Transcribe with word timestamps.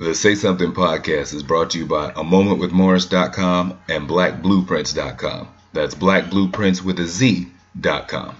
The 0.00 0.14
Say 0.14 0.36
Something 0.36 0.74
podcast 0.74 1.34
is 1.34 1.42
brought 1.42 1.70
to 1.70 1.78
you 1.78 1.84
by 1.84 2.10
a 2.10 2.22
momentwithmorris.com 2.22 3.80
and 3.88 4.08
blackblueprints.com. 4.08 5.48
That's 5.72 5.96
blackblueprints 5.96 6.84
with 6.84 7.00
a 7.00 7.06
Z.com. 7.08 8.36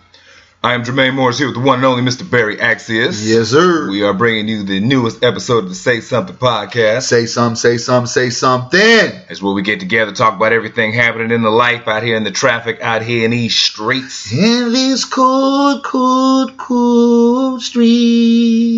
I 0.62 0.74
am 0.74 0.84
Jermaine 0.84 1.14
Morris 1.14 1.38
here 1.38 1.48
with 1.48 1.56
the 1.56 1.62
one 1.62 1.78
and 1.78 1.84
only 1.84 2.08
Mr. 2.08 2.28
Barry 2.28 2.58
Axius. 2.58 3.26
Yes, 3.28 3.48
sir. 3.48 3.90
We 3.90 4.04
are 4.04 4.14
bringing 4.14 4.46
you 4.46 4.62
the 4.62 4.78
newest 4.78 5.24
episode 5.24 5.64
of 5.64 5.68
the 5.68 5.74
Say 5.74 6.00
Something 6.00 6.36
podcast. 6.36 7.02
Say 7.02 7.26
some, 7.26 7.56
say 7.56 7.76
some, 7.76 8.06
say 8.06 8.30
something. 8.30 8.80
It's 8.80 9.42
where 9.42 9.52
we 9.52 9.62
get 9.62 9.80
together, 9.80 10.12
talk 10.12 10.36
about 10.36 10.52
everything 10.52 10.92
happening 10.92 11.32
in 11.32 11.42
the 11.42 11.50
life 11.50 11.88
out 11.88 12.04
here 12.04 12.16
in 12.16 12.22
the 12.22 12.30
traffic, 12.30 12.80
out 12.82 13.02
here 13.02 13.24
in 13.24 13.32
these 13.32 13.56
streets. 13.56 14.32
In 14.32 14.72
these 14.72 15.04
cold, 15.04 15.82
cold, 15.82 16.56
cold 16.56 17.62
streets. 17.62 18.77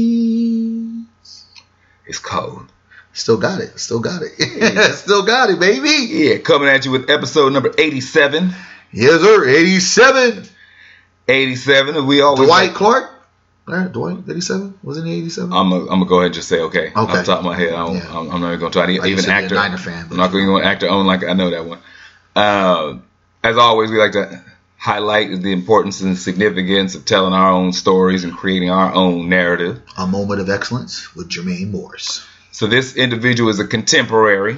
It's 2.11 2.19
cold. 2.19 2.71
Still 3.13 3.37
got 3.39 3.61
it. 3.61 3.79
Still 3.79 4.01
got 4.01 4.23
it. 4.23 4.33
Still 4.95 5.25
got 5.25 5.48
it, 5.51 5.61
baby. 5.61 6.07
Yeah, 6.12 6.39
coming 6.39 6.69
at 6.69 6.84
you 6.84 6.91
with 6.91 7.09
episode 7.09 7.53
number 7.53 7.73
87. 7.79 8.51
Yes, 8.93 9.21
sir. 9.21 9.48
87. 9.48 10.45
87. 11.29 12.07
We 12.07 12.20
always 12.20 12.48
Dwight 12.48 12.75
Clark. 12.75 13.11
Right, 13.67 13.93
Dwight, 13.93 14.19
87? 14.29 14.81
Wasn't 14.83 15.07
he 15.07 15.19
87? 15.19 15.53
I'm 15.53 15.70
gonna 15.70 16.05
go 16.05 16.17
ahead 16.17 16.27
and 16.27 16.34
just 16.34 16.48
say 16.48 16.61
okay. 16.62 16.89
Okay. 16.89 16.93
Off 16.97 17.12
the 17.12 17.23
top 17.23 17.39
of 17.39 17.45
my 17.45 17.57
head, 17.57 17.73
I 17.73 17.87
don't, 17.87 17.97
Yeah. 17.97 18.19
I'm, 18.19 18.31
I'm 18.31 18.41
not 18.41 18.48
even 18.48 18.59
gonna 18.59 18.73
try 18.73 18.87
to 18.87 19.01
Like 19.01 19.09
even 19.09 19.25
you're 19.25 19.33
a 19.33 19.37
actor. 19.37 19.55
Niner 19.55 19.79
fan, 19.79 20.09
I'm 20.11 20.17
not 20.17 20.33
going 20.33 20.47
to 20.47 20.67
actor 20.67 20.89
own 20.89 21.06
like 21.06 21.23
I 21.23 21.34
know 21.34 21.51
that 21.51 21.65
one. 21.65 21.79
Um, 22.34 23.05
as 23.45 23.56
always, 23.56 23.92
we 23.92 23.98
like 23.98 24.12
to 24.12 24.42
highlight 24.80 25.43
the 25.43 25.52
importance 25.52 26.01
and 26.01 26.16
significance 26.16 26.95
of 26.95 27.05
telling 27.05 27.34
our 27.34 27.52
own 27.52 27.70
stories 27.70 28.25
and 28.25 28.33
creating 28.33 28.70
our 28.70 28.95
own 28.95 29.29
narrative. 29.29 29.83
A 29.98 30.06
moment 30.06 30.41
of 30.41 30.48
excellence 30.48 31.15
with 31.15 31.29
Jermaine 31.29 31.70
Morris. 31.70 32.27
So 32.51 32.66
this 32.66 32.97
individual 32.97 33.51
is 33.51 33.61
a 33.61 33.66
contemporary, 33.66 34.56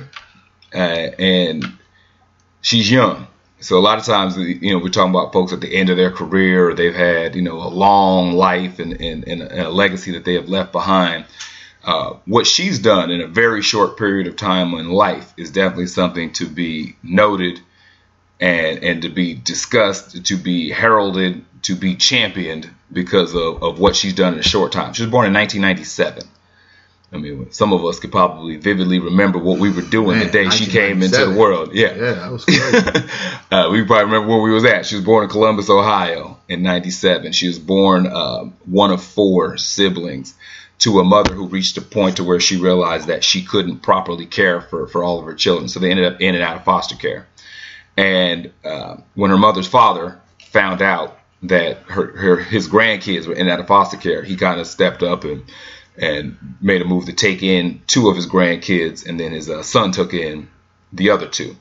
uh, 0.73 0.79
and 0.79 1.77
she's 2.61 2.89
young. 2.89 3.27
So 3.59 3.77
a 3.79 3.81
lot 3.81 3.99
of 3.99 4.05
times, 4.05 4.37
you 4.37 4.73
know, 4.73 4.79
we're 4.79 4.91
talking 4.91 5.11
about 5.11 5.33
folks 5.33 5.53
at 5.53 5.61
the 5.61 5.75
end 5.75 5.91
of 5.91 5.97
their 5.97 6.13
career, 6.13 6.71
or 6.71 6.75
they've 6.75 6.95
had, 6.95 7.35
you 7.35 7.43
know, 7.43 7.57
a 7.57 7.67
long 7.67 8.33
life 8.33 8.79
and, 8.79 9.01
and, 9.01 9.27
and 9.27 9.43
a 9.43 9.71
legacy 9.71 10.13
that 10.13 10.25
they 10.25 10.35
have 10.35 10.49
left 10.49 10.71
behind. 10.71 11.25
Uh, 11.83 12.15
what 12.27 12.47
she's 12.47 12.79
done 12.79 13.11
in 13.11 13.21
a 13.21 13.27
very 13.27 13.61
short 13.61 13.99
period 13.99 14.29
of 14.29 14.37
time 14.37 14.73
in 14.75 14.89
life 14.89 15.35
is 15.37 15.51
definitely 15.51 15.89
something 15.89 16.33
to 16.33 16.47
be 16.47 16.95
noted 17.03 17.61
and 18.43 18.83
and 18.83 19.03
to 19.03 19.09
be 19.09 19.35
discussed, 19.35 20.27
to 20.27 20.37
be 20.37 20.71
heralded, 20.71 21.45
to 21.63 21.77
be 21.77 21.95
championed 21.95 22.69
because 22.93 23.35
of, 23.35 23.63
of 23.63 23.79
what 23.79 23.95
she's 23.95 24.15
done 24.15 24.35
in 24.35 24.41
a 24.41 24.43
short 24.43 24.73
time. 24.73 24.93
She 24.93 25.03
was 25.03 25.11
born 25.11 25.27
in 25.27 25.33
1997. 25.33 26.29
I 27.13 27.19
mean, 27.19 27.53
some 27.53 27.75
of 27.75 27.85
us 27.85 28.01
could 28.01 28.11
probably 28.11 28.57
vividly 28.57 28.99
remember 28.99 29.39
what 29.39 29.59
we 29.59 29.71
were 29.71 29.83
doing 29.83 30.19
the 30.19 30.31
day 30.31 30.49
she 30.49 30.67
came 30.67 31.03
into 31.03 31.27
the 31.27 31.39
world. 31.39 31.75
Yeah. 31.75 31.95
Yeah, 31.95 32.13
that 32.15 32.33
was 32.33 32.45
crazy. 32.47 32.63
uh, 33.51 33.69
we 33.71 33.85
probably 33.85 34.07
remember 34.07 34.29
where 34.29 34.41
we 34.41 34.51
was 34.51 34.65
at. 34.65 34.87
She 34.87 34.97
was 34.97 35.05
born 35.05 35.25
in 35.25 35.31
Columbus, 35.31 35.69
Ohio 35.69 36.39
in 36.49 36.63
97. 36.63 37.33
She 37.33 37.49
was 37.49 37.59
born 37.59 38.07
uh, 38.07 38.45
one 38.65 38.91
of 38.91 39.05
four 39.05 39.59
siblings 39.59 40.35
to 40.79 41.01
a 41.01 41.05
mother 41.05 41.35
who 41.35 41.47
reached 41.47 41.77
a 41.77 41.83
point 41.83 42.17
to 42.17 42.25
where 42.25 42.41
she 42.41 42.57
realized 42.57 43.09
that 43.09 43.23
she 43.23 43.45
couldn't 43.45 43.81
properly 43.81 44.27
care 44.27 44.63
for, 44.63 44.89
for 44.89 45.05
all 45.05 45.21
of 45.21 45.27
her 45.27 45.35
children. 45.35 45.69
So 45.69 45.81
they 45.81 45.91
ended 45.91 46.13
up 46.13 46.21
in 46.21 46.35
and 46.35 46.43
out 46.43 46.57
of 46.57 46.65
foster 46.65 46.97
care. 46.97 47.29
And 47.97 48.53
uh, 48.65 48.97
when 49.15 49.31
her 49.31 49.39
mother's 49.39 49.69
father 49.69 50.21
found 50.47 50.83
out 50.83 51.19
that 51.45 51.79
her, 51.89 52.17
her 52.17 52.37
his 52.37 52.69
grandkids 52.69 53.27
were 53.27 53.35
in 53.35 53.49
out 53.49 53.61
of 53.61 53.67
foster 53.67 53.97
care, 53.97 54.23
he 54.23 54.37
kind 54.37 54.61
of 54.61 54.67
stepped 54.67 55.03
up 55.03 55.25
and 55.25 55.45
and 55.97 56.57
made 56.61 56.81
a 56.81 56.87
move 56.87 57.05
to 57.07 57.13
take 57.13 57.43
in 57.43 57.83
two 57.87 58.09
of 58.09 58.17
his 58.17 58.27
grandkids, 58.27 59.07
and 59.07 59.21
then 59.21 59.33
his 59.33 59.51
uh, 59.51 59.63
son 59.63 59.93
took 59.93 60.15
in 60.15 60.49
the 60.93 61.11
other 61.11 61.29
two. 61.29 61.57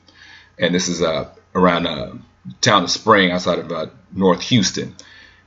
And 0.58 0.74
this 0.74 0.88
is 0.88 1.02
uh, 1.02 1.28
around 1.54 1.86
uh, 1.86 2.12
town 2.60 2.84
of 2.84 2.90
Spring, 2.90 3.30
outside 3.30 3.58
of 3.58 3.70
uh, 3.70 3.86
North 4.12 4.40
Houston. 4.42 4.94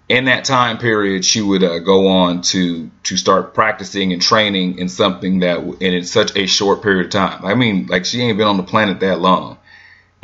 In 0.07 0.25
that 0.25 0.45
time 0.45 0.77
period, 0.77 1.25
she 1.25 1.41
would 1.41 1.63
uh, 1.63 1.79
go 1.79 2.07
on 2.09 2.41
to 2.41 2.91
to 3.03 3.17
start 3.17 3.55
practicing 3.55 4.13
and 4.13 4.21
training 4.21 4.77
in 4.77 4.87
something 4.87 5.39
that, 5.39 5.59
and 5.59 5.81
in 5.81 6.03
such 6.03 6.35
a 6.35 6.45
short 6.45 6.83
period 6.83 7.07
of 7.07 7.11
time. 7.11 7.43
I 7.43 7.55
mean, 7.55 7.87
like 7.87 8.05
she 8.05 8.21
ain't 8.21 8.37
been 8.37 8.47
on 8.47 8.57
the 8.57 8.63
planet 8.63 8.99
that 8.99 9.19
long, 9.19 9.57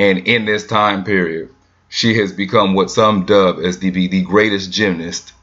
and 0.01 0.27
in 0.27 0.45
this 0.45 0.65
time 0.65 1.03
period, 1.03 1.49
she 1.89 2.17
has 2.17 2.31
become 2.31 2.73
what 2.73 2.89
some 2.89 3.25
dub 3.25 3.59
as 3.59 3.79
the 3.79 3.91
be 3.91 4.07
the 4.07 4.23
greatest 4.23 4.71
gymnast 4.71 5.33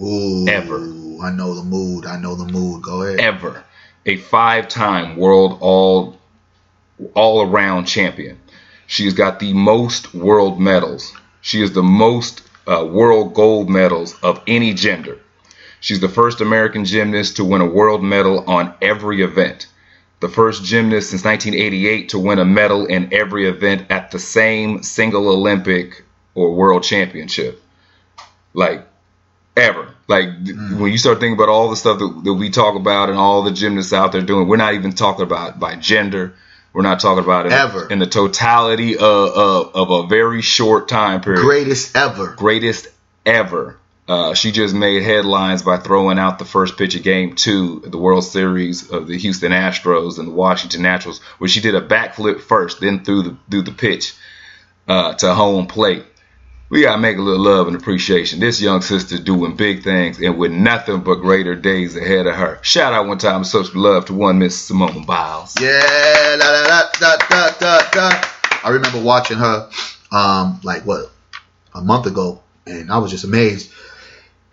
Ooh, 0.00 0.46
Ever. 0.48 0.78
I 1.22 1.30
know 1.32 1.54
the 1.54 1.64
mood. 1.64 2.06
I 2.06 2.18
know 2.18 2.36
the 2.36 2.44
mood. 2.44 2.82
Go 2.82 3.02
ahead. 3.02 3.18
ever, 3.18 3.64
a 4.06 4.16
five-time 4.16 5.16
world 5.16 5.58
all 5.60 6.16
all 7.14 7.42
around 7.42 7.86
champion. 7.86 8.38
She's 8.86 9.14
got 9.14 9.40
the 9.40 9.52
most 9.52 10.14
world 10.14 10.60
medals. 10.60 11.12
She 11.40 11.62
is 11.62 11.72
the 11.72 11.82
most 11.82 12.42
uh, 12.66 12.86
world 12.90 13.34
gold 13.34 13.68
medals 13.68 14.14
of 14.22 14.40
any 14.46 14.72
gender. 14.72 15.18
She's 15.80 16.00
the 16.00 16.08
first 16.08 16.40
American 16.40 16.84
gymnast 16.84 17.36
to 17.36 17.44
win 17.44 17.60
a 17.60 17.66
world 17.66 18.02
medal 18.02 18.44
on 18.48 18.74
every 18.80 19.22
event. 19.22 19.66
The 20.20 20.28
first 20.28 20.64
gymnast 20.64 21.10
since 21.10 21.24
1988 21.24 22.08
to 22.10 22.18
win 22.18 22.38
a 22.38 22.44
medal 22.44 22.86
in 22.86 23.12
every 23.12 23.48
event 23.48 23.90
at 23.90 24.10
the 24.10 24.18
same 24.18 24.82
single 24.82 25.28
Olympic 25.28 26.04
or 26.34 26.54
world 26.54 26.82
championship. 26.82 27.62
Like 28.52 28.86
ever. 29.56 29.94
Like 30.08 30.44
th- 30.44 30.56
hmm. 30.56 30.80
when 30.80 30.92
you 30.92 30.98
start 30.98 31.20
thinking 31.20 31.34
about 31.34 31.48
all 31.48 31.70
the 31.70 31.76
stuff 31.76 31.98
that, 31.98 32.22
that 32.24 32.34
we 32.34 32.50
talk 32.50 32.76
about 32.76 33.10
and 33.10 33.18
all 33.18 33.42
the 33.42 33.50
gymnasts 33.50 33.92
out 33.92 34.12
there 34.12 34.22
doing, 34.22 34.48
we're 34.48 34.56
not 34.56 34.74
even 34.74 34.92
talking 34.92 35.22
about 35.22 35.60
by 35.60 35.76
gender. 35.76 36.34
We're 36.72 36.82
not 36.82 37.00
talking 37.00 37.24
about 37.24 37.46
it 37.46 37.52
Ever. 37.52 37.88
in 37.88 37.98
the 37.98 38.06
totality 38.06 38.96
of, 38.96 39.02
of, 39.02 39.74
of 39.74 39.90
a 39.90 40.06
very 40.06 40.42
short 40.42 40.88
time 40.88 41.20
period. 41.20 41.42
Greatest 41.42 41.96
ever. 41.96 42.34
Greatest 42.36 42.88
ever. 43.24 43.77
Uh, 44.08 44.32
she 44.32 44.52
just 44.52 44.74
made 44.74 45.02
headlines 45.02 45.62
by 45.62 45.76
throwing 45.76 46.18
out 46.18 46.38
the 46.38 46.44
first 46.46 46.78
pitch 46.78 46.94
of 46.94 47.02
Game 47.02 47.36
Two 47.36 47.80
the 47.80 47.98
World 47.98 48.24
Series 48.24 48.90
of 48.90 49.06
the 49.06 49.18
Houston 49.18 49.52
Astros 49.52 50.18
and 50.18 50.28
the 50.28 50.32
Washington 50.32 50.80
Nationals, 50.80 51.20
where 51.36 51.48
she 51.48 51.60
did 51.60 51.74
a 51.74 51.86
backflip 51.86 52.40
first, 52.40 52.80
then 52.80 53.04
threw 53.04 53.22
the 53.22 53.36
threw 53.50 53.60
the 53.60 53.72
pitch 53.72 54.14
uh, 54.88 55.12
to 55.12 55.34
home 55.34 55.66
plate. 55.66 56.06
We 56.70 56.82
gotta 56.82 57.00
make 57.00 57.18
a 57.18 57.22
little 57.22 57.42
love 57.42 57.66
and 57.66 57.76
appreciation. 57.76 58.40
This 58.40 58.62
young 58.62 58.80
sister 58.80 59.18
doing 59.18 59.56
big 59.56 59.82
things 59.82 60.18
and 60.20 60.38
with 60.38 60.52
nothing 60.52 61.00
but 61.00 61.16
greater 61.16 61.54
days 61.54 61.94
ahead 61.94 62.26
of 62.26 62.34
her. 62.34 62.60
Shout 62.62 62.94
out 62.94 63.06
one 63.06 63.18
time, 63.18 63.44
social 63.44 63.80
love 63.80 64.06
to 64.06 64.14
one 64.14 64.38
Miss 64.38 64.58
Simone 64.58 65.04
Biles. 65.04 65.54
Yeah, 65.60 66.36
da, 66.38 66.88
da, 66.98 67.16
da, 67.28 67.50
da, 67.58 67.90
da. 67.90 68.28
I 68.64 68.70
remember 68.70 69.02
watching 69.02 69.38
her, 69.38 69.70
um, 70.12 70.60
like 70.62 70.84
what, 70.84 71.10
a 71.74 71.82
month 71.82 72.06
ago, 72.06 72.42
and 72.66 72.90
I 72.90 72.98
was 72.98 73.10
just 73.10 73.24
amazed. 73.24 73.70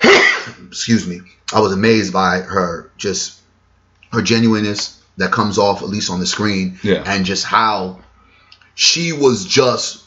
Excuse 0.68 1.08
me. 1.08 1.22
I 1.54 1.60
was 1.60 1.74
amazed 1.74 2.12
by 2.14 2.40
her, 2.40 2.92
just 2.98 3.40
her 4.12 4.22
genuineness 4.22 5.02
that 5.18 5.32
comes 5.32 5.58
off 5.58 5.82
at 5.82 5.90
least 5.90 6.10
on 6.10 6.20
the 6.20 6.26
screen, 6.28 6.80
Yeah. 6.84 7.04
and 7.06 7.26
just 7.26 7.46
how 7.46 8.00
she 8.76 9.14
was 9.14 9.46
just 9.46 10.04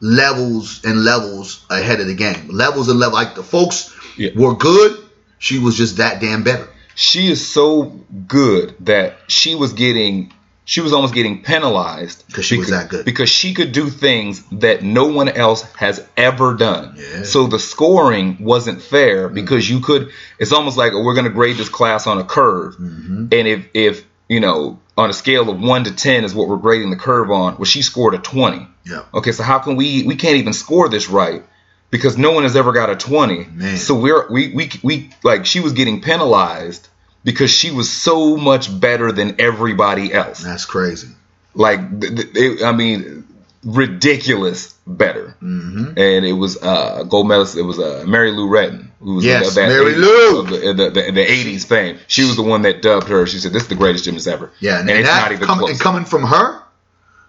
levels 0.00 0.84
and 0.84 1.04
levels 1.04 1.64
ahead 1.70 2.00
of 2.00 2.06
the 2.06 2.14
game. 2.14 2.48
Levels 2.50 2.88
and 2.88 2.98
levels, 2.98 3.14
like 3.14 3.34
the 3.34 3.42
folks 3.42 3.94
Yeah. 4.16 4.30
were 4.34 4.54
good. 4.56 4.98
She 5.38 5.58
was 5.58 5.76
just 5.76 5.98
that 5.98 6.20
damn 6.20 6.42
better. 6.42 6.68
She 6.94 7.30
is 7.30 7.46
so 7.46 7.84
good 8.26 8.74
that 8.80 9.18
she 9.28 9.54
was 9.54 9.72
getting 9.72 10.32
she 10.72 10.82
was 10.82 10.92
almost 10.92 11.14
getting 11.14 11.42
penalized 11.42 12.24
'Cause 12.30 12.44
she 12.44 12.58
was 12.58 12.68
that 12.68 12.90
good. 12.90 13.04
because 13.06 13.30
she 13.30 13.54
could 13.54 13.72
do 13.72 13.88
things 13.88 14.42
that 14.52 14.82
no 14.82 15.06
one 15.06 15.28
else 15.30 15.62
has 15.76 16.04
ever 16.16 16.52
done. 16.52 16.94
Yeah. 16.96 17.22
So 17.24 17.46
the 17.46 17.58
scoring 17.58 18.36
wasn't 18.38 18.82
fair 18.82 19.28
because 19.30 19.68
you 19.70 19.80
could. 19.80 20.10
It's 20.38 20.52
almost 20.52 20.76
like 20.76 20.92
we're 20.92 21.14
going 21.14 21.24
to 21.32 21.36
grade 21.40 21.56
this 21.56 21.70
class 21.70 22.06
on 22.06 22.18
a 22.18 22.24
curve, 22.24 22.74
Mm-hmm. 22.76 23.26
and 23.32 23.48
if 23.48 23.60
if 23.72 24.04
you 24.28 24.40
know 24.40 24.78
on 24.98 25.08
a 25.08 25.14
scale 25.14 25.48
of 25.48 25.58
one 25.58 25.84
to 25.84 25.92
ten 25.92 26.22
is 26.24 26.34
what 26.34 26.48
we're 26.48 26.56
grading 26.68 26.90
the 26.90 26.96
curve 27.08 27.30
on, 27.30 27.54
well 27.56 27.64
she 27.64 27.80
scored 27.82 28.12
a 28.14 28.18
twenty. 28.18 28.66
Yeah. 28.84 29.02
Okay, 29.14 29.32
so 29.32 29.42
how 29.42 29.58
can 29.60 29.74
we 29.76 30.02
we 30.02 30.16
can't 30.16 30.36
even 30.36 30.52
score 30.52 30.88
this 30.90 31.08
right 31.08 31.42
because 31.90 32.18
no 32.18 32.32
one 32.32 32.42
has 32.42 32.56
ever 32.56 32.72
got 32.72 32.90
a 32.90 32.96
20. 32.96 33.46
Man. 33.54 33.78
So 33.78 33.94
we're 33.94 34.28
we 34.30 34.48
we 34.58 34.70
we 34.82 35.10
like 35.24 35.46
she 35.46 35.60
was 35.60 35.72
getting 35.72 36.02
penalized 36.02 36.88
because 37.24 37.50
she 37.50 37.70
was 37.70 37.90
so 37.90 38.36
much 38.36 38.78
better 38.80 39.12
than 39.12 39.40
everybody 39.40 40.12
else. 40.12 40.42
That's 40.42 40.64
crazy. 40.64 41.08
Like 41.54 42.00
th- 42.00 42.14
th- 42.14 42.28
it, 42.34 42.62
I 42.64 42.72
mean 42.72 43.24
ridiculous 43.64 44.74
better. 44.86 45.36
Mm-hmm. 45.42 45.98
And 45.98 46.24
it 46.24 46.32
was 46.32 46.62
uh 46.62 47.04
gold 47.04 47.28
medalist 47.28 47.56
it 47.56 47.62
was 47.62 47.78
uh 47.78 48.04
Mary 48.06 48.30
Lou 48.32 48.48
Retton 48.48 48.88
who 49.00 49.16
was 49.16 49.24
Yes, 49.24 49.54
that 49.54 49.68
Mary 49.68 49.92
80s 49.94 49.96
Lou. 49.96 50.40
of 50.40 50.48
the, 50.48 50.58
the, 50.58 50.90
the, 50.90 51.12
the 51.12 51.26
80s 51.26 51.66
fame. 51.66 51.98
She 52.06 52.24
was 52.24 52.36
the 52.36 52.42
one 52.42 52.62
that 52.62 52.82
dubbed 52.82 53.08
her. 53.08 53.26
She 53.26 53.38
said 53.38 53.52
this 53.52 53.62
is 53.62 53.68
the 53.68 53.74
greatest 53.74 54.04
gymnast 54.04 54.26
ever. 54.26 54.50
Yeah, 54.60 54.80
and, 54.80 54.88
and, 54.90 54.98
it's 55.00 55.08
that 55.08 55.22
not 55.22 55.32
even 55.32 55.46
com- 55.46 55.58
close. 55.58 55.70
and 55.70 55.80
coming 55.80 56.04
from 56.04 56.24
her, 56.24 56.60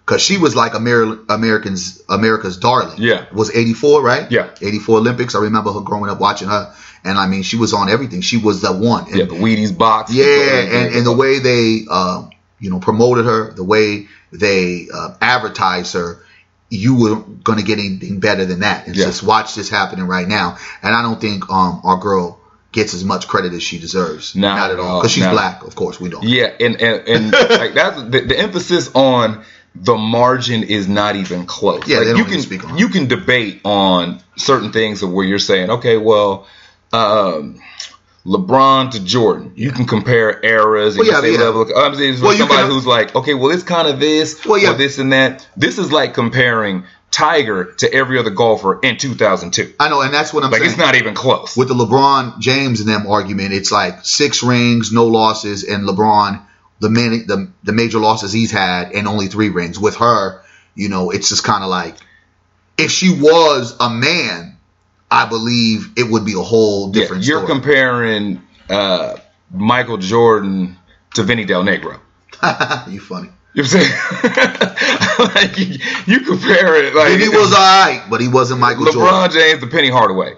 because 0.04 0.20
she 0.22 0.36
was 0.38 0.56
like 0.56 0.74
Amer- 0.74 1.20
Americans, 1.28 2.02
America's 2.08 2.56
darling. 2.56 2.96
Yeah. 2.98 3.26
was 3.32 3.54
eighty 3.54 3.74
four, 3.74 4.02
right? 4.02 4.30
Yeah. 4.32 4.50
eighty 4.60 4.80
four 4.80 4.98
Olympics. 4.98 5.34
I 5.36 5.40
remember 5.40 5.72
her 5.72 5.80
growing 5.80 6.10
up 6.10 6.20
watching 6.20 6.48
her, 6.48 6.74
and 7.04 7.18
I 7.18 7.26
mean, 7.26 7.42
she 7.42 7.56
was 7.56 7.72
on 7.74 7.88
everything. 7.88 8.20
She 8.20 8.36
was 8.36 8.62
the 8.62 8.72
one. 8.72 9.06
And, 9.06 9.16
yeah, 9.16 9.24
the 9.24 9.34
Wheaties 9.34 9.76
box. 9.76 10.12
yeah, 10.12 10.24
and, 10.24 10.94
and 10.94 11.06
the 11.06 11.12
way 11.12 11.38
they 11.38 11.84
uh, 11.90 12.28
you 12.58 12.70
know 12.70 12.78
promoted 12.80 13.24
her, 13.24 13.52
the 13.52 13.64
way 13.64 14.06
they 14.32 14.88
uh, 14.92 15.14
advertised 15.20 15.94
her, 15.94 16.22
you 16.68 16.94
were 17.00 17.16
going 17.16 17.58
to 17.58 17.64
get 17.64 17.78
anything 17.78 18.20
better 18.20 18.44
than 18.44 18.60
that. 18.60 18.86
And 18.86 18.96
Yeah. 18.96 19.06
just 19.06 19.22
watch 19.22 19.54
this 19.54 19.68
happening 19.68 20.06
right 20.06 20.28
now. 20.28 20.56
And 20.82 20.94
I 20.94 21.02
don't 21.02 21.20
think 21.20 21.50
um, 21.50 21.80
our 21.84 21.98
girl 21.98 22.38
gets 22.72 22.94
as 22.94 23.04
much 23.04 23.26
credit 23.26 23.52
as 23.52 23.62
she 23.62 23.78
deserves. 23.78 24.36
Not 24.36 24.56
Not 24.56 24.70
at 24.70 24.78
all. 24.78 25.00
Because 25.00 25.10
she's 25.12 25.26
black, 25.26 25.64
of 25.64 25.74
course. 25.74 26.00
We 26.00 26.08
don't. 26.08 26.22
Yeah, 26.22 26.52
and 26.60 26.80
and, 26.80 27.08
and 27.08 27.32
like 27.50 27.74
that's 27.74 28.00
the, 28.02 28.20
the 28.20 28.38
emphasis 28.38 28.90
on 28.94 29.42
the 29.74 29.96
margin 29.96 30.62
is 30.64 30.88
not 30.88 31.16
even 31.16 31.46
close. 31.46 31.86
Yeah, 31.86 31.98
like 31.98 32.06
they 32.06 32.12
don't 32.12 32.18
you 32.18 32.24
can 32.26 32.40
speak 32.42 32.64
on 32.64 32.78
you 32.78 32.88
can 32.88 33.06
debate 33.06 33.60
on 33.64 34.20
certain 34.36 34.72
things 34.72 35.02
of 35.02 35.12
where 35.12 35.24
you're 35.26 35.38
saying, 35.38 35.70
okay, 35.70 35.96
well, 35.96 36.46
um, 36.92 37.60
LeBron 38.26 38.90
to 38.92 39.00
Jordan, 39.04 39.52
you 39.56 39.70
can 39.72 39.86
compare 39.86 40.44
eras 40.44 40.96
and 40.96 41.06
Well, 41.06 41.24
yeah, 41.24 41.30
yeah. 41.30 41.38
level. 41.44 41.62
Of, 41.62 41.70
I'm 41.74 41.94
saying 41.94 42.20
Well, 42.20 42.36
somebody 42.36 42.62
can- 42.62 42.70
who's 42.70 42.86
like, 42.86 43.14
okay, 43.16 43.34
well, 43.34 43.50
it's 43.50 43.62
kind 43.62 43.88
of 43.88 43.98
this 43.98 44.44
Well, 44.44 44.58
yeah. 44.58 44.72
or 44.72 44.74
this 44.76 44.98
and 44.98 45.12
that. 45.12 45.46
This 45.56 45.78
is 45.78 45.90
like 45.90 46.12
comparing 46.14 46.84
Tiger 47.10 47.72
to 47.78 47.92
every 47.92 48.18
other 48.18 48.30
golfer 48.30 48.78
in 48.82 48.96
2002. 48.96 49.74
I 49.80 49.88
know, 49.88 50.00
and 50.02 50.12
that's 50.14 50.32
what 50.32 50.44
I'm 50.44 50.50
Like 50.50 50.60
saying. 50.60 50.70
it's 50.72 50.78
not 50.80 50.94
even 50.96 51.14
close. 51.14 51.56
with 51.56 51.68
the 51.68 51.74
LeBron 51.74 52.38
James 52.38 52.80
and 52.80 52.88
them 52.88 53.06
argument, 53.08 53.52
it's 53.54 53.72
like 53.72 54.04
six 54.04 54.42
rings, 54.42 54.92
no 54.92 55.06
losses, 55.06 55.64
and 55.64 55.88
LeBron 55.88 56.42
the 56.78 56.88
main, 56.88 57.26
the 57.26 57.50
the 57.62 57.72
major 57.72 57.98
losses 57.98 58.32
he's 58.32 58.50
had 58.50 58.92
and 58.92 59.06
only 59.08 59.26
three 59.26 59.50
rings. 59.50 59.78
With 59.78 59.96
her, 59.96 60.40
you 60.74 60.88
know, 60.88 61.10
it's 61.10 61.28
just 61.28 61.44
kind 61.44 61.62
of 61.64 61.68
like 61.68 61.96
if 62.78 62.90
she 62.90 63.10
was 63.20 63.76
a 63.80 63.90
man, 63.90 64.49
I 65.10 65.26
believe 65.28 65.92
it 65.96 66.10
would 66.10 66.24
be 66.24 66.34
a 66.34 66.42
whole 66.42 66.88
Yeah, 66.88 67.00
different 67.02 67.24
you're 67.24 67.38
story. 67.44 67.52
comparing 67.52 68.42
uh, 68.68 69.16
Michael 69.52 69.96
Jordan 69.98 70.76
to 71.14 71.22
Vinny 71.24 71.44
Del 71.44 71.64
Negro. 71.64 71.98
you 72.88 73.00
funny. 73.00 73.28
You 73.52 73.64
know 73.64 73.68
what 73.68 73.74
I'm 73.74 75.26
saying? 75.26 75.34
like 75.34 75.58
you, 75.58 75.78
you 76.06 76.20
compare 76.20 76.76
it 76.84 76.94
like 76.94 77.10
And 77.12 77.20
he 77.20 77.28
was 77.28 77.52
alright, 77.52 78.02
but 78.08 78.20
he 78.20 78.28
wasn't 78.28 78.60
Michael 78.60 78.84
LeBron 78.86 78.92
Jordan. 78.92 79.30
James 79.32 79.60
to 79.60 79.66
Penny 79.66 79.90
Hardaway. 79.90 80.34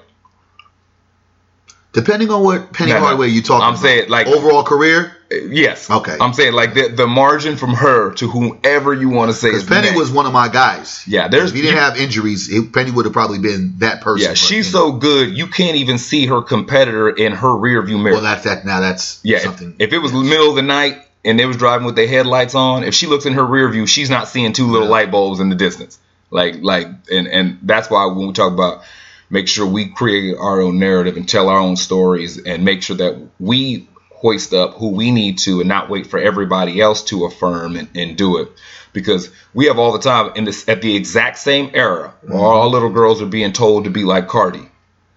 Depending 1.92 2.30
on 2.30 2.42
what 2.42 2.72
Penny 2.72 2.92
No. 2.92 3.00
Hardaway 3.00 3.28
you 3.28 3.42
talking 3.42 3.64
I'm 3.64 3.72
about. 3.74 3.82
saying, 3.82 4.08
like- 4.08 4.26
overall 4.26 4.62
career, 4.64 5.14
Yes. 5.50 5.90
Okay. 5.90 6.16
I'm 6.20 6.32
saying 6.32 6.52
like 6.52 6.74
the 6.74 6.88
the 6.88 7.06
margin 7.06 7.56
from 7.56 7.74
her 7.74 8.12
to 8.14 8.28
whomever 8.28 8.92
you 8.94 9.08
want 9.08 9.30
to 9.30 9.36
say 9.36 9.48
because 9.50 9.64
Penny 9.64 9.96
was 9.96 10.10
one 10.10 10.26
of 10.26 10.32
my 10.32 10.48
guys. 10.48 11.04
Yeah, 11.06 11.28
there's- 11.28 11.50
if 11.50 11.54
he 11.54 11.62
didn't 11.62 11.76
you- 11.76 11.80
have 11.80 11.96
injuries, 11.96 12.48
it, 12.52 12.72
Penny 12.72 12.90
would 12.90 13.04
have 13.06 13.12
probably 13.14 13.38
been 13.38 13.74
that 13.78 14.00
person. 14.00 14.28
yeah, 14.28 14.34
she's 14.34 14.72
you 14.72 14.78
know. 14.78 14.90
so 14.90 14.92
good 14.92 15.36
you 15.36 15.46
can't 15.46 15.76
even 15.76 15.98
see 15.98 16.26
her 16.26 16.42
competitor 16.42 17.08
in 17.10 17.32
her 17.32 17.54
rear 17.56 17.82
view 17.82 17.98
mirror. 17.98 18.14
well. 18.14 18.22
That's 18.22 18.44
that. 18.44 18.64
Now 18.64 18.80
that's 18.80 19.20
yeah, 19.22 19.36
if, 19.38 19.42
something. 19.44 19.76
if 19.78 19.92
it 19.92 19.98
was 19.98 20.12
the 20.12 20.20
middle 20.22 20.50
of 20.50 20.56
the 20.56 20.62
night 20.62 20.98
and 21.24 21.38
they 21.38 21.46
was 21.46 21.56
driving 21.56 21.86
with 21.86 21.96
their 21.96 22.08
headlights 22.08 22.54
on, 22.54 22.84
if 22.84 22.94
she 22.94 23.06
looks 23.06 23.26
in 23.26 23.34
her 23.34 23.44
rear 23.44 23.68
view, 23.68 23.86
she's 23.86 24.10
not 24.10 24.28
seeing 24.28 24.52
two 24.52 24.66
little 24.66 24.86
Yeah. 24.88 24.92
light 24.92 25.10
bulbs 25.10 25.40
in 25.40 25.48
the 25.48 25.56
distance. 25.56 25.98
Like 26.30 26.56
like 26.62 26.88
and 27.10 27.26
and 27.28 27.58
that's 27.62 27.90
why 27.90 28.06
when 28.06 28.26
we 28.28 28.32
talk 28.32 28.52
about 28.52 28.82
make 29.30 29.48
sure 29.48 29.64
we 29.66 29.86
create 29.88 30.34
our 30.38 30.60
own 30.60 30.78
narrative 30.78 31.16
and 31.16 31.26
tell 31.28 31.48
our 31.48 31.58
own 31.58 31.76
stories 31.76 32.38
and 32.38 32.64
make 32.64 32.82
sure 32.82 32.96
that 32.96 33.16
we 33.40 33.88
hoist 34.22 34.54
up 34.54 34.74
who 34.74 34.88
we 34.88 35.10
need 35.10 35.36
to 35.36 35.60
and 35.60 35.68
not 35.68 35.90
wait 35.90 36.06
for 36.06 36.18
everybody 36.18 36.80
else 36.80 37.02
to 37.04 37.24
affirm 37.24 37.76
and, 37.76 37.88
and 37.96 38.16
do 38.16 38.38
it 38.38 38.48
because 38.92 39.30
we 39.52 39.66
have 39.66 39.78
all 39.78 39.92
the 39.92 39.98
time 39.98 40.32
in 40.36 40.44
this 40.44 40.68
at 40.68 40.80
the 40.80 40.94
exact 40.96 41.36
same 41.36 41.70
era 41.74 42.14
where 42.22 42.38
all 42.38 42.70
little 42.70 42.88
girls 42.90 43.20
are 43.20 43.26
being 43.26 43.52
told 43.52 43.84
to 43.84 43.90
be 43.90 44.04
like 44.04 44.28
Cardi 44.28 44.68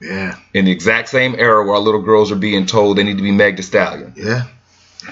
yeah, 0.01 0.35
in 0.53 0.65
the 0.65 0.71
exact 0.71 1.07
same 1.09 1.35
era 1.37 1.63
where 1.63 1.75
our 1.75 1.79
little 1.79 2.01
girls 2.01 2.31
are 2.31 2.35
being 2.35 2.65
told 2.65 2.97
they 2.97 3.03
need 3.03 3.17
to 3.17 3.23
be 3.23 3.31
Meg 3.31 3.55
Thee 3.55 3.61
Stallion 3.63 4.13
yeah. 4.17 4.47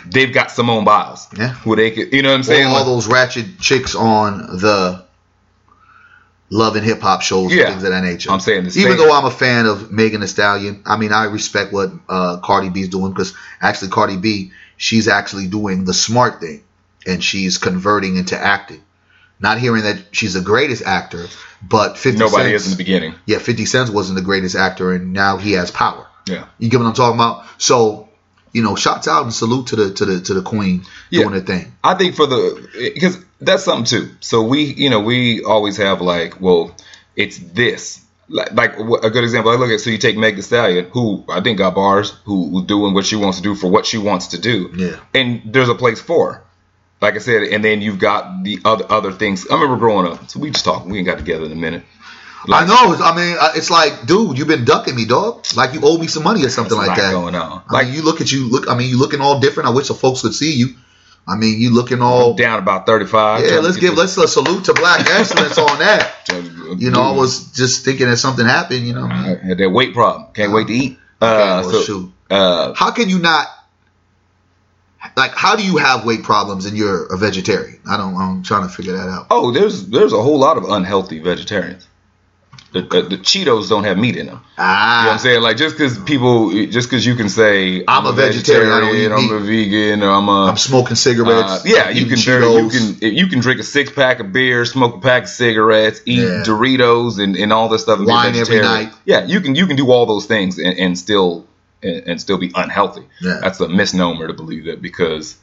they've 0.07 0.34
got 0.34 0.51
Simone 0.51 0.86
Biles. 0.86 1.28
Yeah. 1.38 1.50
Who 1.50 1.75
they 1.75 1.92
could, 1.92 2.12
you 2.13 2.22
know 2.24 2.30
what 2.30 2.38
I'm 2.38 2.44
saying? 2.44 2.66
Or 2.66 2.69
all 2.69 2.74
Like, 2.78 2.86
those 2.86 3.07
ratchet 3.07 3.60
chicks 3.60 3.95
on 3.95 4.40
the 4.57 5.03
love 6.54 6.76
and 6.76 6.86
hip 6.86 7.02
hop 7.02 7.22
shows 7.24 7.52
Yeah. 7.52 7.64
and 7.64 7.70
things 7.74 7.84
of 7.84 7.92
that 7.92 8.04
nature. 8.04 8.30
I'm 8.32 8.40
saying 8.40 8.66
the 8.66 8.80
Even 8.80 8.98
though 8.98 9.12
I'm 9.12 9.26
a 9.26 9.32
fan 9.32 9.66
of 9.66 9.92
Megan 9.92 10.22
Thee 10.22 10.28
Stallion, 10.28 10.84
I 10.86 10.98
mean 10.98 11.12
I 11.12 11.26
respect 11.26 11.74
what 11.74 11.92
uh, 12.08 12.38
Cardi 12.38 12.70
B 12.70 12.82
is 12.82 12.90
doing 12.90 13.12
because 13.12 13.34
actually 13.60 13.90
Cardi 13.90 14.18
B, 14.18 14.52
she's 14.78 15.08
actually 15.08 15.48
doing 15.48 15.84
the 15.86 15.94
smart 15.94 16.40
thing, 16.40 16.64
and 17.08 17.24
she's 17.24 17.58
converting 17.58 18.18
into 18.18 18.38
acting. 18.38 18.82
Not 19.40 19.58
hearing 19.58 19.84
that 19.84 19.98
she's 20.12 20.36
the 20.36 20.42
greatest 20.42 20.84
actor, 20.84 21.26
but 21.62 21.98
50 21.98 22.20
nobody 22.20 22.44
Cent, 22.44 22.54
is 22.56 22.66
in 22.66 22.72
the 22.72 22.78
beginning. 22.78 23.16
yeah, 23.26 23.40
50 23.40 23.66
Cent 23.66 23.90
wasn't 23.90 24.16
the 24.18 24.22
greatest 24.24 24.56
actor, 24.56 24.94
and 24.94 25.12
now 25.12 25.38
he 25.38 25.54
has 25.54 25.72
power. 25.72 26.08
Yeah. 26.28 26.46
You 26.60 26.70
get 26.70 26.80
what 26.80 26.86
I'm 26.88 26.94
talking 26.94 27.16
about? 27.20 27.44
So, 27.58 28.08
you 28.54 28.62
know, 28.64 28.76
shouts 28.76 29.08
out 29.08 29.24
and 29.24 29.34
salute 29.34 29.68
to 29.68 29.76
the 29.76 29.94
to 29.96 30.06
the 30.06 30.22
to 30.22 30.34
the 30.36 30.42
queen 30.44 30.86
Yeah. 31.10 31.24
doing 31.24 31.34
her 31.34 31.42
thing. 31.42 31.74
I 31.84 31.96
think 31.96 32.16
for 32.16 32.28
the 32.28 32.92
because 32.94 33.18
that's 33.45 33.63
something 33.63 33.86
too. 33.86 34.16
So 34.19 34.44
we, 34.44 34.63
you 34.63 34.90
know, 34.90 35.00
we 35.01 35.44
always 35.44 35.78
have 35.78 36.01
like, 36.01 36.40
well, 36.42 36.75
it's 37.16 37.38
this. 37.38 38.00
Like, 38.30 38.54
like 38.54 38.78
a 38.78 39.10
good 39.10 39.24
example, 39.24 39.51
I 39.51 39.56
look 39.56 39.69
at 39.69 39.80
so 39.81 39.90
you 39.90 39.98
take 39.98 40.18
Meg 40.18 40.36
Thee 40.38 40.42
Stallion, 40.42 40.86
who 40.92 41.24
I 41.30 41.42
think 41.42 41.57
got 41.57 41.75
bars, 41.75 42.12
who 42.25 42.50
who's 42.50 42.66
doing 42.66 42.94
what 42.94 43.06
she 43.06 43.16
wants 43.16 43.38
to 43.38 43.44
do 43.44 43.54
for 43.54 43.69
what 43.69 43.86
she 43.86 43.98
wants 43.98 44.28
to 44.28 44.40
do. 44.40 44.72
Yeah. 44.75 45.00
And 45.13 45.42
there's 45.54 45.69
a 45.69 45.75
place 45.75 46.01
for 46.01 46.34
her. 46.34 46.44
Like 47.01 47.16
I 47.16 47.18
said, 47.19 47.44
and 47.44 47.63
then 47.63 47.81
you've 47.81 48.00
got 48.00 48.44
the 48.44 48.60
other 48.63 48.86
other 48.90 49.12
things. 49.12 49.45
I 49.50 49.56
remember 49.56 49.75
growing 49.78 50.07
up, 50.12 50.30
so 50.30 50.40
we 50.40 50.51
just 50.51 50.63
talked. 50.63 50.88
We 50.88 50.98
ain't 50.98 51.06
got 51.06 51.18
together 51.18 51.45
in 51.45 51.51
a 51.51 51.56
minute. 51.56 51.84
Like, 52.48 52.63
I 52.63 52.68
know. 52.68 52.95
I 52.95 53.16
mean, 53.16 53.38
it's 53.56 53.69
like, 53.69 54.06
dude, 54.06 54.38
you've 54.38 54.48
been 54.48 54.66
ducking 54.66 54.95
me, 54.95 55.06
dog. 55.06 55.45
Like 55.56 55.74
you 55.74 55.81
owe 55.84 55.98
me 55.98 56.07
some 56.07 56.24
money 56.24 56.45
or 56.45 56.50
something 56.50 56.78
like 56.78 56.98
that. 56.98 57.12
going 57.12 57.36
on. 57.36 57.63
I 57.69 57.74
Like 57.74 57.86
mean, 57.88 57.95
you 57.95 58.01
look 58.04 58.22
at 58.22 58.31
you 58.31 58.50
look. 58.50 58.69
I 58.69 58.75
mean, 58.75 58.90
you 58.90 58.98
looking 58.98 59.19
all 59.22 59.40
different. 59.42 59.68
I 59.68 59.74
wish 59.74 59.90
the 59.90 59.94
folks 59.94 60.22
could 60.22 60.34
see 60.34 60.54
you. 60.56 60.75
I 61.28 61.36
mean, 61.38 61.60
you 61.62 61.70
looking 61.74 62.02
all. 62.02 62.34
down 62.34 62.60
about 62.60 62.86
35. 62.86 63.46
Yeah, 63.46 63.60
let's 63.60 63.78
give 63.78 63.96
this- 63.96 64.18
let's 64.18 64.18
a 64.18 64.28
salute 64.28 64.66
to 64.66 64.74
black 64.74 65.06
excellence 65.10 65.58
on 65.58 65.80
that. 65.80 66.12
You 66.78 66.92
know, 66.92 67.02
I 67.02 67.12
was 67.12 67.52
just 67.52 67.86
thinking 67.86 68.08
that 68.10 68.18
something 68.18 68.46
happened. 68.46 68.86
You 68.88 68.94
know, 68.94 69.06
I 69.06 69.36
had 69.42 69.58
that 69.60 69.70
weight 69.70 69.94
problem. 69.94 70.28
Can't 70.34 70.52
wait 70.52 70.68
to 70.68 70.74
eat. 70.74 71.00
Uh, 71.22 71.25
Okay, 71.25 71.68
well, 71.68 71.72
so, 71.72 71.81
shoot. 71.84 72.14
uh, 72.30 72.74
How 72.74 72.92
can 72.92 73.10
you 73.10 73.20
not? 73.20 73.48
Like, 75.18 75.31
how 75.36 75.56
do 75.56 75.64
you 75.66 75.78
have 75.78 76.06
weight 76.06 76.24
problems 76.24 76.66
and 76.66 76.78
you're 76.78 77.06
a 77.14 77.18
vegetarian? 77.18 77.80
I 77.90 77.98
don't. 77.98 78.16
I'm 78.16 78.42
trying 78.44 78.68
to 78.68 78.74
figure 78.74 78.94
that 78.94 79.08
out. 79.10 79.28
oh, 79.30 79.52
there's 79.52 79.88
there's 79.88 80.14
a 80.14 80.22
whole 80.22 80.40
lot 80.40 80.58
of 80.58 80.64
unhealthy 80.66 81.19
vegetarians. 81.19 81.88
The, 82.74 82.81
the, 82.81 83.02
the 83.04 83.18
Cheetos 83.18 83.70
don't 83.70 83.84
have 83.84 83.98
meat 84.00 84.18
in 84.18 84.25
them. 84.25 84.36
You 84.36 84.40
know 84.40 84.44
Ah, 84.58 85.04
what 85.06 85.14
I'm 85.14 85.20
saying? 85.20 85.42
Like 85.44 85.58
just 85.58 85.78
because 85.78 85.98
people, 86.00 86.50
just 86.68 86.90
because 86.90 87.06
you 87.06 87.14
can 87.16 87.30
say 87.30 87.84
I'm 87.88 88.06
a 88.08 88.12
vegetarian, 88.12 88.72
I 88.72 88.80
don't 88.80 88.96
eat 88.96 89.12
I'm 89.12 89.22
meat. 89.22 89.31
a 89.31 89.40
vegan, 89.40 90.04
or 90.04 90.10
I'm 90.10 90.28
a 90.28 90.46
I'm 90.48 90.58
smoking 90.58 90.94
uh, 90.94 90.96
cigarettes. 90.96 91.64
yeah, 91.66 91.90
you 91.90 92.08
can 92.08 92.18
very, 92.18 92.46
you 92.46 92.70
can 92.70 93.14
you 93.16 93.28
can 93.28 93.40
drink 93.42 93.59
a 93.59 93.64
six 93.64 93.92
pack 93.92 94.19
of 94.19 94.33
beer, 94.33 94.66
smoke 94.66 94.95
a 94.95 95.00
pack 95.00 95.24
of 95.24 95.30
cigarettes, 95.30 96.02
eat 96.07 96.19
Yeah. 96.19 96.44
Doritos, 96.45 97.19
and, 97.24 97.36
and 97.36 97.54
all 97.54 97.69
this 97.69 97.83
stuff. 97.83 98.00
and 98.00 98.07
be 98.07 98.12
Wine 98.12 98.36
every 98.36 98.59
night. 98.62 98.92
Yeah, 99.06 99.24
you 99.26 99.40
can 99.42 99.54
you 99.56 99.68
can 99.68 99.76
do 99.76 99.92
all 99.92 100.06
those 100.07 100.26
things 100.26 100.57
and, 100.57 100.78
and 100.80 100.97
still 100.97 101.45
and, 101.83 102.07
and 102.07 102.21
still 102.21 102.38
be 102.40 102.52
unhealthy. 102.56 103.04
Yeah. 103.21 103.40
That's 103.42 103.59
a 103.59 103.69
misnomer 103.69 104.26
to 104.28 104.33
believe 104.33 104.66
that 104.66 104.81
because 104.81 105.36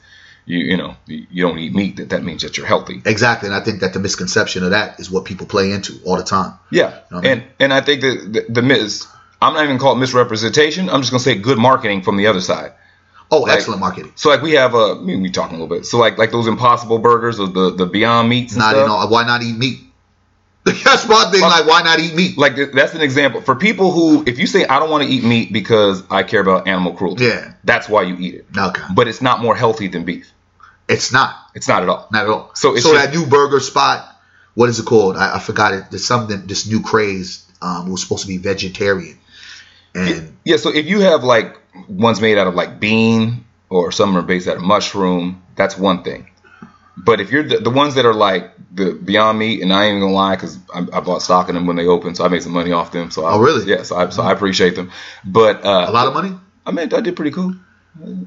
you 0.51 0.59
you 0.71 0.77
know 0.77 0.97
you 1.07 1.27
you 1.31 1.43
don't 1.47 1.59
eat 1.59 1.75
meat 1.75 1.97
that 1.97 2.09
that 2.11 2.23
means 2.23 2.43
that 2.43 2.57
you're 2.57 2.67
healthy. 2.75 3.01
Exactly, 3.05 3.47
and 3.49 3.55
I 3.57 3.61
think 3.65 3.81
that 3.81 3.93
the 3.93 4.01
misconception 4.01 4.65
of 4.65 4.71
that 4.71 5.01
is 5.01 5.11
what 5.11 5.25
people 5.25 5.47
play 5.47 5.73
into 5.73 5.93
all 6.05 6.17
the 6.17 6.25
time. 6.37 6.53
Yeah, 6.71 6.89
know 7.11 7.19
what 7.19 7.27
I 7.27 7.29
mean? 7.29 7.33
and 7.33 7.43
and 7.61 7.73
I 7.73 7.81
think 7.81 8.01
that 8.03 8.17
the, 8.35 8.53
the 8.53 8.63
mis 8.63 9.07
I'm 9.43 9.55
not 9.55 9.65
even 9.65 9.79
call 9.79 9.93
it 9.97 9.99
misrepresentation. 10.01 10.91
I'm 10.91 11.01
just 11.01 11.13
gonna 11.13 11.21
say 11.31 11.35
good 11.37 11.59
marketing 11.59 12.03
from 12.03 12.17
the 12.17 12.27
other 12.27 12.41
side. 12.41 12.73
Oh, 13.31 13.43
Like- 13.43 13.57
excellent 13.59 13.81
marketing. 13.81 14.13
So 14.17 14.29
like 14.29 14.43
we 14.43 14.53
have 14.53 14.75
a 14.75 14.79
uh, 14.79 15.03
we 15.03 15.31
talking 15.31 15.57
a 15.57 15.63
little 15.63 15.75
bit. 15.77 15.87
So 15.87 15.99
like 15.99 16.19
like 16.19 16.31
those 16.33 16.47
Impossible 16.49 16.99
Burgers 16.99 17.39
or 17.39 17.47
the 17.47 17.71
the 17.75 17.87
Beyond 17.87 18.29
Meats. 18.29 18.53
And 18.55 18.61
Not 18.61 18.71
stuff. 18.73 18.85
in 18.85 18.91
all. 18.91 19.09
Why 19.09 19.25
not 19.25 19.43
eat 19.43 19.57
meat? 19.57 19.79
That's 20.65 21.09
my 21.09 21.25
thing. 21.31 21.41
Like, 21.41 21.67
why 21.67 21.83
not 21.83 21.99
eat 22.01 22.15
meat? 22.15 22.37
like 22.37 22.55
that's 22.75 22.93
an 22.95 23.01
example 23.01 23.41
for 23.41 23.55
people 23.57 23.93
who 23.93 24.25
if 24.27 24.39
you 24.39 24.47
say 24.47 24.67
I 24.67 24.79
don't 24.79 24.91
want 24.91 25.03
to 25.05 25.09
eat 25.09 25.25
meat 25.25 25.53
because 25.53 26.03
I 26.11 26.23
care 26.23 26.41
about 26.43 26.69
animal 26.69 26.93
cruelty. 26.93 27.25
Yeah. 27.25 27.55
that's 27.65 27.89
why 27.89 28.03
you 28.03 28.17
eat 28.19 28.35
it. 28.35 28.47
Okay, 28.57 28.83
But 28.95 29.09
it's 29.09 29.23
not 29.23 29.41
more 29.41 29.57
healthy 29.57 29.89
than 29.89 30.05
beef. 30.05 30.31
It's 30.91 31.13
not. 31.13 31.35
It's 31.55 31.69
not 31.69 31.83
at 31.83 31.89
all. 31.89 32.09
Not 32.13 32.25
at 32.25 32.31
all. 32.31 32.51
So 32.55 32.75
it's 32.75 32.83
so 32.85 32.93
just- 32.93 33.07
that 33.13 33.17
new 33.17 33.27
burger 33.27 33.61
spot. 33.61 34.07
What 34.55 34.69
is 34.69 34.79
it 34.81 34.85
called? 34.87 35.17
I, 35.17 35.37
I 35.37 35.39
forgot 35.39 35.73
it. 35.75 35.85
There's 35.91 36.05
something. 36.05 36.47
This 36.47 36.67
new 36.69 36.83
craze. 36.83 37.47
Um, 37.63 37.89
it 37.89 37.91
was 37.91 38.03
supposed 38.03 38.23
to 38.23 38.29
be 38.29 38.39
vegetarian, 38.39 39.19
and 39.95 40.37
Yeah, 40.45 40.57
so 40.57 40.71
if 40.75 40.87
you 40.87 41.01
have 41.01 41.25
like 41.25 41.59
ones 41.89 42.21
made 42.21 42.39
out 42.39 42.47
of 42.47 42.55
like 42.55 42.81
bean 42.81 43.45
or 43.69 43.93
some 43.93 44.17
are 44.17 44.23
based 44.23 44.49
out 44.49 44.57
of 44.57 44.63
mushroom, 44.63 45.43
that's 45.57 45.77
one 45.77 46.03
thing. 46.03 46.27
But 46.97 47.21
if 47.21 47.31
you're 47.31 47.43
the, 47.45 47.59
the 47.59 47.71
ones 47.71 47.95
that 47.97 48.07
are 48.07 48.15
like 48.15 48.53
the 48.75 48.93
Beyond 48.93 49.39
Meat, 49.39 49.63
and 49.63 49.73
I 49.73 49.85
ain't 49.85 49.91
even 49.97 50.01
gonna 50.03 50.15
lie, 50.15 50.35
because 50.37 50.59
I, 50.75 50.81
I 50.93 51.01
bought 51.01 51.23
stock 51.23 51.49
in 51.49 51.55
them 51.55 51.67
when 51.67 51.77
they 51.77 51.87
opened, 51.87 52.17
so 52.17 52.25
I 52.25 52.29
made 52.29 52.43
some 52.43 52.53
money 52.53 52.73
off 52.73 52.93
them. 52.93 53.11
So 53.11 53.25
I, 53.25 53.35
Oh, 53.35 53.41
really? 53.41 53.65
Yeah, 53.71 53.83
so 53.83 53.97
I, 53.97 54.09
so 54.09 54.23
I 54.23 54.33
appreciate 54.33 54.75
them. 54.75 54.91
But 55.25 55.65
uh, 55.65 55.87
a 55.89 55.93
lot 55.93 56.07
of 56.09 56.15
money. 56.15 56.33
I 56.67 56.73
mean, 56.73 56.93
I 56.95 57.01
did 57.01 57.15
pretty 57.17 57.31
cool. 57.31 57.55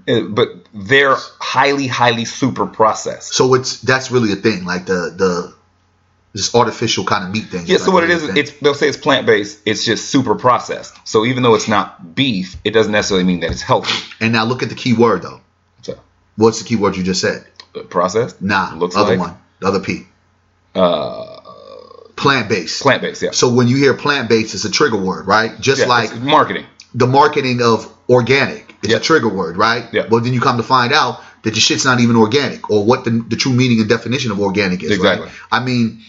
Uh, 0.08 0.22
But 0.29 0.50
they're 0.74 1.15
highly, 1.39 1.88
highly 1.88 2.25
super 2.25 2.65
processed. 2.65 3.34
So 3.34 3.53
it's 3.53 3.79
that's 3.82 4.12
really 4.12 4.32
a 4.32 4.36
thing. 4.36 4.65
Like 4.65 4.86
the 4.86 5.13
the 5.15 5.53
this 6.34 6.53
artificial 6.55 7.05
kind 7.05 7.24
of 7.25 7.29
meat 7.32 7.46
thing. 7.46 7.65
Yeah, 7.67 7.75
is 7.75 7.84
so 7.84 7.91
like 7.91 7.93
what 7.93 8.03
it 8.05 8.10
is, 8.10 8.25
thing. 8.25 8.38
it's 8.38 8.51
they'll 8.60 8.74
say 8.74 8.88
it's 8.88 8.98
plant 8.98 9.25
based. 9.27 9.60
It's 9.65 9.86
just 9.86 10.10
super 10.10 10.36
processed. 10.36 10.96
So 11.08 11.25
even 11.25 11.43
though 11.43 11.53
it's 11.55 11.67
not 11.67 12.15
beef, 12.15 12.55
it 12.63 12.72
doesn't 12.72 12.91
necessarily 12.91 13.24
mean 13.24 13.39
that 13.41 13.51
it's 13.51 13.62
healthy. 13.62 13.93
and 14.20 14.34
now 14.34 14.43
look 14.46 14.63
at 14.63 14.70
the 14.70 14.75
key 14.75 14.93
word 14.93 15.22
though. 15.22 15.41
So 15.84 16.00
What's 16.36 16.60
the 16.60 16.65
key 16.67 16.75
word 16.75 16.98
you 16.98 17.03
just 17.03 17.22
said? 17.22 17.46
processed. 17.89 18.39
Nah, 18.41 18.74
Looks 18.75 18.96
other 18.96 19.12
like? 19.17 19.20
one, 19.20 19.38
the 19.60 19.67
other 19.67 19.79
P, 19.79 20.05
Uh, 20.75 21.39
plant 22.15 22.48
based. 22.50 22.82
plant 22.82 23.01
based. 23.01 23.22
Yeah. 23.22 23.32
So 23.32 23.50
when 23.53 23.67
you 23.67 23.77
hear 23.77 23.93
plant 23.96 24.29
based, 24.29 24.53
it's 24.53 24.65
a 24.65 24.72
trigger 24.72 24.98
word, 24.98 25.25
right? 25.27 25.60
Just 25.60 25.82
Yeah, 25.82 25.88
like 25.88 26.15
marketing. 26.15 26.65
the 26.93 27.08
marketing 27.08 27.62
of 27.63 27.91
organic, 28.10 28.62
Yeah. 28.90 28.98
a 28.98 29.00
trigger 29.00 29.30
word, 29.30 29.58
right? 29.58 29.86
Yeah. 29.94 30.08
But 30.10 30.24
then 30.24 30.34
you 30.34 30.42
come 30.42 30.58
to 30.58 30.63
find 30.63 30.94
out 30.94 31.22
that 31.44 31.52
your 31.56 31.62
shit's 31.62 31.86
not 31.86 32.00
even 32.00 32.16
organic, 32.16 32.70
or 32.70 32.86
what 32.86 33.04
the, 33.06 33.12
the 33.28 33.36
true 33.36 33.54
meaning 33.54 33.80
and 33.80 33.90
definition 33.90 34.32
of 34.32 34.40
organic 34.40 34.82
is. 34.84 34.98
right? 34.98 35.18
Exactly. 35.20 35.30
I 35.52 35.63
mean, 35.63 36.02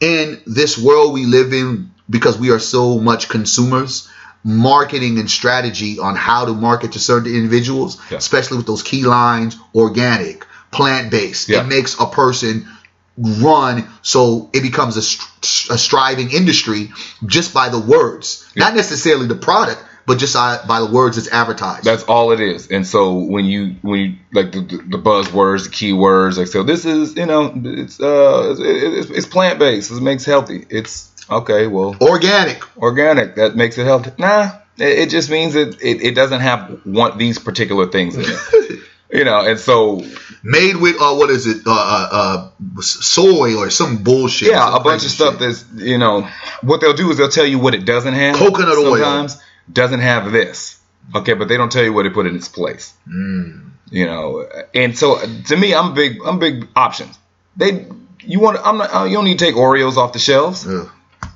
in 0.00 0.40
this 0.46 0.76
world 0.78 1.12
we 1.14 1.24
live 1.26 1.52
in, 1.52 1.90
because 2.10 2.38
we 2.38 2.50
are 2.50 2.58
so 2.58 2.98
much 2.98 3.28
consumers, 3.28 4.08
marketing 4.44 5.18
and 5.18 5.30
strategy 5.30 5.98
on 5.98 6.16
how 6.16 6.44
to 6.44 6.52
market 6.52 6.92
to 6.92 6.98
certain 6.98 7.34
individuals, 7.34 7.98
Yeah. 8.10 8.18
especially 8.18 8.58
with 8.58 8.66
those 8.66 8.82
key 8.82 9.04
lines, 9.04 9.56
organic, 9.74 10.46
plant 10.70 11.10
based, 11.10 11.48
Yeah. 11.48 11.62
it 11.62 11.66
makes 11.66 11.98
a 11.98 12.06
person 12.06 12.68
run 13.16 13.88
so 14.02 14.50
it 14.52 14.60
becomes 14.62 14.96
a, 14.96 15.72
a 15.72 15.78
striving 15.78 16.32
industry 16.32 16.90
just 17.24 17.54
by 17.54 17.68
the 17.68 17.78
words, 17.78 18.44
not 18.56 18.74
necessarily 18.74 19.26
the 19.28 19.36
product, 19.36 19.82
but 20.06 20.18
just 20.18 20.34
by 20.34 20.80
the 20.80 20.90
words 20.90 21.18
it's 21.18 21.28
advertised. 21.28 21.84
That's 21.84 22.04
all 22.04 22.32
it 22.32 22.40
is. 22.40 22.70
And 22.70 22.86
so 22.86 23.14
when 23.14 23.44
you 23.44 23.76
when 23.82 24.00
you 24.00 24.16
like 24.32 24.52
the, 24.52 24.60
the, 24.60 24.98
buzzwords, 24.98 25.64
the 25.64 25.70
keywords, 25.70 26.36
like 26.36 26.48
so 26.48 26.62
this 26.62 26.84
is 26.84 27.16
you 27.16 27.26
know 27.26 27.52
it's 27.64 28.00
uh 28.00 28.54
it's, 28.58 29.10
it's 29.10 29.26
plant 29.26 29.58
based. 29.58 29.90
It 29.90 30.00
makes 30.02 30.24
healthy. 30.24 30.66
It's 30.70 31.10
okay. 31.30 31.66
Well, 31.66 31.96
organic. 32.00 32.62
organic 32.76 33.36
that 33.36 33.56
makes 33.56 33.78
it 33.78 33.84
healthy. 33.84 34.12
Nah, 34.18 34.50
it, 34.78 34.98
it 34.98 35.10
just 35.10 35.30
means 35.30 35.54
that 35.54 35.80
it, 35.80 36.02
it 36.02 36.14
doesn't 36.14 36.40
have 36.40 36.84
one 36.84 37.18
these 37.18 37.38
particular 37.38 37.86
things 37.86 38.16
in 38.16 38.24
it. 38.26 38.80
you 39.12 39.24
know, 39.24 39.40
and 39.40 39.58
so 39.58 40.02
Made 40.46 40.76
with 40.76 40.96
uh, 41.00 41.14
what 41.14 41.30
is 41.30 41.46
it? 41.46 41.66
Uh, 41.66 41.72
uh, 41.72 42.08
uh, 42.12 42.80
soy 42.82 43.56
or 43.56 43.70
some 43.70 44.02
bullshit. 44.02 44.50
yeah, 44.50 44.66
some 44.66 44.74
a 44.74 44.84
bunch 44.84 45.04
of 45.06 45.10
stuff 45.10 45.38
shit. 45.38 45.40
that's 45.40 45.64
you 45.72 45.96
know 45.96 46.28
what 46.60 46.82
they'll 46.82 46.92
do 46.92 47.10
is 47.10 47.16
they'll 47.16 47.30
tell 47.30 47.46
you 47.46 47.58
what 47.58 47.74
it 47.74 47.86
doesn't 47.86 48.12
have. 48.12 48.36
Coconut 48.36 48.76
oil. 48.76 49.26
Doesn't 49.72 50.00
have 50.00 50.32
this. 50.32 50.78
Okay, 51.14 51.34
but 51.34 51.48
they 51.48 51.56
don't 51.56 51.70
tell 51.70 51.84
you 51.84 51.92
what 51.92 52.04
they 52.04 52.10
put 52.10 52.26
in 52.26 52.34
its 52.36 52.48
place. 52.48 52.94
Mm. 53.06 53.70
You 53.90 54.06
know, 54.06 54.48
and 54.74 54.96
so 54.98 55.18
to 55.46 55.56
me, 55.56 55.74
I'm 55.74 55.94
big. 55.94 56.18
I'm 56.24 56.38
big 56.38 56.66
options. 56.74 57.18
They 57.56 57.86
you 58.20 58.40
want 58.40 58.58
I'm 58.64 58.78
not 58.78 59.04
you 59.08 59.14
don't 59.16 59.24
need 59.24 59.38
to 59.38 59.44
take 59.44 59.54
Oreos 59.54 59.96
off 59.96 60.12
the 60.14 60.18
shelves. 60.18 60.66
Ugh. 60.66 60.90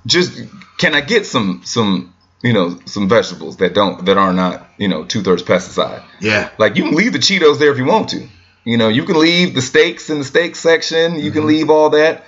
Just 0.07 0.41
can 0.79 0.95
I 0.95 1.01
get 1.03 1.27
some 1.27 1.61
some 1.65 2.15
you 2.43 2.53
know 2.55 2.79
some 2.87 3.09
vegetables 3.09 3.59
that 3.59 3.75
don't 3.75 4.07
that 4.07 4.17
are 4.17 4.33
not 4.33 4.67
you 4.79 4.89
know 4.89 5.05
two 5.05 5.23
thirds 5.23 5.43
pesticide. 5.43 6.03
Yeah. 6.21 6.49
Like 6.59 6.77
you 6.77 6.85
can 6.85 6.95
leave 6.95 7.13
the 7.13 7.19
Cheetos 7.19 7.59
there 7.59 7.71
if 7.73 7.79
you 7.79 7.85
want 7.85 8.09
to. 8.11 8.27
You 8.65 8.77
know, 8.77 8.89
you 8.89 9.05
can 9.05 9.19
leave 9.19 9.55
the 9.55 9.63
steaks 9.63 10.11
in 10.11 10.19
the 10.19 10.25
steak 10.25 10.57
section. 10.57 11.15
You 11.17 11.31
Mm-hmm. 11.31 11.33
can 11.33 11.47
leave 11.47 11.71
all 11.71 11.91
that, 11.91 12.25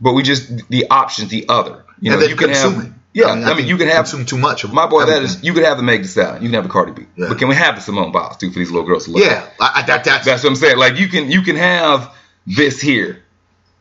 but 0.00 0.12
we 0.12 0.22
just 0.22 0.68
the 0.68 0.88
options, 0.90 1.30
the 1.30 1.46
other. 1.48 1.84
You 2.00 2.10
know, 2.10 2.14
and 2.16 2.22
then 2.22 2.30
you 2.30 2.36
can 2.36 2.50
have. 2.50 2.93
Yeah, 3.14 3.26
I 3.26 3.36
mean, 3.36 3.56
think 3.56 3.68
you 3.68 3.76
can 3.76 3.86
have 3.86 4.06
consume 4.06 4.26
too 4.26 4.36
much. 4.38 4.64
Of 4.64 4.72
my 4.72 4.86
boy. 4.86 5.06
That 5.06 5.16
everything. 5.16 5.38
is, 5.38 5.44
you 5.44 5.54
can 5.54 5.62
have 5.64 5.76
the 5.76 5.82
Meg 5.84 6.02
Thee 6.02 6.08
Stallion. 6.08 6.42
You 6.42 6.48
can 6.48 6.54
have 6.54 6.64
the 6.64 6.70
Cardi 6.70 6.92
B. 6.92 7.06
Yeah. 7.16 7.28
But 7.28 7.38
can 7.38 7.46
we 7.48 7.54
have 7.54 7.76
the 7.76 7.80
Simone 7.80 8.10
Biles 8.12 8.36
too 8.36 8.50
for 8.50 8.58
these 8.58 8.70
little 8.72 8.86
girls 8.86 9.04
to 9.04 9.12
look? 9.12 9.22
Yeah, 9.24 9.48
I, 9.60 9.72
I, 9.76 9.82
that, 9.86 10.02
that's, 10.04 10.24
That's 10.26 10.42
what 10.42 10.50
I'm 10.50 10.56
saying. 10.56 10.78
Like 10.78 10.98
you 10.98 11.06
can 11.08 11.30
you 11.30 11.42
can 11.42 11.54
have 11.56 12.12
this 12.46 12.80
here, 12.80 13.22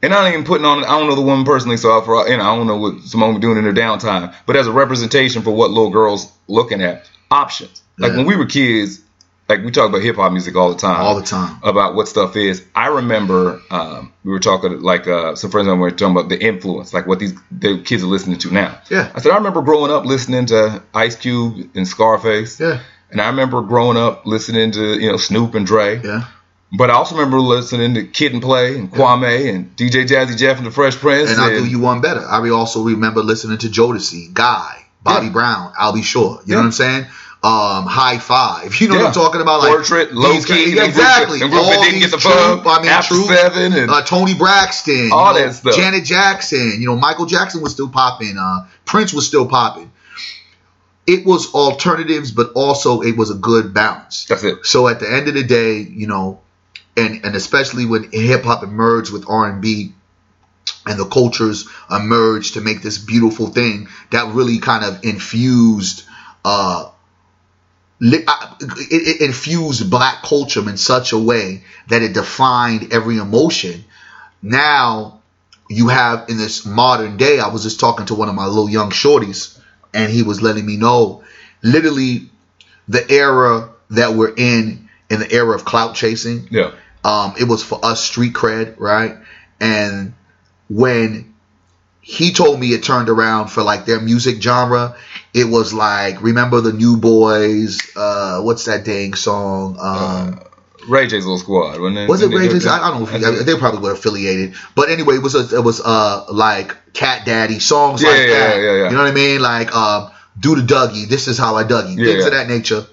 and 0.03 0.13
I 0.13 0.25
ain't 0.27 0.33
even 0.35 0.45
putting 0.45 0.65
on. 0.65 0.83
I 0.83 0.99
don't 0.99 1.07
know 1.07 1.15
the 1.15 1.21
woman 1.21 1.45
personally, 1.45 1.77
so 1.77 1.99
I, 1.99 2.05
for 2.05 2.29
you 2.29 2.37
know 2.37 2.43
I 2.43 2.55
don't 2.55 2.67
know 2.67 2.77
what 2.77 3.01
Simone 3.01 3.33
was 3.33 3.41
doing 3.41 3.57
in 3.57 3.63
her 3.63 3.73
downtime. 3.73 4.35
But 4.45 4.55
as 4.55 4.67
a 4.67 4.71
representation 4.71 5.41
for 5.41 5.51
what 5.51 5.71
little 5.71 5.89
girls 5.89 6.31
looking 6.47 6.81
at 6.83 7.09
options. 7.31 7.81
Like 7.97 8.11
Yeah. 8.11 8.17
when 8.17 8.25
we 8.27 8.35
were 8.35 8.45
kids, 8.45 9.01
like 9.49 9.63
we 9.63 9.71
talk 9.71 9.89
about 9.89 10.01
hip 10.01 10.15
hop 10.15 10.31
music 10.31 10.55
all 10.55 10.69
the 10.71 10.77
time, 10.79 11.01
all 11.01 11.15
the 11.19 11.25
time. 11.25 11.59
about 11.63 11.95
what 11.95 12.07
stuff 12.07 12.35
is. 12.35 12.63
I 12.73 12.87
remember 12.87 13.61
um, 13.69 14.13
we 14.23 14.31
were 14.31 14.39
talking 14.39 14.81
like 14.81 15.07
uh, 15.07 15.35
some 15.35 15.51
friends 15.51 15.67
of 15.67 15.71
mine 15.73 15.79
were 15.79 15.91
talking 15.91 16.15
about 16.15 16.29
the 16.29 16.41
influence, 16.41 16.93
like 16.93 17.07
what 17.07 17.19
these 17.19 17.33
the 17.51 17.81
kids 17.83 18.03
are 18.03 18.07
listening 18.07 18.37
to 18.39 18.51
now. 18.53 18.79
Yeah. 18.89 19.11
I 19.13 19.19
said 19.19 19.31
I 19.31 19.35
remember 19.37 19.61
growing 19.61 19.91
up 19.91 20.05
listening 20.05 20.45
to 20.47 20.81
Ice 20.93 21.15
Cube 21.15 21.69
and 21.75 21.87
Scarface. 21.87 22.59
Yeah, 22.59 22.79
And 23.11 23.19
I 23.21 23.27
remember 23.27 23.61
growing 23.61 23.97
up 23.97 24.25
listening 24.25 24.71
to 24.71 24.99
you 24.99 25.11
know 25.11 25.17
Snoop 25.17 25.55
and 25.55 25.65
Dre. 25.65 26.01
yeah. 26.03 26.27
But 26.75 26.89
I 26.89 26.93
also 26.93 27.15
remember 27.15 27.39
listening 27.39 27.93
to 27.93 28.03
Kid 28.07 28.33
and 28.33 28.41
Play 28.41 28.75
and 28.79 28.91
Kwame 28.91 29.47
and 29.53 29.75
DJ 29.75 30.07
Jazzy 30.07 30.35
Jeff 30.35 30.57
and 30.57 30.65
the 30.65 30.71
Fresh 30.71 30.95
Prince. 30.95 31.29
And 31.29 31.39
I'll 31.39 31.51
do 31.51 31.67
you 31.67 31.79
one 31.79 32.01
better. 32.01 32.21
I 32.21 32.49
also 32.49 32.81
remember 32.81 33.21
listening 33.21 33.59
to 33.59 33.67
Jodeci, 33.67 34.33
Guy, 34.33 34.83
Bobby 35.03 35.27
Yeah. 35.27 35.31
Brown, 35.33 35.71
I'll 35.77 35.93
be 35.93 36.01
sure. 36.01 36.39
You 36.45 36.53
know 36.55 36.61
what 36.61 36.65
I'm 36.65 36.71
saying? 36.71 37.05
Um, 37.43 37.85
high 37.87 38.19
five. 38.19 38.79
You 38.79 38.87
know 38.87 38.95
what 38.95 39.07
I'm 39.07 39.13
talking 39.13 39.41
about? 39.41 39.59
Like 39.59 39.71
Portrait, 39.71 40.13
Low 40.13 40.31
Key, 40.31 40.37
guys- 40.37 40.47
them 40.47 40.55
groups 40.55 40.75
that- 40.75 40.87
exactly. 40.87 41.39
that 41.39 41.53
All 41.53 41.83
didn't 41.83 41.99
get 41.99 42.11
the 42.11 42.17
bug, 42.17 42.65
I 42.65 42.81
mean, 42.81 42.89
After 42.89 43.15
Troop, 43.15 43.27
Seven 43.27 43.73
and 43.73 43.91
uh, 43.91 44.01
Toni 44.03 44.33
Braxton, 44.33 45.11
All 45.11 45.33
you 45.33 45.39
know, 45.41 45.47
that 45.47 45.53
stuff. 45.55 45.75
Janet 45.75 46.05
Jackson. 46.05 46.77
You 46.79 46.87
know, 46.87 46.95
Michael 46.95 47.25
Jackson 47.25 47.61
was 47.61 47.73
still 47.73 47.89
popping. 47.89 48.37
Uh, 48.37 48.67
Prince 48.85 49.13
was 49.13 49.27
still 49.27 49.45
popping. 49.45 49.91
It 51.05 51.25
was 51.25 51.53
alternatives, 51.53 52.31
but 52.31 52.53
also 52.55 53.01
it 53.01 53.17
was 53.17 53.29
a 53.29 53.35
good 53.35 53.73
balance. 53.73 54.23
that's 54.23 54.45
it. 54.45 54.65
So 54.65 54.87
at 54.87 55.01
the 55.01 55.11
end 55.11 55.27
of 55.27 55.33
the 55.33 55.43
day, 55.43 55.79
you 55.79 56.07
know, 56.07 56.39
and 56.95 57.25
and 57.25 57.35
especially 57.35 57.85
when 57.85 58.09
hip 58.13 58.45
hop 58.45 58.63
emerged 58.63 59.11
with 59.11 59.25
R 59.29 59.49
and 59.49 59.61
B, 59.61 59.91
and 60.85 60.97
the 60.97 61.05
cultures 61.05 61.67
emerged 61.91 62.53
to 62.53 62.61
make 62.61 62.81
this 62.81 62.97
beautiful 62.97 63.47
thing 63.47 63.89
that 64.11 64.33
really 64.33 64.59
kind 64.59 64.85
of 64.85 65.03
infused, 65.03 66.03
uh, 66.45 66.89
it, 68.11 68.25
it 68.91 69.21
infused 69.21 69.89
black 69.89 70.23
culture 70.23 70.67
in 70.69 70.77
such 70.77 71.13
a 71.13 71.17
way 71.17 71.63
that 71.87 72.01
it 72.01 72.13
defined 72.13 72.93
every 72.93 73.17
emotion. 73.17 73.85
Now 74.41 75.21
you 75.69 75.87
have 75.87 76.29
in 76.29 76.37
this 76.37 76.65
modern 76.65 77.17
day, 77.17 77.39
I 77.39 77.47
was 77.47 77.63
just 77.63 77.79
talking 77.79 78.05
to 78.07 78.15
one 78.15 78.29
of 78.29 78.35
my 78.35 78.45
little 78.45 78.69
young 78.69 78.89
shorties, 78.91 79.57
and 79.93 80.11
he 80.11 80.23
was 80.23 80.41
letting 80.41 80.65
me 80.65 80.77
know, 80.77 81.23
literally, 81.61 82.29
the 82.87 83.09
era 83.09 83.69
that 83.91 84.13
we're 84.15 84.33
in, 84.35 84.89
in 85.09 85.19
the 85.19 85.31
era 85.31 85.55
of 85.55 85.63
clout 85.63 85.95
chasing, 85.95 86.47
Yeah. 86.51 86.71
um, 87.05 87.35
it 87.39 87.47
was 87.47 87.63
for 87.63 87.79
us 87.83 88.03
street 88.03 88.33
cred, 88.33 88.75
right? 88.79 89.17
And 89.61 90.13
when 90.69 91.33
he 92.01 92.33
told 92.33 92.59
me 92.59 92.73
it 92.73 92.83
turned 92.83 93.07
around 93.07 93.47
for 93.47 93.63
like 93.63 93.85
their 93.85 94.01
music 94.01 94.41
genre, 94.41 94.97
it 95.33 95.45
was 95.45 95.73
like 95.73 96.21
remember 96.21 96.61
the 96.61 96.73
New 96.73 96.97
Boyz, 96.97 97.79
uh, 97.95 98.41
what's 98.43 98.65
that 98.65 98.85
dang 98.85 99.13
song? 99.15 99.77
Um, 99.79 100.39
Ray 100.87 101.07
J's 101.07 101.23
little 101.25 101.37
squad, 101.37 101.79
wasn't 101.79 101.97
it? 101.99 102.09
was 102.09 102.21
it 102.21 102.29
they- 102.29 102.35
Ravens? 102.37 102.65
I, 102.67 102.77
I 102.87 102.91
don't 102.91 103.03
know. 103.11 103.15
If 103.29 103.37
he, 103.39 103.43
they 103.43 103.57
probably 103.57 103.79
were 103.81 103.93
affiliated, 103.93 104.55
but 104.75 104.89
anyway, 104.89 105.15
it 105.15 105.23
was 105.23 105.35
a, 105.35 105.55
it 105.57 105.63
was 105.63 105.79
uh 105.81 106.25
like 106.31 106.75
Cat 106.93 107.25
Daddy 107.25 107.59
songs 107.59 108.01
Yeah, 108.03 108.09
like 108.09 108.19
yeah, 108.19 108.27
that. 108.27 108.55
yeah, 108.57 108.61
yeah, 108.61 108.71
yeah. 108.77 108.83
You 108.89 108.95
know 108.95 109.03
what 109.03 109.11
I 109.11 109.13
mean? 109.13 109.41
Like 109.41 109.73
um, 109.75 110.11
do 110.39 110.55
the 110.55 110.61
Dougie. 110.61 111.07
This 111.07 111.27
is 111.27 111.37
how 111.37 111.55
I 111.55 111.63
Dougie. 111.63 111.97
Yeah, 111.97 112.05
Things 112.05 112.19
yeah. 112.21 112.25
of 112.27 112.31
that 112.33 112.47
nature. 112.49 112.85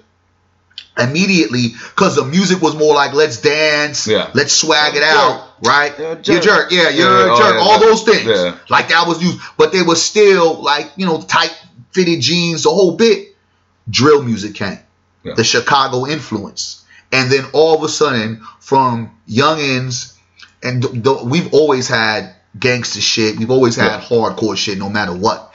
Immediately, 0.99 1.69
because 1.69 2.17
the 2.17 2.25
music 2.25 2.61
was 2.61 2.75
more 2.77 2.95
like 2.95 3.15
let's 3.15 3.41
dance, 3.41 4.07
Yeah. 4.07 4.31
let's 4.35 4.53
swag 4.53 4.97
it 4.97 5.03
out, 5.03 5.49
right? 5.65 5.97
You're 5.99 6.09
a 6.09 6.15
You're 6.15 6.41
jerk. 6.41 6.43
jerk, 6.43 6.73
yeah, 6.73 6.89
you're 6.91 7.09
Yeah, 7.09 7.27
a 7.27 7.33
oh, 7.33 7.37
jerk. 7.39 7.55
yeah, 7.55 7.61
all 7.61 7.73
yeah. 7.73 7.79
those 7.79 8.03
things, 8.03 8.27
Yeah. 8.27 8.57
like 8.69 8.89
that 8.89 9.07
was 9.07 9.23
used, 9.23 9.39
but 9.57 9.73
they 9.73 9.83
were 9.83 9.95
still 9.95 10.61
like 10.63 10.91
you 10.97 11.07
know 11.07 11.23
tight 11.23 11.57
fitted 11.93 12.21
jeans, 12.21 12.63
the 12.65 12.71
whole 12.71 12.97
bit. 12.97 13.37
Drill 13.89 14.23
music 14.23 14.55
came, 14.55 14.79
Yeah. 15.25 15.35
the 15.35 15.43
Chicago 15.45 16.07
influence, 16.07 16.83
and 17.11 17.31
then 17.31 17.45
all 17.53 17.77
of 17.77 17.83
a 17.83 17.89
sudden, 17.89 18.43
from 18.61 19.11
youngins, 19.29 20.13
and 20.63 20.83
th- 20.83 21.03
th- 21.03 21.23
we've 21.25 21.53
always 21.53 21.89
had 21.89 22.35
gangster 22.59 23.01
shit, 23.01 23.39
we've 23.39 23.51
always 23.51 23.77
had 23.77 23.87
Yeah. 23.87 24.01
hardcore 24.01 24.57
shit, 24.57 24.79
no 24.79 24.89
matter 24.89 25.13
what. 25.13 25.53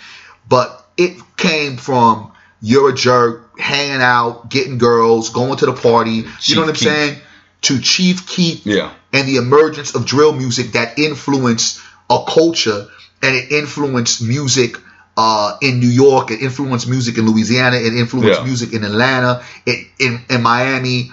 But 0.50 0.86
it 0.98 1.18
came 1.38 1.78
from 1.78 2.32
you're 2.62 2.90
a 2.90 2.94
jerk, 2.96 3.58
hanging 3.60 4.02
out, 4.02 4.50
getting 4.50 4.78
girls, 4.80 5.30
going 5.30 5.56
to 5.58 5.66
the 5.68 5.74
party. 5.74 6.26
you 6.42 6.56
know 6.56 6.62
what 6.62 6.70
I'm 6.70 6.76
Chief 6.76 6.88
saying? 6.88 7.16
To 7.64 7.80
Chief 7.80 8.28
Keef 8.28 8.62
Yeah. 8.66 8.90
and 9.14 9.28
the 9.28 9.38
emergence 9.38 9.94
of 9.96 10.06
drill 10.06 10.34
music 10.34 10.74
that 10.74 10.98
influenced 11.00 11.80
a 12.10 12.20
culture 12.28 12.88
and 13.22 13.36
it 13.36 13.52
influenced 13.52 14.22
music 14.22 14.78
uh, 15.18 15.58
in 15.62 15.80
New 15.80 15.90
York, 15.90 16.32
it 16.32 16.42
influenced 16.42 16.88
music 16.90 17.18
in 17.18 17.26
Louisiana, 17.26 17.78
it 17.78 17.94
influenced 17.94 18.40
Yeah. 18.40 18.46
music 18.46 18.74
in 18.74 18.84
Atlanta, 18.84 19.44
it 19.66 19.88
in, 20.00 20.22
in 20.30 20.42
Miami. 20.42 21.12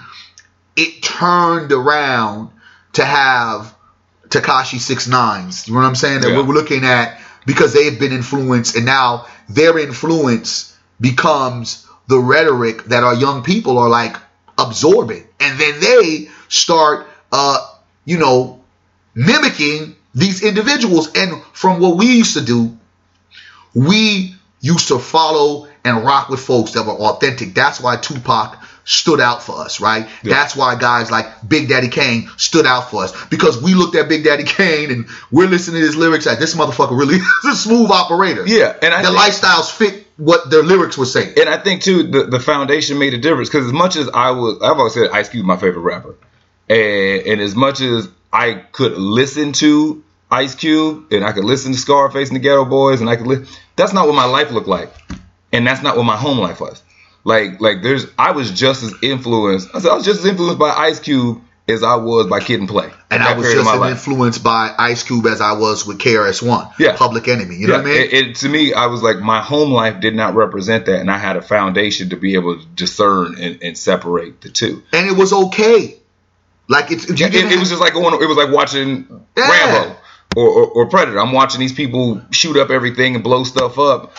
It 0.75 1.01
turned 1.03 1.71
around 1.71 2.49
to 2.93 3.05
have 3.05 3.73
Tekashi 4.29 4.79
Six 4.79 5.07
Nines. 5.07 5.67
You 5.67 5.73
know 5.73 5.81
what 5.81 5.85
I'm 5.87 5.95
saying? 5.95 6.21
That 6.21 6.31
Yeah. 6.31 6.41
we're 6.41 6.53
looking 6.53 6.83
at 6.83 7.19
because 7.45 7.73
they 7.73 7.85
have 7.85 7.99
been 7.99 8.11
influenced, 8.11 8.75
and 8.75 8.85
now 8.85 9.25
their 9.49 9.77
influence 9.77 10.73
becomes 10.99 11.85
the 12.07 12.19
rhetoric 12.19 12.85
that 12.85 13.03
our 13.03 13.13
young 13.15 13.43
people 13.43 13.77
are 13.77 13.89
like 13.89 14.15
absorbing, 14.57 15.23
and 15.39 15.59
then 15.59 15.79
they 15.79 16.29
start, 16.49 17.07
uh, 17.31 17.57
you 18.05 18.17
know, 18.17 18.59
mimicking 19.15 19.95
these 20.15 20.43
individuals. 20.43 21.11
And 21.15 21.41
from 21.53 21.79
what 21.79 21.97
we 21.97 22.17
used 22.17 22.33
to 22.35 22.41
do, 22.41 22.77
we 23.73 24.35
used 24.61 24.87
to 24.89 24.99
follow 24.99 25.67
and 25.83 26.03
rock 26.05 26.29
with 26.29 26.39
folks 26.39 26.71
that 26.73 26.85
were 26.85 26.93
authentic. 26.93 27.53
That's 27.53 27.81
why 27.81 27.97
Tupac 27.97 28.57
stood 28.85 29.19
out 29.19 29.41
for 29.43 29.59
us, 29.59 29.79
right? 29.81 30.07
That's 30.23 30.55
why 30.55 30.75
guys 30.75 31.09
like 31.11 31.25
Big 31.47 31.69
Daddy 31.69 31.87
Kane 31.89 32.29
stood 32.37 32.65
out 32.65 32.89
for 32.91 33.03
us 33.03 33.25
because 33.27 33.61
we 33.61 33.73
looked 33.75 33.95
at 33.95 34.07
Big 34.09 34.23
Daddy 34.23 34.43
Kane 34.43 34.91
and 34.91 35.05
we're 35.31 35.47
listening 35.47 35.79
to 35.81 35.85
his 35.87 35.95
lyrics 35.95 36.25
like 36.25 36.39
this 36.39 36.55
motherfucker 36.55 36.97
really 36.97 37.15
is 37.45 37.45
a 37.45 37.55
smooth 37.55 37.91
operator. 37.91 38.45
Yeah, 38.47 38.75
and 38.81 38.93
I 38.93 39.01
the 39.01 39.09
think- 39.09 39.19
lifestyles 39.19 39.71
fit 39.71 40.01
what 40.17 40.49
their 40.49 40.63
lyrics 40.63 40.97
were 40.97 41.05
saying. 41.05 41.33
and 41.39 41.49
I 41.49 41.57
think 41.57 41.81
too 41.81 42.03
the, 42.03 42.23
the 42.25 42.39
foundation 42.39 42.99
made 42.99 43.13
a 43.13 43.17
difference 43.17 43.49
because 43.49 43.65
as 43.65 43.73
much 43.73 43.95
as 43.95 44.09
I 44.13 44.31
was, 44.31 44.61
I've 44.61 44.77
always 44.77 44.93
said 44.93 45.09
Ice 45.11 45.27
Cube 45.29 45.45
my 45.45 45.57
favorite 45.57 45.81
rapper, 45.81 46.15
and, 46.69 47.21
and 47.27 47.41
as 47.41 47.55
much 47.55 47.81
as 47.81 48.09
I 48.31 48.53
could 48.71 48.93
listen 48.93 49.53
to 49.53 50.03
Ice 50.29 50.55
Cube 50.55 51.11
and 51.11 51.23
I 51.25 51.31
could 51.31 51.43
listen 51.45 51.71
to 51.73 51.77
Scarface 51.79 52.29
and 52.29 52.37
the 52.41 52.47
Geto 52.47 52.69
Boys 52.69 53.01
and 53.01 53.09
I 53.09 53.15
could 53.15 53.27
li- 53.27 53.45
that's 53.75 53.93
not 53.93 54.05
what 54.07 54.15
my 54.15 54.25
life 54.25 54.51
looked 54.51 54.67
like, 54.67 54.91
and 55.51 55.65
that's 55.65 55.81
not 55.81 55.97
what 55.97 56.03
my 56.03 56.17
home 56.17 56.37
life 56.39 56.59
was. 56.61 56.81
Like 57.23 57.61
like 57.61 57.81
there's 57.81 58.05
I 58.17 58.31
was 58.31 58.51
just 58.51 58.83
as 58.83 58.93
influenced. 59.01 59.69
I 59.73 59.79
said 59.79 59.91
I 59.91 59.95
was 59.95 60.05
just 60.05 60.19
as 60.21 60.25
influenced 60.25 60.59
by 60.59 60.69
Ice 60.69 60.99
Cube 60.99 61.41
as 61.65 61.81
I 61.81 61.95
was 61.95 62.27
by 62.27 62.41
Kid 62.41 62.59
and 62.59 62.67
Play. 62.67 62.91
and 63.09 63.23
I 63.23 63.37
was 63.37 63.45
just 63.49 63.69
as 63.69 63.79
life. 63.79 63.91
influenced 63.91 64.43
by 64.43 64.75
Ice 64.77 65.03
Cube 65.03 65.25
as 65.27 65.39
I 65.39 65.53
was 65.53 65.87
with 65.87 65.97
KRS-One, 65.97 66.67
Yeah. 66.77 66.97
Public 66.97 67.29
Enemy. 67.29 67.55
You 67.55 67.67
know 67.67 67.75
what 67.77 67.81
I 67.83 67.85
mean? 67.85 68.01
It, 68.01 68.13
it- 68.13 68.35
to 68.37 68.49
me, 68.49 68.73
I 68.73 68.87
was 68.87 69.01
like, 69.01 69.19
my 69.19 69.41
home 69.41 69.71
life 69.71 70.01
did 70.01 70.13
not 70.13 70.35
represent 70.35 70.87
that, 70.87 70.99
and 70.99 71.09
I 71.09 71.17
had 71.17 71.37
a 71.37 71.41
foundation 71.41 72.09
to 72.09 72.17
be 72.17 72.33
able 72.33 72.59
to 72.59 72.65
discern 72.65 73.37
and, 73.39 73.63
and 73.63 73.77
separate 73.77 74.41
the 74.41 74.49
two. 74.49 74.83
and 74.91 75.07
it 75.07 75.15
was 75.15 75.31
okay. 75.31 75.95
Like 76.67 76.91
It, 76.91 77.07
didn't 77.15 77.51
it 77.53 77.59
was 77.59 77.69
just 77.69 77.79
like 77.79 77.93
going. 77.93 78.21
It 78.21 78.25
was 78.25 78.35
like 78.35 78.51
watching 78.51 79.25
Yeah. 79.37 79.49
Rambo 79.49 79.95
or, 80.35 80.47
or, 80.47 80.67
or 80.67 80.85
Predator. 80.87 81.19
I'm 81.19 81.31
watching 81.31 81.59
these 81.59 81.73
people 81.73 82.21
shoot 82.31 82.57
up 82.57 82.69
everything 82.69 83.15
and 83.15 83.23
blow 83.23 83.43
stuff 83.43 83.77
up. 83.79 84.15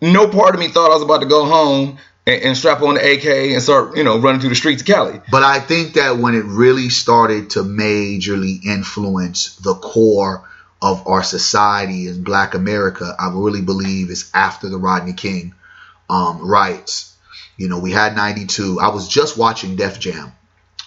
No 0.00 0.28
part 0.28 0.54
of 0.54 0.60
me 0.60 0.68
thought 0.68 0.90
I 0.90 0.94
was 0.94 1.02
about 1.02 1.20
to 1.20 1.26
go 1.26 1.46
home 1.46 1.98
and, 2.26 2.42
and 2.42 2.56
strap 2.56 2.82
on 2.82 2.94
the 2.94 3.00
AK 3.00 3.24
and 3.24 3.62
start, 3.62 3.96
you 3.96 4.04
know, 4.04 4.18
running 4.18 4.40
through 4.40 4.50
the 4.50 4.56
streets 4.56 4.82
of 4.82 4.86
Cali. 4.86 5.20
But 5.30 5.42
I 5.42 5.60
think 5.60 5.94
that 5.94 6.18
when 6.18 6.34
it 6.34 6.44
really 6.44 6.90
started 6.90 7.50
to 7.50 7.60
majorly 7.60 8.64
influence 8.64 9.56
the 9.56 9.74
core 9.74 10.48
of 10.82 11.06
our 11.06 11.22
society 11.22 12.08
in 12.08 12.22
Black 12.22 12.54
America, 12.54 13.14
I 13.18 13.30
really 13.32 13.62
believe 13.62 14.10
is 14.10 14.30
after 14.34 14.68
the 14.68 14.76
Rodney 14.76 15.14
King 15.14 15.54
um, 16.10 16.46
riots. 16.46 17.16
You 17.56 17.68
know, 17.68 17.78
we 17.78 17.92
had 17.92 18.14
92. 18.14 18.78
I 18.80 18.88
was 18.88 19.08
just 19.08 19.38
watching 19.38 19.76
Def 19.76 19.98
Jam 19.98 20.32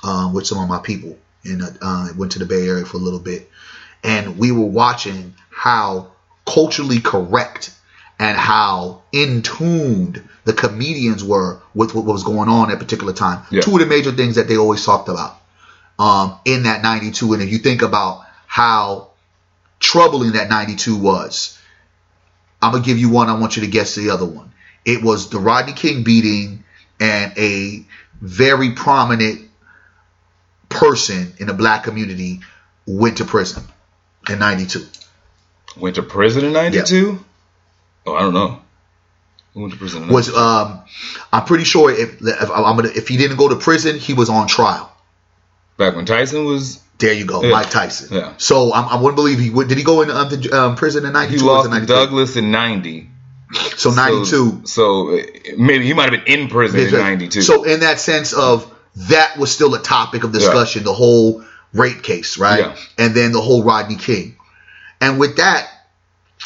um, 0.04 0.34
with 0.34 0.46
some 0.46 0.60
of 0.60 0.70
my 0.70 0.80
people 0.80 1.18
and 1.44 1.64
uh, 1.82 2.10
went 2.16 2.34
to 2.34 2.40
the 2.40 2.46
Bay 2.46 2.68
Area 2.68 2.86
for 2.86 2.98
a 2.98 3.00
little 3.00 3.20
bit. 3.20 3.50
And 4.04 4.38
we 4.38 4.52
were 4.52 4.66
watching 4.66 5.34
how 5.50 6.12
culturally 6.46 7.00
correct 7.00 7.74
and 8.18 8.38
how 8.38 9.02
in 9.12 9.42
tuned 9.42 10.28
the 10.46 10.54
comedians 10.54 11.24
were 11.24 11.62
with 11.74 11.94
what 11.94 12.06
was 12.06 12.24
going 12.24 12.50
on 12.50 12.70
at 12.70 12.76
a 12.76 12.80
particular 12.80 13.14
time. 13.14 13.46
Yeah. 13.52 13.62
Two 13.62 13.74
of 13.74 13.80
the 13.80 13.86
major 13.86 14.12
things 14.12 14.36
that 14.36 14.48
they 14.48 14.58
always 14.58 14.86
talked 14.86 15.10
about 15.10 15.40
um, 15.98 16.40
in 16.46 16.64
that 16.64 16.82
92. 16.82 17.34
And 17.34 17.44
if 17.44 17.50
you 17.50 17.60
think 17.60 17.82
about 17.82 18.26
how 18.48 19.10
troubling 19.80 20.34
that 20.34 20.50
92 20.50 20.98
was, 20.98 21.58
I'm 22.62 22.72
going 22.72 22.84
to 22.84 22.88
give 22.88 22.98
you 22.98 23.10
one. 23.10 23.30
I 23.30 23.40
want 23.40 23.56
you 23.56 23.64
to 23.64 23.70
guess 23.70 23.96
the 23.96 24.10
other 24.10 24.26
one. 24.26 24.52
It 24.86 25.04
was 25.04 25.30
the 25.30 25.40
Rodney 25.40 25.74
King 25.74 26.04
beating 26.04 26.64
and 27.00 27.38
a 27.38 27.86
very 28.22 28.72
prominent 28.72 29.50
person 30.68 31.34
in 31.38 31.48
the 31.48 31.54
black 31.54 31.84
community 31.84 32.42
went 32.86 33.18
to 33.18 33.26
prison 33.26 33.64
in 34.28 34.40
92. 34.40 34.86
Went 35.78 35.96
to 35.96 36.04
prison 36.04 36.46
in 36.46 36.54
'92. 36.54 37.24
Oh, 38.06 38.16
I 38.16 38.22
don't 38.22 38.34
know. 38.34 38.60
Went 39.54 39.74
to 39.74 39.80
prison? 39.80 40.08
Was 40.08 40.34
um, 40.36 40.82
I'm 41.32 41.46
pretty 41.46 41.64
sure 41.64 41.92
if 41.92 42.22
if 42.22 42.52
I'm 42.52 42.76
gonna 42.76 42.90
if 42.90 43.08
he 43.08 43.18
didn't 43.18 43.38
go 43.38 43.50
to 43.50 43.56
prison, 43.56 43.98
he 43.98 44.14
was 44.14 44.30
on 44.30 44.48
trial. 44.48 44.92
back 45.78 45.96
when 45.96 46.06
Tyson 46.06 46.46
was 46.46 46.82
There 46.98 47.14
you 47.14 47.26
go, 47.26 47.44
Yeah. 47.44 47.52
Mike 47.52 47.70
Tyson. 47.70 48.16
Yeah. 48.16 48.34
So 48.38 48.74
I'm, 48.74 48.86
I 48.86 48.96
wouldn't 48.96 49.16
believe 49.16 49.40
he 49.40 49.50
would. 49.50 49.68
Did 49.68 49.78
he 49.78 49.84
go 49.84 50.02
in 50.02 50.12
um, 50.12 50.30
um, 50.54 50.76
prison 50.76 51.06
in 51.06 51.14
'92? 51.14 51.38
he 51.38 51.44
lost 51.44 51.70
93? 51.70 51.96
Douglas 51.96 52.36
in 52.36 52.52
'90. 52.52 53.10
So 53.78 53.92
'92. 53.92 54.26
So, 54.26 54.66
so 54.66 55.22
maybe 55.58 55.86
he 55.86 55.94
might 55.94 56.12
have 56.12 56.26
been 56.26 56.42
in 56.42 56.48
prison 56.50 56.80
in 56.80 56.92
'92. 56.92 57.42
So 57.42 57.64
in 57.64 57.82
that 57.82 58.00
sense 58.00 58.34
of 58.34 58.72
that 58.96 59.38
was 59.38 59.52
still 59.52 59.74
a 59.76 59.82
topic 59.82 60.24
of 60.24 60.32
discussion, 60.32 60.84
the 60.84 60.94
whole 60.94 61.44
rape 61.74 62.04
case, 62.04 62.38
right? 62.38 62.60
Yeah. 62.60 62.76
And 62.98 63.14
then 63.14 63.32
the 63.32 63.42
whole 63.42 63.64
Rodney 63.64 63.96
King. 63.96 64.36
And 65.02 65.20
with 65.20 65.38
that, 65.38 65.70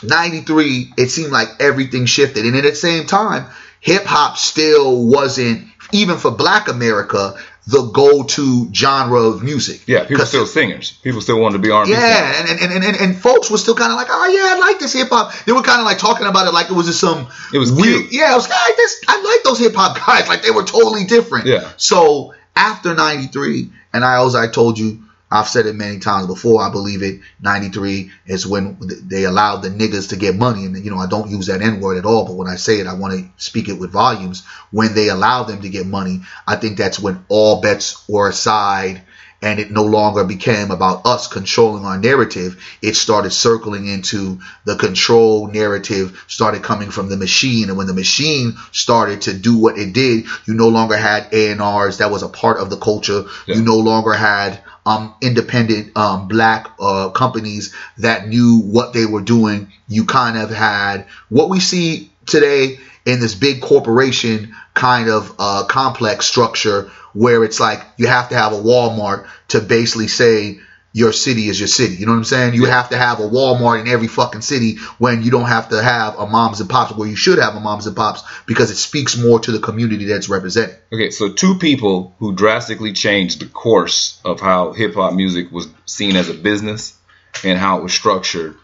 93, 0.03 0.93
it 0.97 1.09
seemed 1.09 1.31
like 1.31 1.47
everything 1.59 2.05
shifted. 2.05 2.45
And 2.45 2.55
at 2.55 2.63
the 2.63 2.75
same 2.75 3.05
time, 3.05 3.45
hip 3.79 4.03
hop 4.03 4.37
still 4.37 5.07
wasn't, 5.07 5.67
even 5.91 6.17
for 6.17 6.31
black 6.31 6.67
America, 6.67 7.35
the 7.65 7.81
go-to 7.81 8.73
genre 8.73 9.21
of 9.21 9.41
music. 9.41 9.81
yeah, 9.87 10.05
people 10.05 10.25
still 10.25 10.45
singers. 10.45 10.91
People 11.03 11.21
still 11.21 11.39
wanted 11.39 11.57
to 11.57 11.59
be 11.59 11.71
R&B. 11.71 11.91
yeah, 11.91 12.41
and 12.41 12.49
and, 12.49 12.73
and, 12.73 12.83
and 12.83 12.97
and 12.97 13.15
folks 13.17 13.49
were 13.49 13.57
still 13.57 13.75
kind 13.75 13.91
of 13.91 13.97
like, 13.97 14.07
oh 14.09 14.27
yeah, 14.27 14.55
I 14.55 14.59
like 14.59 14.79
this 14.79 14.91
hip 14.91 15.07
hop. 15.09 15.33
They 15.45 15.53
were 15.53 15.61
kind 15.61 15.79
of 15.79 15.85
like 15.85 15.97
talking 15.97 16.27
about 16.27 16.47
it 16.47 16.53
like 16.53 16.69
it 16.69 16.73
was 16.73 16.87
just 16.87 16.99
some. 16.99 17.29
It 17.53 17.59
was 17.59 17.71
weird. 17.71 18.09
cute. 18.09 18.13
Yeah, 18.13 18.33
I 18.33 18.35
was 18.35 18.49
like, 18.49 18.75
this. 18.75 19.01
I 19.07 19.21
like 19.21 19.43
those 19.43 19.59
hip 19.59 19.73
hop 19.75 19.97
guys. 19.97 20.27
Like 20.27 20.43
they 20.43 20.51
were 20.51 20.63
totally 20.63 21.05
different. 21.05 21.45
Yeah. 21.45 21.71
So 21.77 22.33
after 22.55 22.93
'93, 22.95 23.69
and 23.93 24.03
I 24.03 24.15
also 24.15 24.39
I 24.39 24.47
told 24.47 24.77
you, 24.77 25.01
I've 25.33 25.47
said 25.47 25.65
it 25.65 25.75
many 25.75 25.97
times 25.97 26.27
before. 26.27 26.61
I 26.61 26.69
believe 26.69 27.01
it. 27.01 27.21
'93 27.41 28.11
is 28.27 28.45
when 28.45 28.77
they 29.07 29.23
allowed 29.23 29.63
the 29.63 29.69
niggas 29.69 30.09
to 30.09 30.15
get 30.15 30.35
money, 30.35 30.65
and 30.65 30.77
you 30.85 30.91
know 30.91 30.99
I 30.99 31.07
don't 31.07 31.31
use 31.31 31.47
that 31.47 31.61
N 31.61 31.79
word 31.79 31.97
at 31.97 32.05
all. 32.05 32.25
But 32.25 32.35
when 32.35 32.47
I 32.47 32.55
say 32.55 32.79
it, 32.79 32.87
I 32.87 32.93
want 32.93 33.13
to 33.13 33.27
speak 33.37 33.67
it 33.67 33.79
with 33.79 33.91
volumes. 33.91 34.43
When 34.69 34.93
they 34.93 35.09
allowed 35.09 35.45
them 35.45 35.63
to 35.63 35.69
get 35.69 35.87
money, 35.87 36.21
I 36.47 36.55
think 36.57 36.77
that's 36.77 36.99
when 36.99 37.25
all 37.29 37.61
bets 37.61 38.07
were 38.07 38.29
aside 38.29 39.01
and 39.43 39.59
it 39.59 39.69
no 39.69 39.83
longer 39.83 40.23
became 40.23 40.71
about 40.71 41.05
us 41.05 41.27
controlling 41.27 41.83
our 41.83 41.97
narrative. 41.97 42.63
It 42.81 42.95
started 42.95 43.31
circling 43.31 43.87
into 43.87 44.39
the 44.63 44.77
control 44.77 45.47
narrative 45.47 46.23
started 46.27 46.63
coming 46.63 46.91
from 46.91 47.09
the 47.09 47.17
machine. 47.17 47.67
And 47.67 47.77
when 47.77 47.87
the 47.87 47.93
machine 47.93 48.55
started 48.71 49.23
to 49.23 49.33
do 49.33 49.57
what 49.57 49.77
it 49.77 49.91
did, 49.91 50.27
you 50.45 50.53
no 50.53 50.69
longer 50.69 50.95
had 50.95 51.27
A&Rs 51.33 51.97
that 51.97 52.09
was 52.09 52.23
a 52.23 52.29
part 52.29 52.57
of 52.57 52.69
the 52.69 52.77
culture. 52.77 53.25
Yeah. 53.45 53.55
You 53.55 53.63
no 53.63 53.79
longer 53.79 54.13
had 54.13 54.61
um, 54.85 55.13
independent 55.21 55.95
um, 55.97 56.27
black 56.27 56.67
uh, 56.79 57.09
companies 57.09 57.73
that 57.97 58.27
knew 58.27 58.59
what 58.59 58.93
they 58.93 59.05
were 59.05 59.21
doing. 59.21 59.71
You 59.87 60.05
kind 60.05 60.37
of 60.37 60.49
had 60.49 61.07
what 61.29 61.49
we 61.49 61.59
see 61.59 62.11
today 62.25 62.79
in 63.05 63.19
this 63.19 63.35
big 63.35 63.61
corporation 63.61 64.55
kind 64.73 65.09
of 65.09 65.35
uh, 65.39 65.65
complex 65.65 66.25
structure 66.25 66.89
where 67.13 67.43
it's 67.43 67.59
like 67.59 67.85
you 67.97 68.07
have 68.07 68.29
to 68.29 68.35
have 68.35 68.53
a 68.53 68.57
Walmart 68.57 69.27
to 69.49 69.61
basically 69.61 70.07
say 70.07 70.59
your 70.93 71.11
city 71.11 71.49
is 71.49 71.59
your 71.59 71.67
city. 71.67 71.95
You 71.95 72.05
know 72.05 72.11
what 72.11 72.19
I'm 72.19 72.23
saying? 72.23 72.53
You 72.53 72.65
have 72.65 72.89
to 72.89 72.97
have 72.97 73.19
a 73.19 73.23
Walmart 73.23 73.81
in 73.81 73.87
every 73.87 74.07
fucking 74.07 74.41
city 74.41 74.77
when 74.99 75.23
you 75.23 75.31
don't 75.31 75.47
have 75.47 75.69
to 75.69 75.81
have 75.81 76.19
a 76.19 76.27
moms 76.27 76.61
and 76.61 76.69
pops 76.69 76.95
where 76.95 77.09
you 77.09 77.15
should 77.15 77.39
have 77.39 77.55
a 77.55 77.59
moms 77.59 77.87
and 77.87 77.95
pops 77.95 78.23
because 78.45 78.69
it 78.69 78.75
speaks 78.75 79.17
more 79.17 79.39
to 79.39 79.51
the 79.51 79.59
community 79.59 80.05
that's 80.05 80.29
represented. 80.29 80.77
Okay, 80.93 81.09
so 81.09 81.33
two 81.33 81.55
people 81.55 82.13
who 82.19 82.35
drastically 82.35 82.93
changed 82.93 83.41
the 83.41 83.47
course 83.47 84.21
of 84.23 84.39
how 84.39 84.73
hip 84.73 84.93
hop 84.93 85.13
music 85.13 85.51
was 85.51 85.67
seen 85.85 86.15
as 86.15 86.29
a 86.29 86.33
business 86.35 86.95
and 87.43 87.57
how 87.57 87.79
it 87.79 87.83
was 87.83 87.93
structured, 87.93 88.55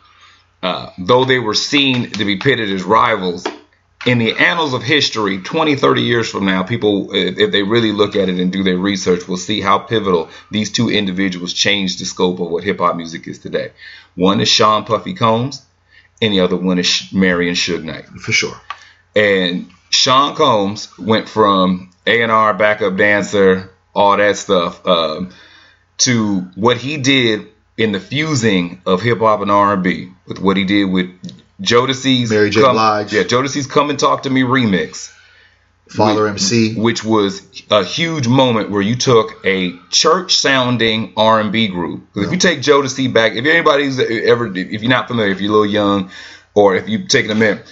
uh, 0.62 0.92
though 1.00 1.26
they 1.26 1.40
were 1.40 1.56
seen 1.56 2.12
to 2.12 2.26
be 2.26 2.38
pitted 2.38 2.70
as 2.70 2.84
rivals, 2.84 3.48
in 4.06 4.18
the 4.18 4.38
annals 4.38 4.74
of 4.74 4.82
history, 4.82 5.40
20, 5.40 5.76
30 5.76 6.02
years 6.02 6.30
from 6.30 6.46
now, 6.46 6.64
people, 6.64 7.10
if 7.12 7.52
they 7.52 7.64
really 7.64 7.92
look 7.92 8.16
at 8.16 8.30
it 8.30 8.40
and 8.40 8.52
do 8.52 8.64
their 8.64 8.78
research, 8.78 9.28
will 9.28 9.38
see 9.38 9.60
how 9.60 9.80
pivotal 9.80 10.30
these 10.52 10.72
two 10.72 10.90
individuals 10.90 11.54
changed 11.54 12.00
the 12.00 12.06
scope 12.06 12.40
of 12.40 12.50
what 12.50 12.64
hip 12.64 12.80
hop 12.80 12.96
music 12.96 13.28
is 13.28 13.40
today. 13.40 13.72
One 14.16 14.40
is 14.40 14.48
Sean 14.48 14.86
Puffy 14.86 15.14
Combs, 15.14 15.62
and 16.22 16.34
the 16.34 16.40
other 16.42 16.56
one 16.56 16.80
is 16.80 17.12
Marion 17.12 17.56
Suge 17.56 17.84
Knight 17.84 18.06
For 18.08 18.32
sure. 18.32 18.56
and 19.16 19.70
Sean 19.90 20.36
Combs 20.36 20.98
went 20.98 21.28
from 21.28 21.90
A 22.06 22.22
and 22.22 22.32
R 22.32 22.54
backup 22.54 22.96
dancer, 22.96 23.70
all 23.94 24.16
that 24.16 24.38
stuff, 24.38 24.86
um, 24.88 25.32
to 26.00 26.42
what 26.56 26.78
he 26.78 26.98
did 26.98 27.48
in 27.78 27.92
the 27.92 28.00
fusing 28.00 28.82
of 28.86 29.02
hip 29.02 29.20
hop 29.20 29.42
and 29.42 29.52
R 29.52 29.74
and 29.74 29.84
B 29.84 30.12
with 30.26 30.40
what 30.40 30.56
he 30.58 30.64
did 30.64 30.86
with 30.86 31.10
Jodeci's 31.62 32.30
Mary 32.30 32.50
J. 32.50 32.62
come, 32.62 32.74
Blige. 32.74 33.14
yeah, 33.14 33.24
Jodeci's 33.24 33.68
"Come 33.68 33.90
and 33.90 34.00
Talk 34.00 34.24
to 34.24 34.30
Me" 34.30 34.42
remix, 34.44 35.12
Father 35.90 36.24
Which- 36.24 36.32
MC. 36.42 36.76
which 36.76 37.04
was 37.04 37.42
a 37.70 37.84
huge 37.84 38.28
moment 38.28 38.70
where 38.70 38.82
you 38.82 38.96
took 38.96 39.40
a 39.46 39.74
church 39.90 40.38
sounding 40.38 41.14
R 41.18 41.40
and 41.40 41.52
B 41.52 41.68
group. 41.68 42.02
'Cause 42.14 42.26
if 42.26 42.32
you 42.32 42.38
take 42.38 42.62
Jodeci 42.62 43.12
back, 43.12 43.34
if 43.36 43.46
anybody's 43.46 44.00
ever, 44.00 44.48
if 44.56 44.82
you're 44.82 44.90
not 44.90 45.08
familiar, 45.08 45.32
if 45.32 45.42
you're 45.42 45.50
a 45.52 45.58
little 45.58 45.66
young, 45.72 46.10
or 46.54 46.76
if 46.76 46.88
you've 46.88 47.08
taken 47.08 47.32
a 47.32 47.36
minute, 47.36 47.66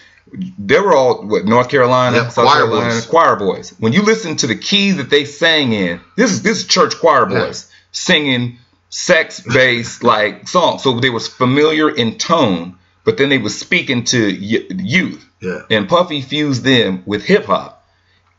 they 0.60 0.80
were 0.80 0.94
all 0.94 1.24
what 1.24 1.46
North 1.46 1.70
Carolina, 1.70 2.18
Yep, 2.18 2.32
South 2.32 2.46
choir 2.46 2.56
Carolina, 2.66 2.90
boys. 2.96 3.06
choir 3.06 3.36
boys. 3.38 3.74
When 3.80 3.94
you 3.94 4.02
listen 4.02 4.36
to 4.38 4.48
the 4.48 4.56
keys 4.56 4.98
that 4.98 5.10
they 5.10 5.24
sang 5.26 5.72
in, 5.72 6.02
this 6.18 6.32
is 6.32 6.42
this 6.42 6.58
is 6.60 6.66
church 6.66 7.00
choir 7.00 7.26
boys 7.26 7.68
singing 7.92 8.58
sex 8.90 9.40
based 9.42 10.04
like 10.04 10.48
songs. 10.48 10.84
So 10.84 11.00
they 11.00 11.10
was 11.10 11.28
familiar 11.28 11.90
in 11.90 12.18
tone, 12.18 12.76
but 13.08 13.16
then 13.18 13.30
they 13.30 13.38
was 13.38 13.58
speaking 13.58 14.04
to 14.04 14.20
y- 14.28 14.68
youth. 14.70 15.26
Yeah. 15.42 15.62
And 15.72 15.88
Puffy 15.88 16.20
fused 16.22 16.64
them 16.66 17.04
with 17.06 17.24
hip 17.24 17.46
hop, 17.46 17.88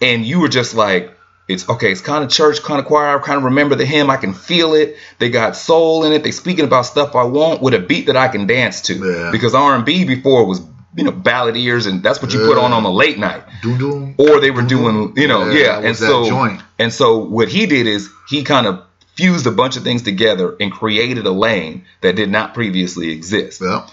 and 0.03 0.25
you 0.27 0.41
were 0.41 0.49
just 0.49 0.75
like, 0.75 1.11
it's 1.49 1.67
okay. 1.69 1.91
It's 1.91 2.03
kind 2.03 2.23
of 2.23 2.29
church, 2.31 2.63
kind 2.63 2.79
of 2.79 2.85
choir. 2.85 3.19
I 3.19 3.23
kind 3.23 3.39
of 3.39 3.45
remember 3.45 3.75
the 3.77 3.87
hymn. 3.87 4.11
I 4.11 4.19
can 4.19 4.35
feel 4.35 4.75
it. 4.75 4.97
They 5.19 5.31
got 5.31 5.57
soul 5.57 6.05
in 6.05 6.13
it. 6.13 6.23
They 6.23 6.31
speaking 6.33 6.67
about 6.67 6.83
stuff 6.83 7.17
I 7.17 7.25
want 7.25 7.63
with 7.63 7.73
a 7.73 7.79
beat 7.79 8.07
that 8.09 8.17
I 8.17 8.29
can 8.29 8.47
dance 8.47 8.83
to. 8.83 8.95
Yeah. 8.95 9.31
Because 9.33 9.55
R 9.55 9.75
and 9.75 9.87
B 9.87 10.05
before 10.05 10.45
was 10.45 10.61
you 10.95 11.05
know 11.05 11.13
ballad 11.13 11.57
ears, 11.57 11.87
and 11.87 12.03
that's 12.03 12.21
what 12.21 12.35
you 12.35 12.41
put 12.41 12.59
on 12.59 12.73
on 12.75 12.83
the 12.83 12.91
late 12.93 13.19
night. 13.19 13.43
Doo-doo. 13.63 14.15
Or 14.19 14.41
they 14.41 14.51
were 14.51 14.63
doing 14.63 15.15
you 15.17 15.27
know 15.29 15.49
Yeah, 15.49 15.81
yeah. 15.81 15.87
And 15.89 15.97
so 15.97 16.29
joint. 16.29 16.61
and 16.79 16.93
so 16.93 17.19
what 17.19 17.49
he 17.49 17.65
did 17.65 17.87
is 17.87 18.11
he 18.29 18.45
kind 18.45 18.67
of 18.67 18.83
fused 19.15 19.47
a 19.47 19.51
bunch 19.51 19.77
of 19.77 19.83
things 19.83 20.03
together 20.03 20.55
and 20.61 20.71
created 20.71 21.27
a 21.27 21.31
lane 21.33 21.85
that 22.03 22.15
did 22.15 22.31
not 22.31 22.53
previously 22.55 23.11
exist. 23.11 23.61
Yeah. 23.61 23.87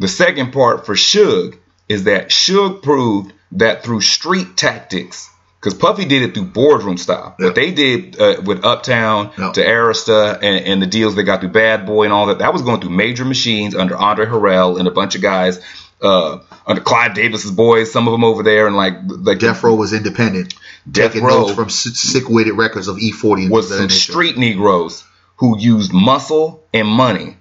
The 0.00 0.08
second 0.08 0.52
part 0.52 0.86
for 0.86 0.94
Suge 0.94 1.56
is 1.88 2.04
that 2.04 2.30
Suge 2.30 2.82
proved 2.82 3.32
that 3.52 3.84
through 3.84 4.00
street 4.00 4.56
tactics, 4.56 5.28
because 5.60 5.74
Puffy 5.74 6.06
did 6.06 6.22
it 6.22 6.32
through 6.34 6.46
boardroom 6.46 6.96
style. 6.96 7.36
Yeah. 7.38 7.46
What 7.46 7.54
they 7.54 7.70
did 7.70 8.18
uh, 8.18 8.40
with 8.44 8.64
Uptown 8.64 9.30
Yeah. 9.38 9.52
to 9.52 9.60
Arista 9.62 10.36
and, 10.42 10.64
and 10.66 10.80
the 10.82 10.86
deals 10.86 11.14
they 11.16 11.22
got 11.22 11.40
through 11.40 11.50
Bad 11.50 11.84
Boy 11.84 12.04
and 12.04 12.12
all 12.14 12.26
that, 12.26 12.38
that 12.38 12.52
was 12.52 12.62
going 12.62 12.80
through 12.80 12.90
major 12.96 13.24
machines 13.26 13.74
under 13.74 13.94
Andre 13.94 14.24
Harrell 14.26 14.78
and 14.78 14.88
a 14.88 14.90
bunch 14.90 15.16
of 15.16 15.22
guys, 15.22 15.60
uh, 16.00 16.38
under 16.66 16.80
Clive 16.80 17.14
Davis's 17.14 17.50
boys, 17.50 17.92
some 17.92 18.08
of 18.08 18.12
them 18.12 18.24
over 18.24 18.42
there, 18.42 18.66
and 18.66 18.74
like 18.76 18.94
like 19.06 19.38
Death 19.38 19.62
Row 19.62 19.74
was 19.74 19.92
independent. 19.92 20.54
Death 20.90 21.12
taking 21.12 21.26
Row 21.26 21.42
notes 21.42 21.54
from 21.54 21.68
Sick 21.68 22.26
Wid 22.28 22.46
It 22.46 22.54
records 22.54 22.88
of 22.88 22.98
E-40 22.98 23.42
and 23.42 23.50
was 23.50 23.68
some 23.76 23.90
street 23.90 24.38
Negroes 24.38 25.04
who 25.36 25.58
used 25.58 25.92
muscle 25.92 26.64
and 26.72 26.88
money 26.88 27.36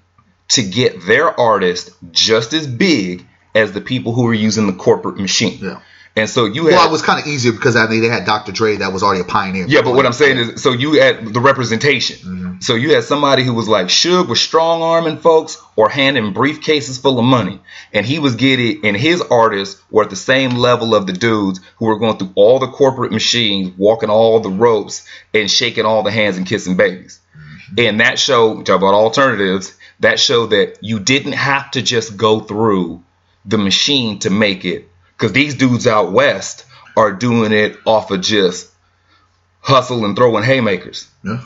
to 0.50 0.64
get 0.64 1.06
their 1.06 1.38
artist 1.40 1.92
just 2.12 2.54
as 2.54 2.68
big 2.68 3.26
as 3.56 3.72
the 3.72 3.82
people 3.82 4.14
who 4.14 4.24
were 4.24 4.34
using 4.34 4.68
the 4.68 4.74
corporate 4.74 5.18
machine. 5.18 5.60
Yeah. 5.62 5.82
And 6.16 6.30
so 6.30 6.46
you 6.46 6.66
had 6.66 6.74
Well, 6.74 6.90
it 6.90 6.92
was 6.92 7.02
kind 7.02 7.22
of 7.22 7.28
easier 7.28 7.52
because 7.52 7.76
I 7.76 7.88
mean 7.88 8.02
they 8.02 8.10
had 8.10 8.26
Dr. 8.26 8.52
Dre 8.52 8.78
that 8.78 8.92
was 8.92 9.04
already 9.04 9.22
a 9.22 9.26
pioneer. 9.26 9.66
yeah, 9.68 9.82
but 9.82 9.94
what 9.94 10.06
I'm 10.06 10.14
saying 10.14 10.38
is, 10.38 10.62
so 10.62 10.72
you 10.72 10.94
had 10.94 11.34
the 11.34 11.40
representation. 11.40 12.18
Mm-hmm. 12.18 12.60
So 12.62 12.76
you 12.76 12.94
had 12.96 13.04
somebody 13.04 13.44
who 13.44 13.54
was 13.54 13.70
like 13.70 13.88
Suge 13.88 14.28
was 14.28 14.42
strong 14.42 14.82
arming 14.82 15.18
folks 15.18 15.62
or 15.76 15.88
handing 15.88 16.34
briefcases 16.34 17.02
full 17.02 17.20
of 17.20 17.26
money, 17.26 17.62
and 17.94 18.06
he 18.06 18.20
was 18.20 18.36
getting, 18.36 18.86
and 18.86 18.98
his 18.98 19.22
artists 19.22 19.82
were 19.92 20.04
at 20.04 20.10
the 20.10 20.16
same 20.16 20.52
level 20.52 20.94
of 20.94 21.08
the 21.08 21.14
dudes 21.14 21.62
who 21.78 21.86
were 21.86 22.00
going 22.00 22.18
through 22.18 22.34
all 22.36 22.60
the 22.60 22.68
corporate 22.68 23.12
machines, 23.12 23.72
walking 23.78 24.10
all 24.10 24.40
the 24.40 24.50
ropes, 24.50 25.08
and 25.34 25.50
shaking 25.50 25.86
all 25.86 26.04
the 26.04 26.12
hands 26.12 26.38
and 26.38 26.46
kissing 26.46 26.76
babies. 26.76 27.22
Mm-hmm. 27.38 27.76
And 27.78 28.00
that 28.02 28.20
show, 28.20 28.62
talk 28.64 28.78
about 28.78 28.94
alternatives, 28.94 29.74
that 30.00 30.20
showed 30.20 30.52
that 30.52 30.78
you 30.82 31.00
didn't 31.00 31.34
have 31.34 31.72
to 31.72 31.82
just 31.82 32.18
go 32.18 32.40
through 32.40 33.04
the 33.46 33.58
machine 33.58 34.20
to 34.20 34.30
make 34.30 34.66
it, 34.66 34.88
because 35.18 35.32
these 35.34 35.56
dudes 35.56 35.88
out 35.88 36.12
west 36.12 36.66
are 36.96 37.12
doing 37.14 37.52
it 37.52 37.78
off 37.86 38.12
of 38.12 38.22
just 38.22 38.70
hustle 39.62 40.06
and 40.06 40.16
throwing 40.16 40.44
haymakers. 40.44 41.10
Yeah. 41.24 41.42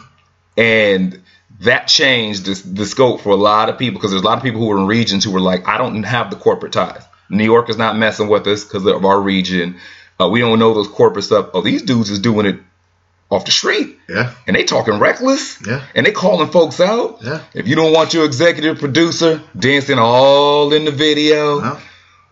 And 0.58 1.22
that 1.62 1.88
changed 1.88 2.46
the, 2.46 2.54
the 2.68 2.86
scope 2.86 3.22
for 3.22 3.30
a 3.30 3.36
lot 3.36 3.70
of 3.70 3.78
people 3.78 4.00
because 4.00 4.12
there's 4.12 4.24
a 4.24 4.26
lot 4.26 4.38
of 4.38 4.44
people 4.44 4.60
who 4.60 4.68
were 4.68 4.78
in 4.78 4.88
regions 4.88 5.24
who 5.24 5.32
were 5.32 5.40
like, 5.40 5.68
I 5.68 5.78
don't 5.78 6.04
have 6.04 6.30
the 6.30 6.36
corporate 6.36 6.74
ties. 6.74 7.04
New 7.30 7.44
York 7.44 7.70
is 7.70 7.78
not 7.78 7.98
messing 7.98 8.28
with 8.28 8.46
us 8.48 8.64
because 8.64 8.86
of 8.86 9.06
our 9.06 9.20
region. 9.20 9.78
Uh, 10.20 10.28
we 10.30 10.40
don't 10.40 10.60
know 10.60 10.74
those 10.74 10.88
corporate 10.88 11.26
stuff. 11.26 11.50
Oh, 11.54 11.62
these 11.62 11.82
dudes 11.82 12.10
is 12.10 12.20
doing 12.20 12.46
it 12.46 12.60
off 13.34 13.46
the 13.46 13.52
street 13.52 13.98
Yeah. 14.08 14.32
and 14.48 14.56
they 14.56 14.64
talking 14.64 15.00
reckless 15.00 15.58
Yeah. 15.66 15.82
and 15.96 16.06
they 16.06 16.12
calling 16.12 16.50
folks 16.50 16.80
out. 16.80 17.20
Yeah. 17.22 17.40
If 17.54 17.68
you 17.68 17.76
don't 17.76 17.94
want 17.94 18.14
your 18.14 18.26
executive 18.26 18.80
producer 18.80 19.42
dancing 19.58 20.00
all 20.00 20.72
in 20.74 20.86
the 20.86 20.92
video, 20.92 21.62
Yeah. 21.62 21.80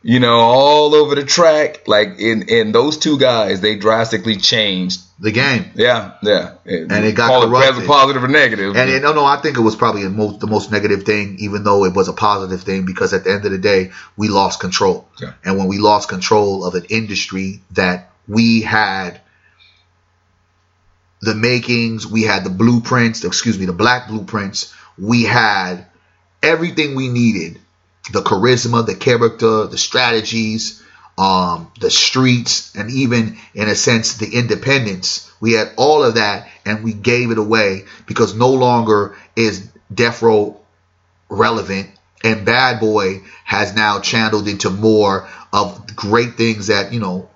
you 0.04 0.20
know, 0.20 0.40
all 0.40 0.96
over 0.96 1.16
the 1.16 1.24
track, 1.24 1.88
like 1.88 2.20
in 2.20 2.44
in 2.50 2.72
those 2.72 2.98
two 2.98 3.18
guys, 3.18 3.62
they 3.62 3.76
drastically 3.76 4.38
changed. 4.38 5.02
The 5.20 5.32
game. 5.32 5.66
Yeah, 5.76 6.14
yeah. 6.24 6.54
And 6.66 7.06
it 7.06 7.14
got 7.14 7.28
call 7.28 7.48
corrupted. 7.48 7.84
it 7.84 7.88
positive 7.88 8.24
or 8.24 8.28
negative. 8.28 8.76
And, 8.76 8.90
and 8.90 9.04
no, 9.04 9.14
no, 9.14 9.24
I 9.24 9.38
think 9.38 9.56
it 9.56 9.62
was 9.62 9.76
probably 9.76 10.02
the 10.02 10.10
most, 10.10 10.40
the 10.40 10.48
most 10.48 10.72
negative 10.72 11.04
thing, 11.04 11.36
even 11.38 11.64
though 11.64 11.86
it 11.86 11.94
was 11.94 12.08
a 12.08 12.14
positive 12.14 12.64
thing, 12.64 12.86
because 12.88 13.14
at 13.14 13.24
the 13.26 13.32
end 13.32 13.46
of 13.46 13.52
the 13.52 13.60
day, 13.60 13.92
we 14.18 14.30
lost 14.30 14.60
control. 14.60 15.08
Yeah. 15.22 15.34
And 15.46 15.60
when 15.60 15.68
we 15.68 15.78
lost 15.78 16.10
control 16.10 16.66
of 16.66 16.74
an 16.74 16.86
industry 16.90 17.62
that 17.74 18.10
we 18.28 18.62
had 18.62 19.22
the 21.22 21.36
makings, 21.36 22.08
we 22.08 22.24
had 22.24 22.44
the 22.44 22.50
blueprints, 22.50 23.24
excuse 23.24 23.58
me, 23.58 23.66
the 23.66 23.74
black 23.74 24.08
blueprints, 24.08 24.74
we 24.98 25.24
had 25.24 25.86
everything 26.42 26.96
we 26.96 27.08
needed. 27.08 27.60
The 28.12 28.22
charisma, 28.22 28.86
the 28.86 28.96
character, 28.96 29.68
the 29.68 29.78
strategies, 29.78 30.82
um, 31.18 31.72
the 31.80 31.92
streets, 31.92 32.76
and 32.76 32.90
even 32.90 33.38
in 33.54 33.70
a 33.70 33.76
sense 33.76 34.16
the 34.16 34.34
independence. 34.34 35.32
We 35.40 35.54
had 35.54 35.72
all 35.78 36.04
of 36.04 36.16
that, 36.16 36.50
and 36.66 36.84
we 36.84 36.94
gave 36.94 37.32
it 37.32 37.38
away 37.38 37.86
because 38.08 38.34
no 38.34 38.50
longer 38.50 39.16
is 39.36 39.68
Death 39.94 40.22
Row 40.24 40.60
relevant, 41.30 41.90
and 42.24 42.46
Bad 42.46 42.80
Boy 42.80 43.22
has 43.44 43.76
now 43.76 44.00
channeled 44.00 44.48
into 44.48 44.70
more 44.72 45.28
of 45.54 45.96
great 45.96 46.36
things 46.36 46.68
that 46.68 46.92
you 46.94 47.00
know 47.00 47.30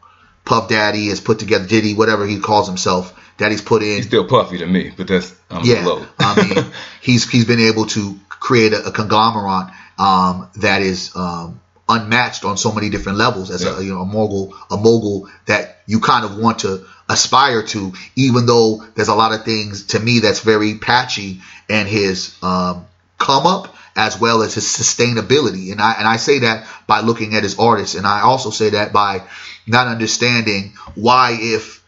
Puff 0.45 0.69
Daddy 0.69 1.10
has 1.10 1.19
put 1.19 1.39
together, 1.39 1.67
Diddy, 1.67 1.93
whatever 1.93 2.26
he 2.26 2.39
calls 2.39 2.67
himself, 2.67 3.13
that 3.38 3.52
he's 3.52 3.62
put 3.62 3.82
in 3.84 3.98
He's 3.98 4.08
still 4.08 4.28
puffy 4.28 4.58
to 4.60 4.65
me, 4.65 4.91
but 4.95 5.08
that's 5.08 5.34
I'm 5.50 5.65
yeah, 5.65 5.86
low. 5.86 6.06
I 6.19 6.36
mean, 6.56 6.65
he's 7.02 7.30
he's 7.30 7.45
been 7.45 7.60
able 7.60 7.86
to 7.88 8.19
create 8.30 8.74
a, 8.74 8.88
a 8.88 8.91
conglomerate 8.91 9.74
um, 9.98 10.50
that 10.58 10.82
is 10.82 11.15
um, 11.15 11.60
unmatched 11.88 12.45
on 12.45 12.58
so 12.58 12.71
many 12.71 12.89
different 12.89 13.17
levels 13.17 13.52
as 13.52 13.63
Yeah. 13.63 13.78
a 13.80 13.82
you 13.82 13.93
know 13.93 14.02
a 14.02 14.06
mogul 14.06 14.56
a 14.71 14.78
mogul 14.78 15.30
that 15.45 15.82
you 15.86 16.00
kind 16.00 16.26
of 16.26 16.38
want 16.38 16.60
to 16.60 16.86
aspire 17.08 17.62
to, 17.62 17.93
even 18.15 18.45
though 18.48 18.84
there's 18.95 19.10
a 19.10 19.15
lot 19.15 19.32
of 19.34 19.45
things 19.45 19.88
to 19.88 20.00
me 20.00 20.19
that's 20.19 20.39
very 20.39 20.76
patchy 20.76 21.41
and 21.69 21.88
his 21.88 22.36
um, 22.41 22.86
come 23.19 23.45
up 23.45 23.76
as 23.95 24.19
well 24.19 24.41
as 24.41 24.56
his 24.56 24.65
sustainability. 24.65 25.71
And 25.71 25.80
I 25.82 25.93
and 25.93 26.08
I 26.08 26.17
say 26.17 26.39
that 26.39 26.67
by 26.88 27.02
looking 27.02 27.36
at 27.36 27.43
his 27.43 27.60
artists, 27.60 27.95
and 27.95 28.08
I 28.08 28.21
also 28.21 28.50
say 28.50 28.71
that 28.71 28.91
by 28.93 29.21
not 29.67 29.88
understanding 29.88 30.74
why 30.95 31.38
if 31.39 31.84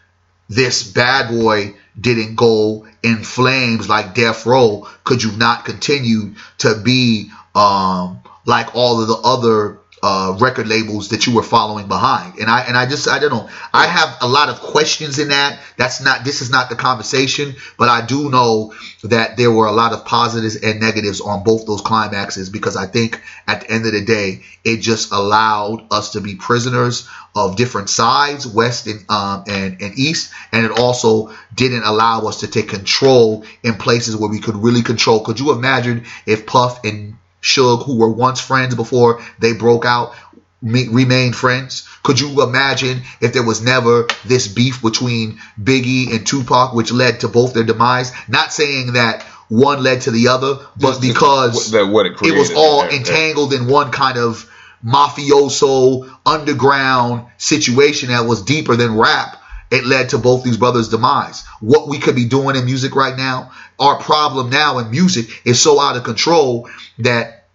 this 0.50 0.84
bad 0.84 1.30
boy 1.30 1.76
didn't 2.00 2.36
go 2.36 2.88
in 3.04 3.24
flames 3.24 3.90
like 3.90 4.14
Death 4.14 4.46
Row, 4.46 4.88
could 5.04 5.24
you 5.24 5.32
not 5.32 5.66
continue 5.66 6.36
to 6.60 6.76
be 6.76 7.32
um, 7.56 8.22
like 8.46 8.76
all 8.76 9.02
of 9.02 9.08
the 9.08 9.16
other 9.16 9.80
uh, 10.08 10.38
record 10.40 10.68
labels 10.68 11.10
that 11.10 11.28
you 11.28 11.36
were 11.36 11.44
following 11.44 11.88
behind? 11.90 12.40
And 12.40 12.50
I 12.50 12.62
and 12.62 12.78
I 12.78 12.86
just 12.86 13.10
I 13.10 13.20
don't 13.20 13.32
know. 13.32 13.50
I 13.74 13.88
have 13.88 14.18
a 14.22 14.28
lot 14.28 14.48
of 14.48 14.62
questions 14.62 15.20
in 15.20 15.30
that. 15.30 15.60
That's 15.76 16.02
not 16.02 16.24
this 16.24 16.42
is 16.42 16.50
not 16.50 16.70
the 16.70 16.78
conversation, 16.78 17.56
but 17.78 17.90
I 17.90 18.06
do 18.06 18.30
know 18.30 18.74
that 19.04 19.36
there 19.36 19.52
were 19.52 19.66
a 19.66 19.74
lot 19.74 19.92
of 19.92 20.06
positives 20.06 20.56
and 20.56 20.80
negatives 20.80 21.20
on 21.20 21.44
both 21.44 21.66
those 21.66 21.82
climaxes 21.82 22.50
because 22.50 22.78
I 22.78 22.86
think 22.86 23.22
at 23.48 23.62
the 23.62 23.72
end 23.72 23.86
of 23.86 23.92
the 23.92 24.06
day, 24.06 24.44
it 24.64 24.78
just 24.78 25.12
allowed 25.12 25.86
us 25.92 26.14
to 26.14 26.22
be 26.22 26.36
prisoners 26.36 27.08
of 27.36 27.58
different 27.58 27.90
sides, 27.90 28.48
west 28.48 28.88
and 28.88 29.04
um, 29.10 29.44
and 29.48 29.82
and 29.82 30.00
east, 30.00 30.32
and 30.54 30.66
it 30.66 30.72
also 30.72 31.36
didn't 31.54 31.84
allow 31.84 32.28
us 32.28 32.40
to 32.40 32.48
take 32.48 32.70
control 32.70 33.44
in 33.62 33.74
places 33.74 34.16
where 34.16 34.30
we 34.30 34.40
could 34.40 34.56
really 34.56 34.84
control. 34.84 35.20
Could 35.26 35.40
you 35.42 35.52
imagine 35.52 36.06
if 36.26 36.46
Puff 36.46 36.86
and 36.86 37.18
Suge, 37.42 37.86
who 37.86 37.98
were 37.98 38.10
once 38.10 38.40
friends 38.40 38.76
before 38.76 39.22
they 39.40 39.54
broke 39.54 39.86
out, 39.86 40.14
remained 40.62 41.36
friends? 41.36 41.88
Could 42.04 42.20
you 42.20 42.42
imagine 42.42 43.02
if 43.22 43.34
there 43.34 43.44
was 43.44 43.62
never 43.62 44.08
this 44.26 44.48
beef 44.48 44.82
between 44.82 45.40
Biggie 45.62 46.14
and 46.14 46.26
Tupac, 46.26 46.74
which 46.74 46.92
led 46.92 47.22
to 47.22 47.28
both 47.28 47.54
their 47.54 47.64
demise? 47.64 48.12
Not 48.28 48.54
saying 48.54 48.94
that 48.94 49.24
one 49.50 49.82
led 49.82 50.02
to 50.02 50.12
the 50.12 50.30
other, 50.30 50.60
but 50.80 51.02
because 51.02 51.74
it 51.74 52.38
was 52.38 52.54
all 52.56 52.84
entangled 52.84 53.54
in 53.54 53.68
one 53.68 53.92
kind 53.92 54.18
of 54.18 54.50
mafioso 54.86 56.10
underground 56.26 57.28
situation 57.38 58.10
that 58.10 58.26
was 58.26 58.44
deeper 58.44 58.76
than 58.76 58.96
rap 58.96 59.42
it 59.70 59.86
led 59.86 60.10
to 60.10 60.18
both 60.18 60.44
these 60.44 60.58
brothers 60.58 60.90
demise. 60.90 61.46
What 61.60 61.88
we 61.88 62.00
could 62.00 62.16
be 62.16 62.26
doing 62.26 62.56
in 62.56 62.66
music 62.66 62.96
right 62.96 63.18
now 63.18 63.52
our 63.80 64.00
problem 64.00 64.50
now 64.50 64.80
in 64.80 64.90
music 64.90 65.46
is 65.46 65.62
so 65.62 65.80
out 65.80 65.98
of 65.98 66.04
control 66.04 66.70
that 67.00 67.46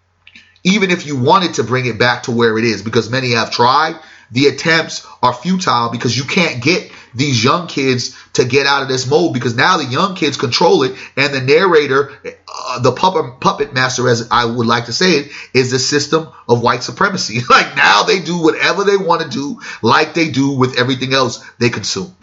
even 0.63 0.91
if 0.91 1.05
you 1.05 1.17
wanted 1.17 1.55
to 1.55 1.63
bring 1.63 1.85
it 1.85 1.99
back 1.99 2.23
to 2.23 2.31
where 2.31 2.57
it 2.57 2.63
is 2.63 2.81
because 2.81 3.09
many 3.09 3.31
have 3.31 3.51
tried 3.51 3.99
the 4.31 4.47
attempts 4.47 5.05
are 5.21 5.33
futile 5.33 5.89
because 5.89 6.17
you 6.17 6.23
can't 6.23 6.63
get 6.63 6.91
these 7.15 7.43
young 7.43 7.67
kids 7.67 8.17
to 8.33 8.45
get 8.45 8.65
out 8.65 8.81
of 8.81 8.87
this 8.87 9.07
mold 9.09 9.33
because 9.33 9.55
now 9.55 9.77
the 9.77 9.85
young 9.85 10.15
kids 10.15 10.37
control 10.37 10.83
it 10.83 10.95
and 11.15 11.33
the 11.33 11.41
narrator 11.41 12.11
uh, 12.25 12.79
the 12.79 12.91
puppet 12.91 13.39
puppet 13.39 13.73
master 13.73 14.09
as 14.09 14.27
I 14.31 14.45
would 14.45 14.67
like 14.67 14.85
to 14.85 14.93
say 14.93 15.11
it 15.11 15.31
is 15.53 15.71
the 15.71 15.79
system 15.79 16.27
of 16.47 16.61
white 16.61 16.83
supremacy 16.83 17.39
like 17.49 17.75
now 17.75 18.03
they 18.03 18.19
do 18.19 18.41
whatever 18.41 18.83
they 18.83 18.97
want 18.97 19.21
to 19.21 19.29
do 19.29 19.59
like 19.81 20.13
they 20.13 20.29
do 20.29 20.51
with 20.51 20.79
everything 20.79 21.13
else 21.13 21.43
they 21.59 21.69
consume 21.69 22.15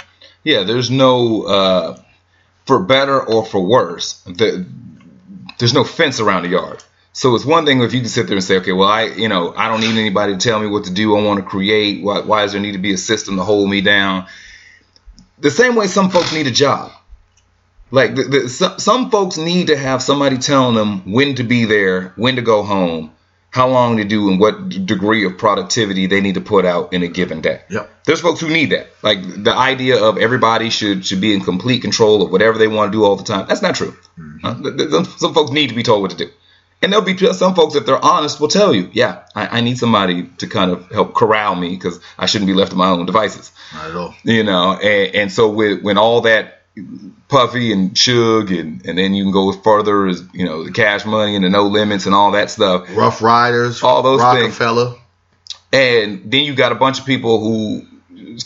Yeah, 0.43 0.65
there's 0.65 0.91
no 0.91 1.43
uh, 1.43 2.03
for 2.67 2.79
better 2.79 3.21
or 3.21 3.45
for 3.45 3.61
worse. 3.61 4.21
The, 4.27 4.65
there's 5.59 5.75
no 5.75 5.85
fence 5.85 6.21
around 6.21 6.45
the 6.45 6.51
yard. 6.51 6.83
So 7.13 7.35
it's 7.35 7.45
one 7.45 7.67
thing 7.67 7.83
if 7.83 7.93
you 7.93 8.01
can 8.01 8.09
sit 8.09 8.29
there 8.29 8.37
and 8.37 8.45
say, 8.45 8.59
okay, 8.59 8.73
well, 8.73 8.89
I, 8.89 9.07
you 9.07 9.29
know, 9.29 9.53
I 9.55 9.69
don't 9.69 9.81
need 9.81 9.99
anybody 9.99 10.35
to 10.35 10.39
tell 10.39 10.61
me 10.61 10.69
what 10.69 10.85
to 10.85 10.93
do. 10.93 11.17
I 11.17 11.23
want 11.23 11.41
to 11.41 11.45
create. 11.45 12.03
Why, 12.05 12.21
why 12.21 12.43
does 12.43 12.53
there 12.53 12.61
need 12.61 12.73
to 12.73 12.79
be 12.79 12.93
a 12.93 12.97
system 12.97 13.37
to 13.37 13.43
hold 13.43 13.69
me 13.69 13.81
down? 13.81 14.27
The 15.41 15.51
same 15.51 15.75
way 15.75 15.87
some 15.87 16.11
folks 16.11 16.33
need 16.33 16.47
a 16.47 16.51
job. 16.51 16.93
Like 17.91 18.15
the, 18.15 18.23
the, 18.25 18.49
some, 18.49 18.79
some 18.79 19.11
folks 19.11 19.37
need 19.37 19.69
to 19.69 19.77
have 19.77 20.03
somebody 20.03 20.39
telling 20.39 20.77
them 20.77 21.13
when 21.13 21.35
to 21.37 21.43
be 21.43 21.65
there, 21.65 22.13
when 22.17 22.37
to 22.37 22.43
go 22.43 22.63
home, 22.63 23.13
how 23.51 23.69
long 23.69 23.97
to 23.97 24.05
do, 24.05 24.31
and 24.31 24.39
what 24.39 24.69
degree 24.69 25.25
of 25.27 25.37
productivity 25.37 26.07
they 26.07 26.21
need 26.21 26.35
to 26.35 26.41
put 26.41 26.65
out 26.65 26.93
in 26.93 27.03
a 27.03 27.09
given 27.09 27.41
day. 27.41 27.63
Yep. 27.69 27.91
There's 28.07 28.21
folks 28.21 28.41
who 28.41 28.49
need 28.49 28.71
that. 28.71 28.87
Like 29.03 29.19
the 29.43 29.53
idea 29.53 30.03
of 30.03 30.19
everybody 30.19 30.71
should 30.71 31.05
should 31.05 31.21
be 31.21 31.35
in 31.35 31.41
complete 31.41 31.83
control 31.83 32.23
of 32.23 32.31
whatever 32.31 32.59
they 32.59 32.69
want 32.69 32.93
to 32.93 32.99
do 32.99 33.05
all 33.05 33.17
the 33.17 33.25
time. 33.25 33.47
That's 33.49 33.63
not 33.63 33.75
true. 33.75 33.97
Uh, 34.45 34.55
some, 34.91 35.05
some 35.05 35.35
folks 35.35 35.51
need 35.51 35.71
to 35.71 35.75
be 35.75 35.83
told 35.83 36.03
what 36.03 36.13
to 36.13 36.17
do. 36.17 36.31
And 36.83 36.91
there'll 36.93 37.05
be 37.05 37.17
some 37.35 37.55
folks, 37.55 37.75
if 37.75 37.85
they're 37.85 38.03
honest, 38.03 38.41
will 38.41 38.49
tell 38.49 38.75
you, 38.75 38.89
yeah, 38.95 39.25
I, 39.35 39.59
I 39.59 39.61
need 39.61 39.77
somebody 39.79 40.25
to 40.39 40.47
kind 40.47 40.71
of 40.71 40.91
help 40.91 41.15
corral 41.15 41.55
me 41.55 41.69
because 41.71 42.01
I 42.19 42.25
shouldn't 42.27 42.47
be 42.49 42.55
left 42.55 42.71
to 42.71 42.77
my 42.77 42.89
own 42.89 43.05
devices 43.05 43.53
Not 43.75 43.91
at 43.91 43.97
all. 43.97 44.15
you 44.25 44.43
know 44.45 44.73
and, 44.73 45.15
and 45.15 45.33
so 45.33 45.51
with 45.51 45.83
when 45.83 45.99
all 45.99 46.23
that 46.23 46.63
puffy 47.29 47.73
and 47.73 47.91
Suge 47.93 48.59
and, 48.59 48.87
and 48.87 48.97
then 48.97 49.13
you 49.13 49.25
can 49.25 49.33
go 49.33 49.53
further 49.53 50.07
as 50.07 50.23
you 50.33 50.47
know 50.47 50.65
the 50.65 50.71
cash 50.73 51.05
money 51.05 51.37
and 51.37 51.45
the 51.45 51.51
no 51.51 51.65
limits 51.65 52.07
and 52.07 52.15
all 52.15 52.31
that 52.33 52.49
stuff 52.51 52.89
Ruff 52.97 53.21
Ryders, 53.21 53.83
All 53.83 54.03
those 54.03 54.21
things. 54.23 54.59
Rockefeller. 54.59 54.95
and 55.73 56.31
then 56.33 56.45
you 56.45 56.55
got 56.55 56.73
a 56.73 56.77
bunch 56.77 56.99
of 57.01 57.07
people 57.07 57.41
who 57.41 57.87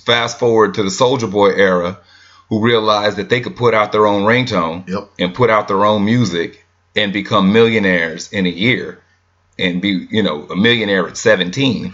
fast 0.05 0.39
forward 0.39 0.75
to 0.75 0.83
the 0.83 0.89
Soulja 0.91 1.31
Boy 1.31 1.51
era 1.51 1.99
who 2.49 2.61
realized 2.65 3.17
that 3.19 3.29
they 3.29 3.41
could 3.41 3.57
put 3.57 3.75
out 3.75 3.93
their 3.93 4.07
own 4.07 4.23
ringtone 4.23 4.89
Yep. 4.89 5.11
and 5.19 5.35
put 5.35 5.51
out 5.51 5.69
their 5.69 5.85
own 5.85 6.05
music 6.05 6.64
and 6.97 7.13
become 7.13 7.53
millionaires 7.53 8.33
in 8.33 8.47
a 8.47 8.51
year 8.51 9.01
and 9.59 9.81
be 9.81 10.07
you 10.11 10.23
know 10.23 10.45
a 10.51 10.57
millionaire 10.57 11.07
at 11.09 11.17
17 11.17 11.93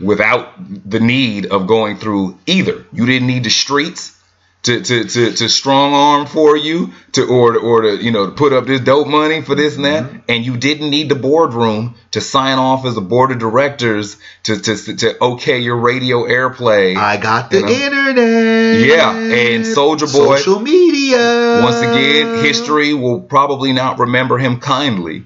without 0.00 0.52
the 0.88 1.00
need 1.00 1.46
of 1.46 1.66
going 1.66 1.96
through 1.96 2.38
either. 2.46 2.84
You 2.92 3.06
didn't 3.06 3.28
need 3.28 3.44
the 3.44 3.50
streets 3.50 4.20
to, 4.64 4.80
to, 4.80 5.04
to, 5.04 5.32
to 5.32 5.48
strong 5.48 5.94
arm 5.94 6.26
for 6.26 6.56
you 6.56 6.92
to 7.12 7.26
or 7.26 7.56
or 7.58 7.82
to 7.82 7.96
you 8.02 8.10
know 8.10 8.26
to 8.26 8.32
put 8.32 8.52
up 8.52 8.66
this 8.66 8.80
dope 8.80 9.06
money 9.06 9.40
for 9.42 9.54
this 9.54 9.76
and 9.76 9.84
that 9.84 10.10
and 10.28 10.44
you 10.44 10.56
didn't 10.56 10.90
need 10.90 11.08
the 11.08 11.14
boardroom 11.14 11.94
to 12.12 12.20
sign 12.20 12.58
off 12.58 12.84
as 12.86 12.96
a 12.96 13.00
board 13.00 13.30
of 13.30 13.38
directors 13.38 14.16
to 14.44 14.58
to, 14.58 14.96
to 14.96 15.22
okay 15.24 15.58
your 15.60 15.76
radio 15.76 16.24
airplay 16.24 16.96
I 16.96 17.16
got 17.18 17.50
the 17.50 17.58
You 17.60 17.66
know? 17.66 17.70
internet. 17.72 18.80
Yeah, 18.88 19.10
and 19.12 19.64
Soulja 19.64 20.12
Boy- 20.12 20.36
Social 20.38 20.60
media. 20.60 21.60
once 21.62 21.76
again, 21.80 22.42
history 22.44 22.94
will 22.94 23.20
probably 23.20 23.72
not 23.72 23.98
remember 23.98 24.38
him 24.38 24.60
kindly, 24.60 25.24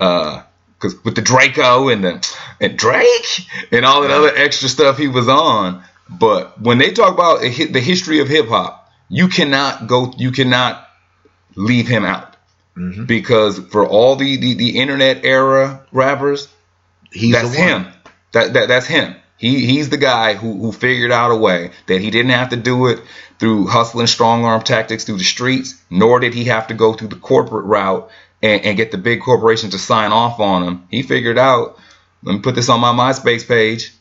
Uh, 0.00 0.42
because 0.76 1.02
with 1.04 1.14
the 1.14 1.22
Draco 1.22 1.88
and 1.88 2.04
the 2.04 2.36
and 2.60 2.76
Drake 2.76 3.46
and 3.72 3.84
all 3.86 4.02
that 4.02 4.10
other 4.10 4.32
extra 4.34 4.68
stuff 4.68 4.98
he 4.98 5.08
was 5.08 5.28
on. 5.28 5.82
But 6.08 6.60
when 6.60 6.78
they 6.78 6.92
talk 6.92 7.14
about 7.14 7.40
the 7.40 7.80
history 7.80 8.20
of 8.20 8.28
hip 8.28 8.48
hop, 8.48 8.92
you 9.08 9.28
cannot 9.28 9.86
go, 9.86 10.12
you 10.16 10.32
cannot 10.32 10.86
leave 11.54 11.88
him 11.88 12.04
out. 12.04 12.36
Mm-hmm. 12.76 13.04
Because 13.04 13.58
for 13.58 13.86
all 13.86 14.16
the, 14.16 14.36
the, 14.36 14.54
the 14.54 14.78
internet 14.80 15.24
era 15.24 15.86
rappers, 15.92 16.48
He's 17.12 17.32
that's 17.32 17.54
the 17.54 17.60
one. 17.60 17.68
him. 17.68 17.92
That, 18.32 18.52
that 18.54 18.68
that's 18.68 18.86
him. 18.86 19.14
He 19.36 19.66
he's 19.66 19.88
the 19.88 19.96
guy 19.96 20.34
who 20.34 20.60
who 20.60 20.72
figured 20.72 21.12
out 21.12 21.30
a 21.30 21.36
way 21.36 21.70
that 21.86 22.00
he 22.00 22.10
didn't 22.10 22.32
have 22.32 22.48
to 22.48 22.56
do 22.56 22.88
it 22.88 23.00
through 23.38 23.66
hustling 23.66 24.08
strong 24.08 24.44
arm 24.44 24.62
tactics 24.62 25.04
through 25.04 25.18
the 25.18 25.24
streets, 25.24 25.80
nor 25.90 26.18
did 26.18 26.34
he 26.34 26.44
have 26.44 26.66
to 26.68 26.74
go 26.74 26.92
through 26.92 27.08
the 27.08 27.16
corporate 27.16 27.66
route 27.66 28.10
and, 28.42 28.64
and 28.64 28.76
get 28.76 28.90
the 28.90 28.98
big 28.98 29.20
corporation 29.20 29.70
to 29.70 29.78
sign 29.78 30.10
off 30.12 30.40
on 30.40 30.64
him. 30.64 30.88
He 30.90 31.02
figured 31.02 31.38
out, 31.38 31.78
let 32.22 32.32
me 32.34 32.40
put 32.40 32.54
this 32.56 32.68
on 32.68 32.80
my 32.80 32.92
MySpace 32.92 33.46
page. 33.46 33.92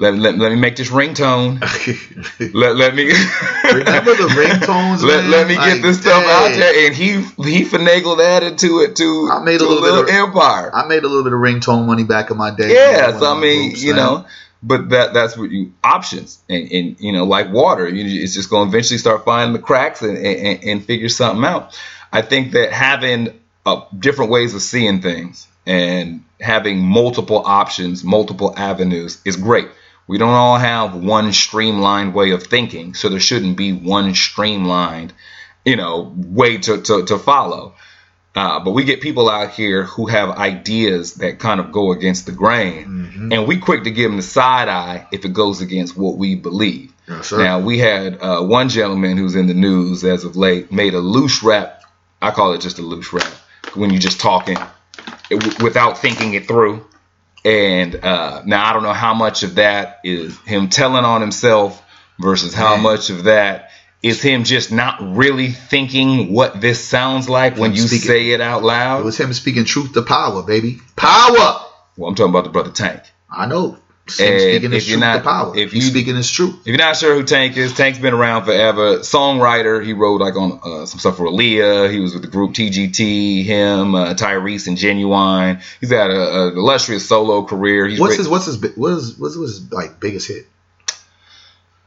Let, 0.00 0.14
let, 0.14 0.38
let 0.38 0.52
me 0.52 0.58
make 0.60 0.76
this 0.76 0.90
ringtone. 0.90 1.58
Let, 2.54 2.76
let 2.76 2.94
me 2.94 3.02
Remember 3.64 4.14
the 4.14 4.28
ringtones, 4.28 5.02
Let, 5.02 5.22
man? 5.22 5.30
let 5.32 5.48
me 5.48 5.54
get 5.56 5.72
Like, 5.72 5.82
this 5.82 6.00
stuff 6.00 6.22
out 6.24 6.54
there, 6.54 6.86
and 6.86 6.94
he 6.94 7.14
he 7.42 7.64
finagled 7.64 8.18
that 8.18 8.44
into 8.44 8.78
it 8.82 8.94
to, 8.94 9.28
I 9.32 9.42
made 9.42 9.56
a 9.56 9.58
to 9.58 9.68
little 9.68 9.82
bit 10.04 10.14
of- 10.14 10.28
empire. 10.28 10.70
I 10.72 10.86
made 10.86 11.02
a 11.02 11.08
little 11.08 11.24
bit 11.24 11.32
of 11.32 11.40
ringtone 11.40 11.84
money 11.86 12.04
back 12.04 12.30
in 12.30 12.36
my 12.36 12.54
day. 12.54 12.72
Yeah, 12.72 13.18
so 13.18 13.36
I 13.36 13.40
mean, 13.40 13.70
groups, 13.70 13.82
you 13.82 13.94
man. 13.94 14.04
know, 14.04 14.26
but 14.62 14.88
that 14.90 15.14
that's 15.14 15.36
what 15.36 15.50
you 15.50 15.72
options, 15.82 16.38
and, 16.48 16.70
and 16.70 17.00
you 17.00 17.10
know, 17.12 17.24
like 17.24 17.50
water, 17.52 17.88
you, 17.88 18.22
it's 18.22 18.34
just 18.34 18.50
going 18.50 18.70
to 18.70 18.76
eventually 18.76 18.98
start 18.98 19.24
finding 19.24 19.52
the 19.52 19.58
cracks 19.66 20.00
and, 20.02 20.16
and 20.16 20.62
and 20.62 20.84
figure 20.84 21.08
something 21.08 21.44
out. 21.44 21.76
I 22.12 22.22
think 22.22 22.52
that 22.52 22.70
having 22.72 23.36
uh, 23.66 23.80
different 23.98 24.30
ways 24.30 24.54
of 24.54 24.62
seeing 24.62 25.02
things 25.02 25.48
and 25.66 26.22
having 26.40 26.78
multiple 26.78 27.42
options, 27.44 28.04
multiple 28.04 28.54
avenues 28.56 29.20
is 29.24 29.34
great. 29.36 29.66
We 30.08 30.18
don't 30.18 30.34
all 30.34 30.58
have 30.58 30.94
one 30.96 31.32
streamlined 31.32 32.14
way 32.14 32.30
of 32.32 32.42
thinking, 32.44 32.94
so 32.94 33.08
there 33.08 33.20
shouldn't 33.20 33.56
be 33.56 33.72
one 33.72 34.14
streamlined, 34.14 35.12
you 35.64 35.76
know, 35.76 36.12
way 36.16 36.58
to 36.58 36.80
to, 36.82 37.04
to 37.06 37.18
follow. 37.18 37.74
Uh, 38.34 38.60
but 38.60 38.70
we 38.70 38.84
get 38.84 39.00
people 39.00 39.28
out 39.28 39.50
here 39.52 39.82
who 39.84 40.06
have 40.06 40.30
ideas 40.30 41.14
that 41.14 41.38
kind 41.40 41.60
of 41.60 41.72
go 41.72 41.92
against 41.92 42.26
the 42.26 42.32
grain, 42.32 43.30
and 43.32 43.46
we 43.48 43.58
quick 43.58 43.84
to 43.84 43.90
give 43.90 44.10
them 44.10 44.16
the 44.16 44.22
side 44.22 44.68
eye 44.68 45.06
if 45.12 45.24
it 45.24 45.32
goes 45.32 45.60
against 45.60 45.96
what 45.96 46.16
we 46.16 46.34
believe. 46.36 46.92
Yes. 47.08 47.32
Now 47.32 47.58
we 47.60 47.78
had 47.78 48.18
uh, 48.20 48.42
one 48.42 48.68
gentleman 48.68 49.16
who's 49.16 49.34
in 49.34 49.46
the 49.46 49.54
news 49.54 50.04
as 50.04 50.24
of 50.24 50.36
late 50.36 50.70
made 50.70 50.94
a 50.94 51.00
loose 51.00 51.42
rap. 51.42 51.82
I 52.20 52.30
call 52.30 52.52
it 52.52 52.60
just 52.60 52.78
a 52.78 52.82
loose 52.82 53.12
rap 53.12 53.32
when 53.74 53.90
you're 53.90 54.00
just 54.00 54.20
talking 54.20 54.56
it, 55.30 55.40
w- 55.40 55.64
without 55.64 55.98
thinking 55.98 56.34
it 56.34 56.46
through. 56.46 56.86
And 57.44 57.94
uh, 57.96 58.42
now 58.44 58.68
I 58.68 58.72
don't 58.72 58.82
know 58.82 58.92
how 58.92 59.14
much 59.14 59.42
of 59.42 59.56
that 59.56 60.00
is 60.04 60.38
him 60.40 60.68
telling 60.68 61.04
on 61.04 61.20
himself 61.20 61.82
versus 62.18 62.52
how 62.54 62.74
Man. 62.74 62.82
much 62.82 63.10
of 63.10 63.24
that 63.24 63.70
is 64.02 64.20
him 64.22 64.44
just 64.44 64.70
not 64.70 64.98
really 65.16 65.48
thinking 65.48 66.32
what 66.32 66.60
this 66.60 66.84
sounds 66.84 67.28
like 67.28 67.56
when 67.56 67.72
you 67.74 67.82
Speaking- 67.82 68.06
say 68.08 68.30
it 68.30 68.40
out 68.40 68.62
loud. 68.62 69.00
It 69.00 69.04
was 69.04 69.18
him 69.18 69.32
speaking 69.32 69.64
truth 69.64 69.92
to 69.94 70.02
power, 70.02 70.42
baby. 70.42 70.80
Power. 70.96 71.64
Well, 71.96 72.08
I'm 72.08 72.14
talking 72.14 72.30
about 72.30 72.44
the 72.44 72.50
brother 72.50 72.70
Tank. 72.70 73.02
I 73.30 73.46
know. 73.46 73.78
And 74.20 74.40
speaking 74.40 74.70
his 74.72 74.84
if 74.84 74.88
you're 74.90 74.98
truth 74.98 75.00
not- 75.00 75.16
to 75.18 75.22
power. 75.22 75.56
if 75.56 75.72
He's 75.72 75.84
you- 75.84 75.90
speaking 75.90 76.16
his 76.16 76.30
truth. 76.30 76.54
If 76.60 76.66
you're 76.66 76.76
not 76.78 76.96
sure 76.96 77.14
who 77.14 77.24
Tank 77.24 77.56
is, 77.56 77.74
Tank's 77.74 77.98
been 77.98 78.14
around 78.14 78.44
forever. 78.44 78.98
Songwriter, 78.98 79.84
he 79.84 79.92
wrote 79.92 80.20
like 80.20 80.36
on 80.36 80.60
uh, 80.64 80.86
some 80.86 80.98
stuff 80.98 81.16
for 81.16 81.24
Aaliyah. 81.26 81.90
He 81.90 82.00
was 82.00 82.12
with 82.14 82.22
the 82.22 82.28
group 82.28 82.52
TGT, 82.54 83.44
him, 83.44 83.94
uh, 83.94 84.14
Tyrese, 84.14 84.66
and 84.68 84.76
Ginuwine. 84.76 85.62
He's 85.80 85.90
had 85.90 86.10
a, 86.10 86.14
a 86.20 86.48
illustrious 86.48 87.06
solo 87.08 87.42
career. 87.44 87.86
He's 87.86 88.00
What's 88.00 88.12
writ- 88.12 88.18
his 88.18 88.28
what's 88.28 88.46
his 88.46 88.56
bi- 88.56 88.68
what 88.76 88.92
is 88.92 89.16
what's 89.18 89.34
his 89.34 89.70
like 89.72 90.00
biggest 90.00 90.28
hit? 90.28 90.46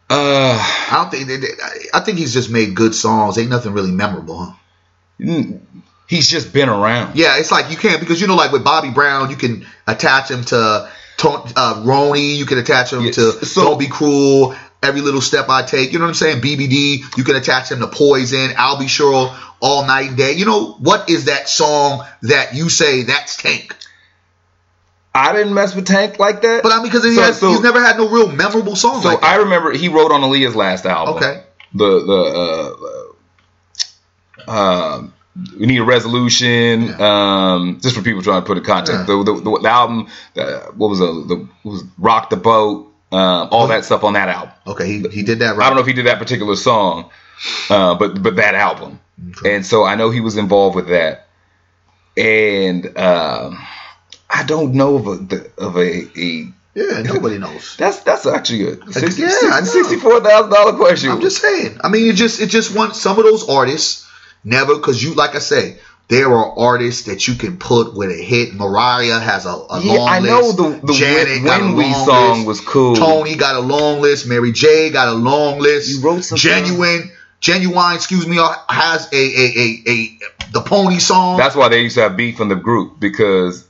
uh, 0.09 0.57
I 0.91 0.95
don't 0.95 1.09
think 1.11 1.27
they, 1.27 1.37
they- 1.37 1.87
I 1.93 2.01
think 2.01 2.17
he's 2.17 2.33
just 2.33 2.49
made 2.49 2.75
good 2.75 2.93
songs. 2.93 3.37
Ain't 3.37 3.49
nothing 3.49 3.73
really 3.73 3.91
memorable, 3.91 4.43
huh? 4.45 4.51
mm, 5.19 5.59
he's 6.07 6.27
just 6.29 6.51
been 6.51 6.67
around. 6.69 7.15
Yeah, 7.15 7.37
it's 7.37 7.51
like 7.51 7.71
you 7.71 7.77
can't 7.77 7.99
because 7.99 8.19
you 8.19 8.27
know, 8.27 8.35
like 8.35 8.51
with 8.51 8.63
Bobby 8.63 8.89
Brown, 8.89 9.29
you 9.29 9.37
can 9.37 9.65
attach 9.87 10.29
him 10.29 10.43
to 10.45 10.89
Ton- 11.21 11.51
uh, 11.55 11.83
Roni. 11.85 12.35
You 12.35 12.45
can 12.47 12.57
attach 12.57 12.91
him 12.91 13.03
to 13.11 13.45
so- 13.45 13.63
Don't 13.63 13.77
Be 13.79 13.87
Cruel. 13.87 14.55
Every 14.83 15.01
little 15.01 15.21
step 15.21 15.47
I 15.47 15.61
take. 15.61 15.93
You 15.93 15.99
know 15.99 16.05
what 16.05 16.09
I'm 16.09 16.13
saying? 16.15 16.41
BBD. 16.41 17.03
You 17.15 17.23
can 17.23 17.35
attach 17.35 17.69
him 17.71 17.81
to 17.81 17.87
Poison. 17.87 18.53
I'll 18.57 18.79
be 18.79 18.87
sure 18.87 19.31
all 19.59 19.85
night 19.85 20.07
and 20.09 20.17
day. 20.17 20.31
You 20.33 20.45
know 20.45 20.71
what 20.79 21.07
is 21.07 21.25
that 21.25 21.47
song 21.47 22.03
that 22.23 22.55
you 22.55 22.67
say 22.67 23.03
that's 23.03 23.37
Tank? 23.37 23.75
I 25.13 25.33
didn't 25.33 25.53
mess 25.53 25.75
with 25.75 25.85
Tank 25.85 26.17
like 26.17 26.41
that. 26.41 26.63
But 26.63 26.71
I 26.71 26.77
mean, 26.77 26.85
because 26.85 27.03
he 27.03 27.13
So- 27.13 27.21
has, 27.21 27.39
so- 27.39 27.49
he's 27.51 27.61
never 27.61 27.79
had 27.79 27.97
no 27.97 28.09
real 28.09 28.27
memorable 28.31 28.75
song 28.75 29.03
so 29.03 29.09
like 29.09 29.23
I 29.23 29.35
remember 29.35 29.71
he 29.71 29.87
wrote 29.89 30.11
on 30.11 30.21
Aaliyah's 30.21 30.55
last 30.55 30.87
album. 30.87 31.17
Okay. 31.17 31.43
The 31.75 32.03
the 32.05 33.11
uh, 34.47 34.51
uh, 34.51 35.03
we 35.35 35.65
need 35.65 35.77
a 35.79 35.83
resolution. 35.83 36.99
Um, 37.01 37.79
just 37.81 37.95
for 37.95 38.01
people 38.01 38.21
trying 38.21 38.41
to 38.41 38.45
put 38.45 38.57
in 38.57 38.63
context. 38.63 39.01
Yeah. 39.01 39.05
The, 39.05 39.23
the, 39.23 39.33
the, 39.41 39.59
the 39.61 39.69
album, 39.69 40.07
uh, 40.37 40.59
what 40.75 40.89
was 40.89 40.99
the, 40.99 41.05
the 41.05 41.49
was 41.63 41.83
rock 41.97 42.29
the 42.29 42.37
boat, 42.37 42.91
um, 43.11 43.49
all 43.51 43.67
that 43.67 43.85
stuff 43.85 44.03
on 44.03 44.13
that 44.13 44.29
album. 44.29 44.53
Okay, 44.67 44.87
he, 44.87 45.07
he 45.09 45.23
did 45.23 45.39
that 45.39 45.55
right. 45.55 45.65
I 45.65 45.69
don't 45.69 45.75
know 45.75 45.81
if 45.81 45.87
he 45.87 45.93
did 45.93 46.07
that 46.07 46.19
particular 46.19 46.55
song, 46.55 47.09
uh, 47.69 47.95
but 47.95 48.21
but 48.21 48.35
that 48.37 48.55
album, 48.55 48.99
and 49.45 49.65
so 49.65 49.83
I 49.83 49.95
know 49.95 50.09
he 50.09 50.21
was 50.21 50.37
involved 50.37 50.75
with 50.75 50.87
that, 50.89 51.27
and 52.17 52.85
um, 52.97 53.57
I 54.29 54.43
don't 54.43 54.73
know 54.73 54.95
of 54.95 55.07
a 55.07 55.45
of 55.57 55.77
a, 55.77 56.19
a 56.19 56.53
Yeah, 56.73 57.01
nobody 57.03 57.37
knows. 57.37 57.75
that's 57.79 57.99
that's 58.01 58.25
actually 58.25 58.67
a 58.67 58.91
sixty, 58.91 59.23
Yeah, 59.23 59.61
sixty-four 59.61 60.21
thousand 60.21 60.51
dollar 60.51 60.73
question. 60.77 61.11
I'm 61.11 61.21
just 61.21 61.41
saying. 61.41 61.79
I 61.83 61.89
mean, 61.89 62.07
it 62.07 62.15
just 62.15 62.39
it 62.39 62.47
just 62.47 62.75
wants 62.75 63.01
some 63.01 63.17
of 63.17 63.25
those 63.25 63.47
artists 63.47 64.07
never 64.43 64.75
because 64.75 65.01
you 65.03 65.13
like 65.13 65.35
I 65.35 65.39
say 65.39 65.77
there 66.07 66.27
are 66.33 66.59
artists 66.59 67.03
that 67.03 67.25
you 67.27 67.35
can 67.35 67.57
put 67.57 67.93
with 67.95 68.09
a 68.11 68.21
hit. 68.21 68.53
Mariah 68.53 69.19
has 69.19 69.45
a, 69.45 69.49
a 69.49 69.81
Yeah, 69.81 69.93
long 69.93 70.09
I 70.09 70.19
list. 70.19 70.31
know 70.33 70.51
the 70.51 70.85
the 70.87 70.93
Janet 70.93 71.27
When, 71.27 71.45
got 71.45 71.61
a 71.61 71.63
when 71.67 71.75
We 71.77 71.93
song 71.93 72.37
list. 72.39 72.47
was 72.47 72.59
cool. 72.61 72.95
Toni 72.95 73.35
got 73.35 73.55
a 73.55 73.59
long 73.61 74.01
list. 74.01 74.27
Mary 74.27 74.51
J 74.51 74.89
got 74.89 75.07
a 75.07 75.13
long 75.13 75.59
list. 75.59 75.89
You 75.89 76.01
wrote 76.01 76.23
some 76.23 76.37
Ginuwine. 76.37 77.09
Ginuwine, 77.41 77.95
excuse 77.95 78.27
me, 78.27 78.37
uh, 78.39 78.53
has 78.69 79.07
a 79.11 79.15
a, 79.15 79.45
a 79.57 79.83
a 79.91 80.19
the 80.51 80.61
pony 80.61 80.99
song. 80.99 81.37
That's 81.37 81.55
why 81.55 81.69
they 81.69 81.81
used 81.81 81.95
to 81.95 82.01
have 82.01 82.15
beef 82.17 82.39
in 82.39 82.49
the 82.49 82.55
group 82.55 82.99
because 82.99 83.65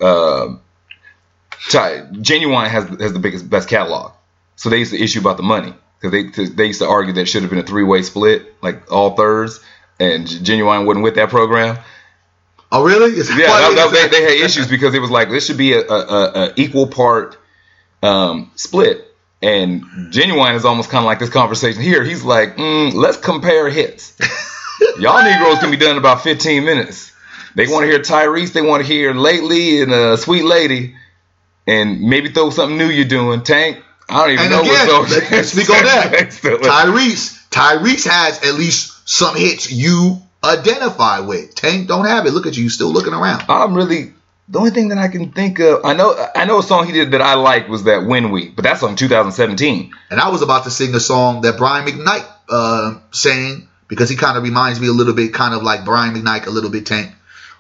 Ty, 1.70 2.02
Ginuwine 2.12 2.68
has 2.70 2.86
has 3.00 3.14
the 3.14 3.20
biggest 3.20 3.50
best 3.50 3.70
catalog, 3.70 4.14
so 4.56 4.70
they 4.70 4.80
used 4.80 4.92
to 4.92 5.00
issue 5.02 5.20
about 5.20 5.38
the 5.38 5.44
money. 5.44 5.74
because 6.02 6.12
they 6.12 6.46
they 6.56 6.66
used 6.68 6.82
to 6.82 6.88
argue 6.88 7.14
that 7.14 7.28
should 7.28 7.44
have 7.44 7.52
been 7.52 7.60
a 7.60 7.64
three 7.64 7.84
way 7.84 8.02
split, 8.02 8.56
like 8.64 8.92
all 8.92 9.16
thirds, 9.16 9.60
and 10.02 10.26
Ginuwine 10.28 10.86
wasn't 10.86 11.04
with 11.04 11.16
that 11.16 11.30
program. 11.30 11.78
Oh, 12.72 12.84
really? 12.84 13.12
Yeah, 13.12 13.26
that, 13.26 13.74
that- 13.76 13.92
they, 13.92 14.08
they 14.20 14.24
had 14.40 14.46
issues 14.46 14.68
because 14.68 14.94
it 14.96 15.00
was 15.00 15.12
like 15.12 15.30
this 15.30 15.46
should 15.46 15.58
be 15.58 15.74
a, 15.74 15.82
a, 15.82 16.48
a, 16.48 16.54
equal 16.56 16.88
part 16.88 17.38
um, 18.02 18.52
split. 18.56 19.08
And 19.44 19.84
Ginuwine 20.12 20.56
is 20.56 20.66
almost 20.66 20.90
kind 20.90 21.04
of 21.04 21.08
like 21.08 21.20
this 21.20 21.30
conversation 21.30 21.82
here. 21.82 22.04
He's 22.04 22.24
like, 22.24 22.58
mm, 22.58 22.94
let's 22.94 23.18
compare 23.18 23.70
hits. 23.70 24.16
Y'all 25.00 25.24
Negroes 25.24 25.60
can 25.60 25.72
be 25.72 25.78
done 25.78 25.92
in 25.92 25.98
about 25.98 26.22
15 26.22 26.64
minutes. 26.64 27.12
They 27.56 27.68
want 27.68 27.84
to 27.84 27.88
hear 27.88 28.00
Tyrese, 28.00 28.54
they 28.54 28.62
want 28.62 28.82
to 28.86 28.88
hear 28.88 29.14
Lately 29.14 29.82
and 29.82 29.92
uh, 29.92 30.16
Sweet 30.16 30.44
Lady, 30.44 30.96
and 31.68 32.02
maybe 32.02 32.30
throw 32.30 32.50
something 32.50 32.78
new 32.78 32.88
you're 32.88 33.04
doing. 33.06 33.44
Tank, 33.44 33.84
I 34.08 34.22
don't 34.22 34.32
even 34.32 34.46
And 34.46 34.52
know 34.52 34.62
again, 34.62 34.88
what's 34.88 35.12
let's, 35.12 35.32
let's 35.32 35.52
speak 35.52 35.70
on 35.70 35.84
that. 35.84 36.12
Tyrese, 36.42 37.50
Tyrese 37.50 38.08
has 38.08 38.44
at 38.44 38.54
least 38.54 39.01
some 39.12 39.36
hits 39.36 39.70
you 39.70 40.22
identify 40.42 41.20
with. 41.20 41.54
Tank 41.54 41.90
don't 41.90 42.06
have 42.06 42.26
it. 42.26 42.32
Look 42.32 42.48
at 42.48 42.56
you, 42.56 42.64
you 42.64 42.70
still 42.70 42.94
looking 42.94 43.14
around. 43.14 43.44
I'm 43.50 43.76
really 43.76 44.14
the 44.48 44.58
only 44.60 44.72
thing 44.72 44.88
that 44.88 44.98
I 44.98 45.10
can 45.10 45.34
think 45.34 45.60
of. 45.60 45.84
I 45.84 45.94
know 45.94 46.16
I 46.34 46.46
know 46.46 46.60
a 46.60 46.64
song 46.64 46.86
he 46.86 46.94
did 46.94 47.12
that 47.12 47.22
I 47.22 47.34
like 47.34 47.68
was 47.68 47.84
that 47.84 48.06
When 48.06 48.32
We, 48.32 48.48
but 48.48 48.64
that's 48.64 48.84
on 48.84 48.96
2017. 48.96 49.92
And 50.10 50.20
I 50.20 50.30
was 50.30 50.42
about 50.42 50.64
to 50.64 50.72
sing 50.72 50.96
a 50.96 51.00
song 51.02 51.42
that 51.42 51.58
Brian 51.58 51.86
McKnight 51.86 52.26
uh, 52.48 53.00
sang 53.12 53.68
because 53.90 54.10
he 54.10 54.16
kind 54.16 54.38
of 54.38 54.44
reminds 54.44 54.80
me 54.80 54.88
a 54.88 54.94
little 54.94 55.14
bit, 55.14 55.34
kind 55.34 55.54
of 55.54 55.62
like 55.62 55.84
Brian 55.84 56.14
McKnight, 56.16 56.48
a 56.48 56.50
little 56.50 56.70
bit 56.70 56.86
Tank. 56.86 57.12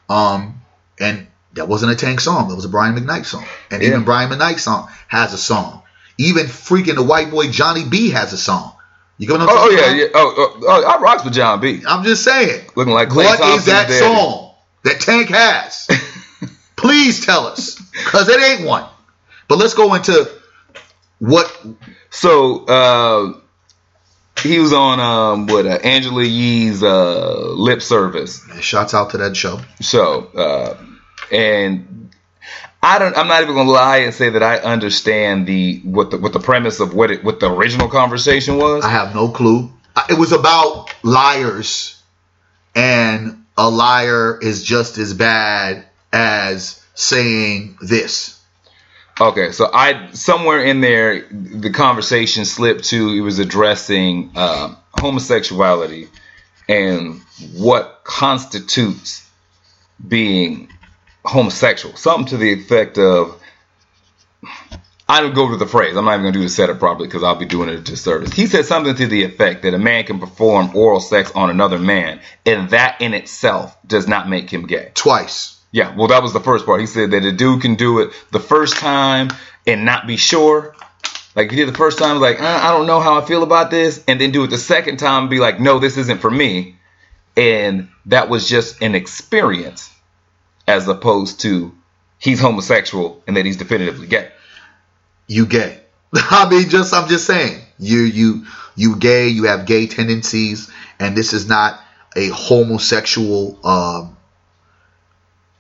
Um, 0.09 0.61
and 1.01 1.27
that 1.55 1.67
wasn't 1.67 1.91
a 1.91 1.95
Tank 1.95 2.21
song. 2.21 2.47
That 2.47 2.55
was 2.55 2.63
a 2.63 2.69
Brian 2.69 2.95
McKnight 2.95 3.25
song. 3.25 3.45
And 3.69 3.81
Yeah. 3.81 3.89
even 3.89 4.03
Brian 4.05 4.29
McKnight 4.29 4.59
song 4.59 4.89
has 5.09 5.33
a 5.33 5.37
song. 5.37 5.81
Even 6.17 6.45
freaking 6.45 6.95
the 6.95 7.03
white 7.03 7.29
boy 7.29 7.49
Johnny 7.51 7.83
B 7.83 8.11
has 8.11 8.31
a 8.31 8.37
song. 8.37 8.71
You 9.21 9.27
get 9.27 9.33
what 9.33 9.41
I'm 9.43 9.49
Oh, 9.49 9.67
oh 9.67 9.69
yeah, 9.69 9.93
yeah. 9.93 10.07
Oh, 10.15 10.33
oh, 10.35 10.63
oh, 10.67 10.83
I 10.83 10.99
rocks 10.99 11.23
with 11.23 11.35
Jon 11.35 11.59
B. 11.59 11.83
I'm 11.87 12.03
just 12.03 12.23
saying. 12.23 12.65
Looking 12.75 12.91
like 12.91 13.09
Klay 13.09 13.25
What 13.25 13.33
is 13.35 13.39
Thompson's 13.39 13.65
that 13.65 13.87
daddy. 13.87 13.99
song 13.99 14.55
that 14.83 14.99
Tank 14.99 15.29
has? 15.29 15.87
Please 16.75 17.23
tell 17.23 17.45
us, 17.45 17.75
because 17.75 18.29
it 18.29 18.41
ain't 18.41 18.67
one. 18.67 18.89
But 19.47 19.59
let's 19.59 19.75
go 19.75 19.93
into 19.93 20.27
what. 21.19 21.55
So 22.09 22.65
uh, 22.65 23.33
he 24.39 24.57
was 24.57 24.73
on 24.73 24.99
um, 24.99 25.45
what 25.45 25.67
uh, 25.67 25.77
Angela 25.83 26.23
Yee's 26.23 26.81
uh, 26.81 27.51
lip 27.51 27.83
service 27.83 28.43
Shouts 28.59 28.95
out 28.95 29.11
to 29.11 29.17
that 29.19 29.37
show. 29.37 29.61
So 29.81 30.31
uh, 30.35 30.77
and 31.31 32.00
I 32.83 32.97
don't. 32.97 33.15
I'm 33.15 33.27
not 33.27 33.43
even 33.43 33.55
gonna 33.55 33.69
lie 33.69 33.97
and 33.97 34.13
say 34.13 34.29
that 34.29 34.41
I 34.41 34.57
understand 34.57 35.45
the 35.45 35.79
what 35.83 36.11
the 36.11 36.17
what 36.17 36.33
the 36.33 36.39
premise 36.39 36.79
of 36.79 36.93
what 36.93 37.11
it 37.11 37.23
what 37.23 37.39
the 37.39 37.51
original 37.53 37.89
conversation 37.89 38.57
was. 38.57 38.83
I 38.83 38.89
have 38.89 39.13
no 39.13 39.29
clue. 39.29 39.71
It 40.09 40.17
was 40.17 40.31
about 40.31 40.89
liars, 41.03 42.01
and 42.75 43.45
a 43.57 43.69
liar 43.69 44.39
is 44.41 44.63
just 44.63 44.97
as 44.97 45.13
bad 45.13 45.85
as 46.11 46.83
saying 46.95 47.77
this. 47.81 48.41
Okay, 49.19 49.51
so 49.51 49.69
I 49.71 50.11
somewhere 50.13 50.63
in 50.63 50.81
there 50.81 51.27
the 51.29 51.69
conversation 51.69 52.45
slipped 52.45 52.85
to 52.85 53.09
it 53.09 53.21
was 53.21 53.37
addressing 53.37 54.31
um, 54.35 54.77
homosexuality 54.93 56.07
and 56.67 57.21
what 57.53 58.01
constitutes 58.03 59.29
being 60.07 60.69
homosexual. 61.23 61.95
Something 61.95 62.27
to 62.27 62.37
the 62.37 62.53
effect 62.53 62.97
of 62.97 63.41
I 65.11 65.19
don't 65.19 65.35
go 65.35 65.49
to 65.49 65.57
the 65.57 65.67
phrase. 65.67 65.97
I'm 65.97 66.05
not 66.05 66.13
even 66.13 66.23
gonna 66.23 66.31
do 66.31 66.41
the 66.41 66.49
setup 66.49 66.79
properly 66.79 67.07
because 67.07 67.21
I'll 67.21 67.35
be 67.35 67.45
doing 67.45 67.67
it 67.67 67.75
a 67.75 67.81
disservice. 67.81 68.31
He 68.31 68.47
said 68.47 68.65
something 68.65 68.95
to 68.95 69.07
the 69.07 69.23
effect 69.23 69.63
that 69.63 69.73
a 69.73 69.77
man 69.77 70.05
can 70.05 70.19
perform 70.19 70.73
oral 70.73 71.01
sex 71.01 71.31
on 71.35 71.49
another 71.49 71.77
man, 71.77 72.21
and 72.45 72.69
that 72.69 73.01
in 73.01 73.13
itself 73.13 73.77
does 73.85 74.07
not 74.07 74.29
make 74.29 74.49
him 74.49 74.65
gay. 74.65 74.91
Twice. 74.93 75.59
Yeah, 75.73 75.95
well, 75.95 76.07
that 76.07 76.23
was 76.23 76.31
the 76.31 76.39
first 76.39 76.65
part. 76.65 76.79
He 76.79 76.85
said 76.85 77.11
that 77.11 77.25
a 77.25 77.31
dude 77.33 77.61
can 77.61 77.75
do 77.75 77.99
it 77.99 78.11
the 78.31 78.39
first 78.39 78.77
time 78.77 79.29
and 79.67 79.83
not 79.83 80.07
be 80.07 80.15
sure. 80.15 80.75
Like 81.35 81.49
he 81.49 81.57
did 81.57 81.67
the 81.67 81.77
first 81.77 81.97
time, 81.97 82.21
like 82.21 82.41
uh, 82.41 82.45
I 82.45 82.71
don't 82.71 82.87
know 82.87 83.01
how 83.01 83.21
I 83.21 83.25
feel 83.25 83.43
about 83.43 83.69
this, 83.69 84.01
and 84.07 84.19
then 84.19 84.31
do 84.31 84.45
it 84.45 84.49
the 84.49 84.57
second 84.57 84.97
time, 84.97 85.23
and 85.23 85.29
be 85.29 85.39
like, 85.39 85.59
no, 85.59 85.79
this 85.79 85.97
isn't 85.97 86.21
for 86.21 86.31
me, 86.31 86.77
and 87.35 87.89
that 88.05 88.29
was 88.29 88.47
just 88.47 88.81
an 88.81 88.95
experience, 88.95 89.90
as 90.67 90.87
opposed 90.87 91.41
to 91.41 91.73
he's 92.19 92.39
homosexual 92.39 93.21
and 93.27 93.35
that 93.37 93.45
he's 93.45 93.57
definitively 93.57 94.07
gay. 94.07 94.29
you 95.27 95.45
gay. 95.45 95.79
I 96.13 96.49
mean, 96.49 96.69
just 96.69 96.93
I'm 96.93 97.07
just 97.07 97.25
saying, 97.25 97.61
you 97.79 98.01
you 98.01 98.45
you 98.75 98.95
gay. 98.97 99.29
You 99.29 99.45
have 99.45 99.65
gay 99.65 99.87
tendencies, 99.87 100.69
and 100.99 101.15
this 101.15 101.33
is 101.33 101.47
not 101.47 101.79
a 102.15 102.27
homosexual 102.27 103.65
um, 103.65 104.17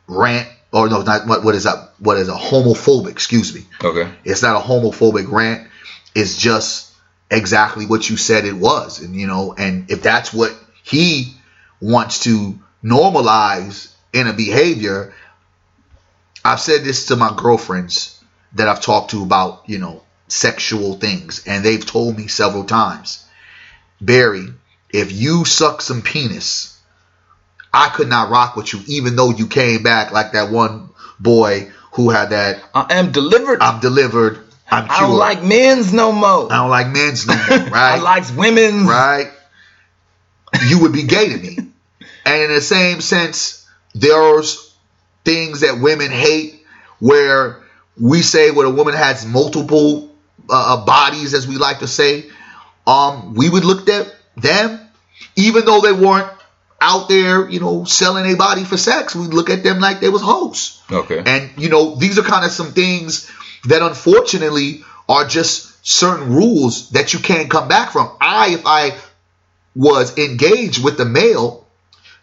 rant, 0.07 0.49
or 0.73 0.89
no, 0.89 1.01
not 1.01 1.27
what 1.27 1.43
what 1.43 1.55
is 1.55 1.63
that? 1.63 1.93
What 1.99 2.17
is 2.17 2.27
a 2.27 2.33
homophobic? 2.33 3.11
Excuse 3.11 3.55
me. 3.55 3.61
Okay. 3.83 4.11
It's 4.25 4.41
not 4.41 4.57
a 4.57 4.65
homophobic 4.65 5.31
rant. 5.31 5.67
It's 6.13 6.35
just 6.35 6.93
exactly 7.29 7.85
what 7.85 8.09
you 8.09 8.17
said 8.17 8.45
it 8.45 8.53
was, 8.55 9.01
and 9.01 9.15
you 9.15 9.27
know, 9.27 9.55
and 9.57 9.89
if 9.89 10.03
that's 10.03 10.33
what 10.33 10.53
he 10.83 11.33
wants 11.79 12.23
to 12.23 12.59
normalize 12.83 13.90
in 14.13 14.27
a 14.27 14.33
behavior, 14.33 15.13
I've 16.43 16.59
said 16.59 16.83
this 16.83 17.07
to 17.07 17.15
my 17.15 17.33
girlfriends 17.35 18.21
that 18.53 18.67
I've 18.67 18.81
talked 18.81 19.11
to 19.11 19.23
about, 19.23 19.63
you 19.67 19.77
know, 19.77 20.03
sexual 20.27 20.95
things, 20.95 21.43
and 21.45 21.63
they've 21.63 21.85
told 21.85 22.17
me 22.17 22.27
several 22.27 22.63
times, 22.63 23.25
Barry, 23.99 24.47
if 24.89 25.11
you 25.11 25.45
suck 25.45 25.81
some 25.81 26.01
penis, 26.01 26.77
I 27.73 27.89
could 27.89 28.09
not 28.09 28.29
rock 28.29 28.55
with 28.55 28.73
you, 28.73 28.81
even 28.87 29.15
though 29.15 29.29
you 29.31 29.47
came 29.47 29.83
back 29.83 30.11
like 30.11 30.33
that 30.33 30.51
one 30.51 30.89
boy 31.19 31.71
who 31.93 32.09
had 32.09 32.31
that 32.31 32.63
I 32.73 32.93
am 32.95 33.11
delivered. 33.11 33.61
I'm 33.61 33.79
delivered, 33.79 34.39
I'm 34.69 34.85
cured. 34.85 34.91
I 34.91 35.07
don't 35.07 35.17
like 35.17 35.43
men's 35.43 35.93
no 35.93 36.11
more. 36.11 36.51
I 36.51 36.57
don't 36.57 36.69
like 36.69 36.87
men's 36.89 37.27
no 37.27 37.35
more, 37.35 37.43
I 37.49 37.69
right? 37.69 38.01
likes 38.01 38.31
women's. 38.31 38.83
right? 38.83 39.31
You 40.67 40.79
would 40.81 40.91
be 40.93 41.03
gay 41.03 41.29
to 41.29 41.37
me. 41.37 41.57
And 42.25 42.41
in 42.43 42.53
the 42.53 42.61
same 42.61 43.01
sense, 43.01 43.60
there's 43.93 44.73
things 45.23 45.61
that 45.61 45.79
women 45.81 46.11
hate 46.11 46.65
where 46.99 47.61
we 47.99 48.21
say 48.21 48.51
when 48.51 48.65
a 48.65 48.69
woman 48.69 48.93
has 48.93 49.25
multiple 49.25 50.11
uh, 50.49 50.75
uh, 50.75 50.85
bodies, 50.85 51.33
as 51.33 51.47
we 51.47 51.57
like 51.57 51.79
to 51.79 51.87
say, 51.87 52.25
um, 52.87 53.35
we 53.35 53.49
would 53.49 53.63
look 53.63 53.87
at 53.89 54.13
them, 54.37 54.79
even 55.35 55.65
though 55.65 55.81
they 55.81 55.91
weren't 55.91 56.31
out 56.79 57.07
there, 57.09 57.47
you 57.47 57.59
know, 57.59 57.83
selling 57.83 58.31
a 58.33 58.35
body 58.35 58.63
for 58.63 58.75
sex, 58.75 59.15
we'd 59.15 59.33
look 59.33 59.49
at 59.49 59.63
them 59.63 59.79
like 59.79 59.99
they 59.99 60.09
was 60.09 60.21
hoes. 60.21 60.81
Okay. 60.91 61.21
And 61.23 61.51
you 61.57 61.69
know, 61.69 61.95
these 61.95 62.17
are 62.17 62.23
kind 62.23 62.43
of 62.43 62.51
some 62.51 62.71
things 62.71 63.29
that 63.65 63.81
unfortunately 63.83 64.83
are 65.07 65.25
just 65.25 65.85
certain 65.85 66.33
rules 66.33 66.89
that 66.91 67.13
you 67.13 67.19
can't 67.19 67.49
come 67.49 67.67
back 67.67 67.91
from. 67.91 68.11
I, 68.19 68.55
if 68.55 68.65
I 68.65 68.97
was 69.75 70.17
engaged 70.17 70.83
with 70.83 70.97
the 70.97 71.05
male 71.05 71.60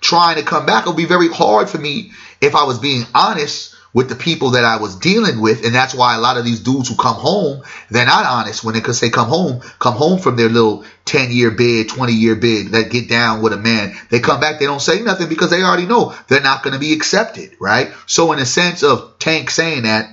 trying 0.00 0.36
to 0.36 0.42
come 0.42 0.66
back, 0.66 0.86
it 0.86 0.88
would 0.88 0.96
be 0.96 1.04
very 1.04 1.28
hard 1.28 1.68
for 1.68 1.78
me 1.78 2.12
if 2.40 2.54
I 2.54 2.64
was 2.64 2.78
being 2.78 3.04
honest 3.14 3.74
with 3.92 4.08
the 4.08 4.14
people 4.14 4.50
that 4.50 4.64
I 4.64 4.76
was 4.76 4.96
dealing 4.96 5.40
with. 5.40 5.64
And 5.64 5.74
that's 5.74 5.94
why 5.94 6.14
a 6.14 6.20
lot 6.20 6.36
of 6.36 6.44
these 6.44 6.60
dudes 6.60 6.88
who 6.88 6.96
come 6.96 7.16
home, 7.16 7.62
they're 7.90 8.06
not 8.06 8.26
honest 8.26 8.62
when 8.62 8.74
they 8.74 8.80
could 8.80 8.94
say 8.94 9.10
come 9.10 9.28
home, 9.28 9.60
come 9.78 9.94
home 9.94 10.18
from 10.20 10.36
their 10.36 10.48
little 10.48 10.84
10 11.06 11.32
year 11.32 11.50
bid, 11.50 11.88
20 11.88 12.12
year 12.12 12.36
bid 12.36 12.68
that 12.72 12.90
get 12.90 13.08
down 13.08 13.42
with 13.42 13.52
a 13.52 13.56
man. 13.56 13.96
They 14.10 14.20
come 14.20 14.40
back, 14.40 14.58
they 14.58 14.66
don't 14.66 14.82
say 14.82 15.00
nothing 15.00 15.28
because 15.28 15.50
they 15.50 15.62
already 15.62 15.86
know 15.86 16.14
they're 16.28 16.40
not 16.40 16.62
going 16.62 16.74
to 16.74 16.80
be 16.80 16.92
accepted, 16.92 17.56
right? 17.58 17.92
So 18.06 18.32
in 18.32 18.38
a 18.38 18.46
sense 18.46 18.82
of 18.82 19.18
Tank 19.18 19.50
saying 19.50 19.82
that, 19.82 20.10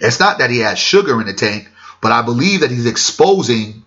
it's 0.00 0.18
not 0.18 0.38
that 0.38 0.50
he 0.50 0.58
has 0.58 0.78
sugar 0.78 1.20
in 1.20 1.26
the 1.26 1.32
tank, 1.32 1.70
but 2.00 2.10
I 2.10 2.22
believe 2.22 2.60
that 2.60 2.70
he's 2.70 2.86
exposing 2.86 3.84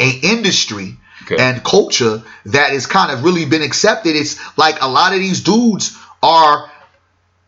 a 0.00 0.10
industry 0.10 0.96
Okay. 1.24 1.36
and 1.38 1.62
culture 1.62 2.22
that 2.46 2.70
has 2.70 2.86
kind 2.86 3.12
of 3.12 3.24
really 3.24 3.44
been 3.44 3.62
accepted. 3.62 4.16
It's 4.16 4.38
like 4.58 4.80
a 4.80 4.88
lot 4.88 5.12
of 5.12 5.18
these 5.18 5.42
dudes 5.42 5.96
are 6.22 6.70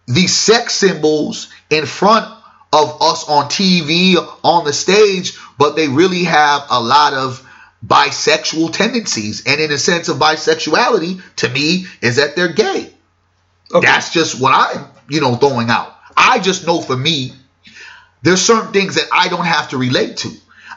these 0.07 0.35
sex 0.35 0.75
symbols 0.75 1.53
in 1.70 1.87
front 1.87 2.27
of 2.72 3.03
us 3.03 3.29
on 3.29 3.47
TV, 3.47 4.16
on 4.43 4.64
the 4.64 4.72
stage, 4.72 5.39
but 5.59 5.77
they 5.77 5.89
really 5.89 6.25
have 6.25 6.64
a 6.70 6.81
lot 6.81 7.14
of 7.14 7.49
bisexual 7.87 8.72
tendencies. 8.72 9.47
And 9.47 9.61
in 9.61 9.70
a 9.70 9.79
sense 9.79 10.09
of 10.09 10.16
bisexuality, 10.16 11.22
to 11.37 11.49
me, 11.49 11.87
is 12.01 12.16
that 12.16 12.37
they're 12.37 12.53
gay. 12.53 12.93
Okay. 13.72 13.87
That's 13.87 14.12
just 14.12 14.41
what 14.41 14.53
I'm, 14.53 14.87
you 15.09 15.20
know, 15.20 15.37
throwing 15.37 15.70
out. 15.70 15.97
I 16.16 16.39
just 16.39 16.66
know 16.66 16.81
for 16.81 16.97
me, 16.97 17.33
there's 18.22 18.41
certain 18.43 18.72
things 18.72 18.97
that 18.97 19.07
I 19.12 19.29
don't 19.29 19.45
have 19.45 19.70
to 19.70 19.79
relate 19.79 20.18
to. 20.18 20.31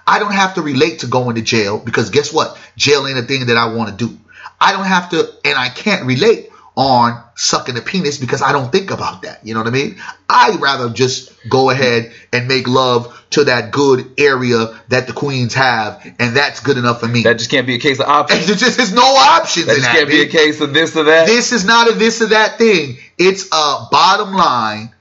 I 0.07 0.19
don't 0.19 0.33
have 0.33 0.55
to 0.55 0.61
relate 0.61 0.99
to 0.99 1.07
going 1.07 1.35
to 1.35 1.41
jail 1.41 1.77
because 1.79 2.09
guess 2.09 2.31
what? 2.31 2.57
Jail 2.77 3.05
ain't 3.05 3.19
a 3.19 3.23
thing 3.23 3.47
that 3.47 3.57
I 3.57 3.73
want 3.73 3.89
to 3.89 4.07
do. 4.07 4.17
I 4.59 4.71
don't 4.71 4.85
have 4.85 5.09
to, 5.11 5.29
and 5.45 5.57
I 5.57 5.69
can't 5.69 6.05
relate 6.05 6.49
on 6.75 7.21
sucking 7.35 7.75
a 7.75 7.81
penis 7.81 8.17
because 8.19 8.41
I 8.41 8.51
don't 8.51 8.71
think 8.71 8.91
about 8.91 9.23
that. 9.23 9.45
You 9.45 9.53
know 9.55 9.61
what 9.61 9.67
I 9.67 9.71
mean? 9.71 9.97
I'd 10.29 10.61
rather 10.61 10.89
just 10.89 11.31
go 11.49 11.69
ahead 11.71 12.13
and 12.31 12.47
make 12.47 12.67
love 12.67 13.13
to 13.31 13.45
that 13.45 13.71
good 13.71 14.11
area 14.17 14.79
that 14.89 15.07
the 15.07 15.13
queens 15.13 15.55
have, 15.55 16.01
and 16.19 16.37
that's 16.37 16.59
good 16.61 16.77
enough 16.77 16.99
for 17.01 17.07
me. 17.07 17.23
That 17.23 17.39
just 17.39 17.49
can't 17.49 17.67
be 17.67 17.75
a 17.75 17.79
case 17.79 17.99
of 17.99 18.07
options. 18.07 18.47
There 18.47 18.55
just 18.55 18.79
is 18.79 18.93
no 18.93 19.01
options 19.03 19.65
That 19.65 19.73
in 19.73 19.77
just 19.79 19.91
that. 19.91 19.97
can't 19.97 20.09
be 20.09 20.21
a 20.21 20.27
case 20.27 20.61
of 20.61 20.73
this 20.73 20.95
or 20.95 21.03
that. 21.05 21.25
This 21.27 21.51
is 21.51 21.65
not 21.65 21.89
a 21.89 21.93
this 21.93 22.21
or 22.21 22.27
that 22.27 22.57
thing. 22.57 22.97
It's 23.17 23.47
a 23.51 23.87
bottom 23.91 24.33
line, 24.33 24.93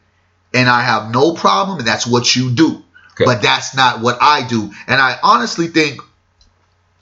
and 0.54 0.68
I 0.68 0.80
have 0.80 1.12
no 1.12 1.34
problem, 1.34 1.78
and 1.78 1.86
that's 1.86 2.07
what 2.07 2.34
you 2.34 2.50
do. 2.50 2.82
Okay. 3.16 3.24
But 3.24 3.40
that's 3.40 3.74
not 3.74 4.00
what 4.00 4.18
I 4.20 4.46
do. 4.46 4.70
And 4.86 5.00
I 5.00 5.18
honestly 5.22 5.68
think 5.68 6.02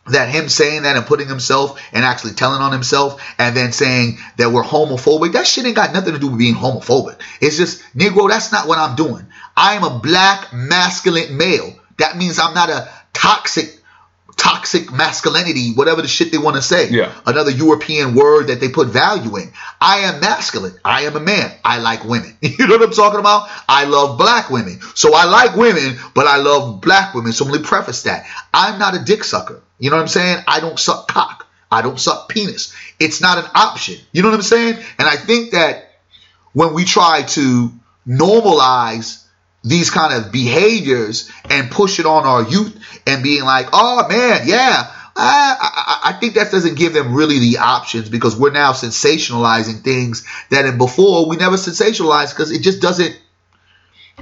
that 0.07 0.29
him 0.29 0.49
saying 0.49 0.83
that 0.83 0.97
and 0.97 1.07
putting 1.07 1.27
himself 1.29 1.81
and 1.93 2.05
actually 2.05 2.35
telling 2.35 2.61
on 2.61 2.73
himself 2.73 3.23
and 3.39 3.57
then 3.57 3.73
saying 3.73 4.19
that 4.37 4.51
we're 4.51 4.63
homophobic, 4.63 5.33
that 5.33 5.47
shit 5.47 5.65
ain't 5.65 5.75
got 5.75 5.93
nothing 5.93 6.13
to 6.13 6.21
do 6.21 6.29
with 6.29 6.39
being 6.39 6.55
homophobic. 6.55 7.19
It's 7.41 7.57
just, 7.57 7.83
Negro, 7.97 8.29
that's 8.29 8.53
not 8.53 8.69
what 8.69 8.79
I'm 8.79 8.97
doing. 8.97 9.27
I 9.57 9.75
am 9.75 9.83
a 9.83 9.99
black 9.99 10.53
masculine 10.53 11.37
male. 11.37 11.75
That 11.99 12.17
means 12.17 12.39
I'm 12.39 12.55
not 12.55 12.71
a 12.71 12.89
toxic, 13.13 13.74
toxic 14.37 14.93
masculinity, 14.93 15.73
whatever 15.75 16.03
the 16.03 16.09
shit 16.09 16.33
they 16.33 16.39
want 16.39 16.57
to 16.57 16.63
say. 16.63 16.91
Yeah. 16.91 17.13
Another 17.27 17.51
European 17.51 18.15
word 18.15 18.49
that 18.49 18.61
they 18.61 18.69
put 18.69 18.89
value 18.89 19.37
in. 19.37 19.53
I 19.81 20.01
am 20.01 20.21
masculine. 20.21 20.75
I 20.85 21.03
am 21.03 21.17
a 21.17 21.21
man. 21.21 21.53
I 21.65 21.79
like 21.79 22.05
women. 22.05 22.37
You 22.55 22.69
know 22.69 22.77
what 22.77 22.89
I'm 22.89 22.95
talking 22.95 23.21
about? 23.21 23.49
I 23.69 23.85
love 23.85 24.17
black 24.17 24.49
women. 24.49 24.81
So 24.95 25.13
I 25.15 25.25
like 25.25 25.57
women, 25.57 25.99
but 26.15 26.27
I 26.27 26.37
love 26.37 26.81
black 26.81 27.15
women. 27.15 27.33
So 27.33 27.45
let 27.45 27.61
me 27.61 27.67
preface 27.67 28.05
that. 28.05 28.27
I'm 28.53 28.79
not 28.79 28.95
a 28.95 29.05
dick 29.05 29.25
sucker. 29.25 29.61
You 29.79 29.91
know 29.91 29.97
what 29.97 30.03
I'm 30.03 30.09
saying? 30.09 30.45
I 30.47 30.61
don't 30.61 30.79
suck 30.79 31.09
cock. 31.09 31.47
I 31.71 31.83
don't 31.83 31.99
suck 31.99 32.29
penis. 32.29 32.75
It's 33.01 33.21
not 33.21 33.39
an 33.39 33.51
option. 33.55 33.97
You 34.13 34.23
know 34.23 34.29
what 34.29 34.37
I'm 34.37 34.43
saying? 34.43 34.77
And 34.99 35.09
I 35.09 35.17
think 35.17 35.51
that 35.51 35.91
when 36.53 36.73
we 36.75 36.85
try 36.85 37.23
to 37.23 37.73
normalize 38.07 39.24
these 39.65 39.91
kind 39.91 40.13
of 40.13 40.31
behaviors 40.31 41.31
and 41.49 41.71
push 41.71 41.99
it 41.99 42.07
on 42.07 42.27
our 42.27 42.43
youth 42.43 42.79
and 43.07 43.23
being 43.23 43.43
like, 43.43 43.69
oh 43.73 44.07
man, 44.09 44.43
yeah. 44.47 44.93
I, 45.17 45.57
I, 45.61 46.11
I 46.11 46.13
think 46.15 46.35
that 46.35 46.51
doesn't 46.51 46.75
give 46.75 46.93
them 46.93 47.15
really 47.15 47.39
the 47.39 47.59
options 47.59 48.09
because 48.09 48.37
we're 48.37 48.51
now 48.51 48.73
sensationalizing 48.73 49.83
things 49.83 50.27
that 50.51 50.67
in 50.67 50.77
before 50.77 51.29
we 51.29 51.37
never 51.37 51.57
sensationalized 51.57 52.31
because 52.31 52.51
it 52.51 52.63
just 52.63 52.83
doesn't. 52.83 53.19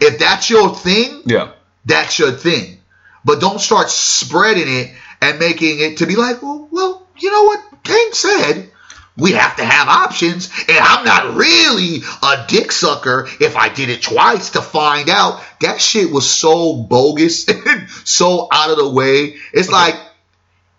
If 0.01 0.19
that's 0.19 0.51
your 0.51 0.75
thing, 0.75 1.23
yeah. 1.25 1.53
that's 1.85 2.19
your 2.19 2.33
thing. 2.33 2.79
But 3.25 3.41
don't 3.41 3.61
start 3.61 3.89
spreading 3.89 4.69
it 4.69 4.95
and 5.23 5.39
making 5.39 5.81
it 5.81 5.99
to 5.99 6.07
be 6.07 6.17
like, 6.17 6.43
well, 6.43 6.69
well, 6.71 7.07
you 7.19 7.31
know 7.31 7.45
what? 7.45 7.83
King 7.85 8.09
said 8.13 8.71
we 9.17 9.33
have 9.33 9.57
to 9.57 9.65
have 9.65 9.89
options, 9.89 10.51
and 10.69 10.79
I'm 10.79 11.05
not 11.05 11.35
really 11.35 12.03
a 12.23 12.47
dick 12.49 12.73
sucker 12.73 13.29
if 13.41 13.57
I 13.57 13.69
did 13.69 13.91
it 13.91 14.03
twice 14.03 14.51
to 14.51 14.63
find 14.63 15.11
out. 15.11 15.43
That 15.61 15.81
shit 15.81 16.11
was 16.11 16.29
so 16.29 16.75
bogus 16.75 17.49
and 17.49 17.91
so 18.05 18.49
out 18.51 18.71
of 18.71 18.79
the 18.79 18.89
way. 18.89 19.37
It's 19.53 19.71
like 19.71 19.97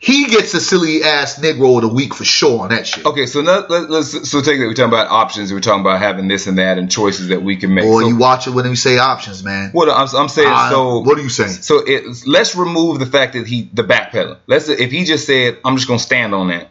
he 0.03 0.25
gets 0.25 0.53
a 0.53 0.59
silly 0.59 1.01
ass 1.01 1.39
Negro 1.39 1.77
of 1.77 1.83
the 1.83 1.87
week 1.87 2.13
for 2.13 2.25
sure 2.25 2.63
on 2.63 2.69
that 2.69 2.85
shit. 2.85 3.05
Okay, 3.05 3.25
so 3.25 3.39
let, 3.39 3.69
let, 3.69 3.89
let's 3.89 4.29
so 4.29 4.41
take 4.41 4.59
that. 4.59 4.65
We're 4.65 4.73
talking 4.73 4.91
about 4.91 5.07
options. 5.07 5.53
We're 5.53 5.61
talking 5.61 5.79
about 5.79 5.99
having 5.99 6.27
this 6.27 6.45
and 6.45 6.57
that 6.57 6.77
and 6.77 6.91
choices 6.91 7.29
that 7.29 7.41
we 7.41 7.55
can 7.55 7.73
make. 7.73 7.85
Boy, 7.85 8.01
so, 8.01 8.07
you 8.09 8.17
watch 8.17 8.45
it 8.45 8.49
when 8.49 8.65
you 8.65 8.75
say 8.75 8.97
options, 8.97 9.45
man. 9.45 9.71
what 9.71 9.89
I'm, 9.89 10.07
I'm 10.13 10.27
saying, 10.27 10.51
Uh, 10.51 10.69
so 10.71 10.99
what 10.99 11.17
are 11.17 11.21
you 11.21 11.29
saying? 11.29 11.51
So 11.51 11.83
it, 11.85 12.03
let's 12.27 12.53
remove 12.53 12.99
the 12.99 13.05
fact 13.05 13.33
that 13.33 13.47
he 13.47 13.69
the 13.71 13.83
backpedaling. 13.83 14.39
Let's 14.45 14.67
if 14.67 14.91
he 14.91 15.05
just 15.05 15.25
said, 15.25 15.59
"I'm 15.63 15.77
just 15.77 15.87
going 15.87 15.99
to 15.99 16.05
stand 16.05 16.35
on 16.35 16.49
that," 16.49 16.69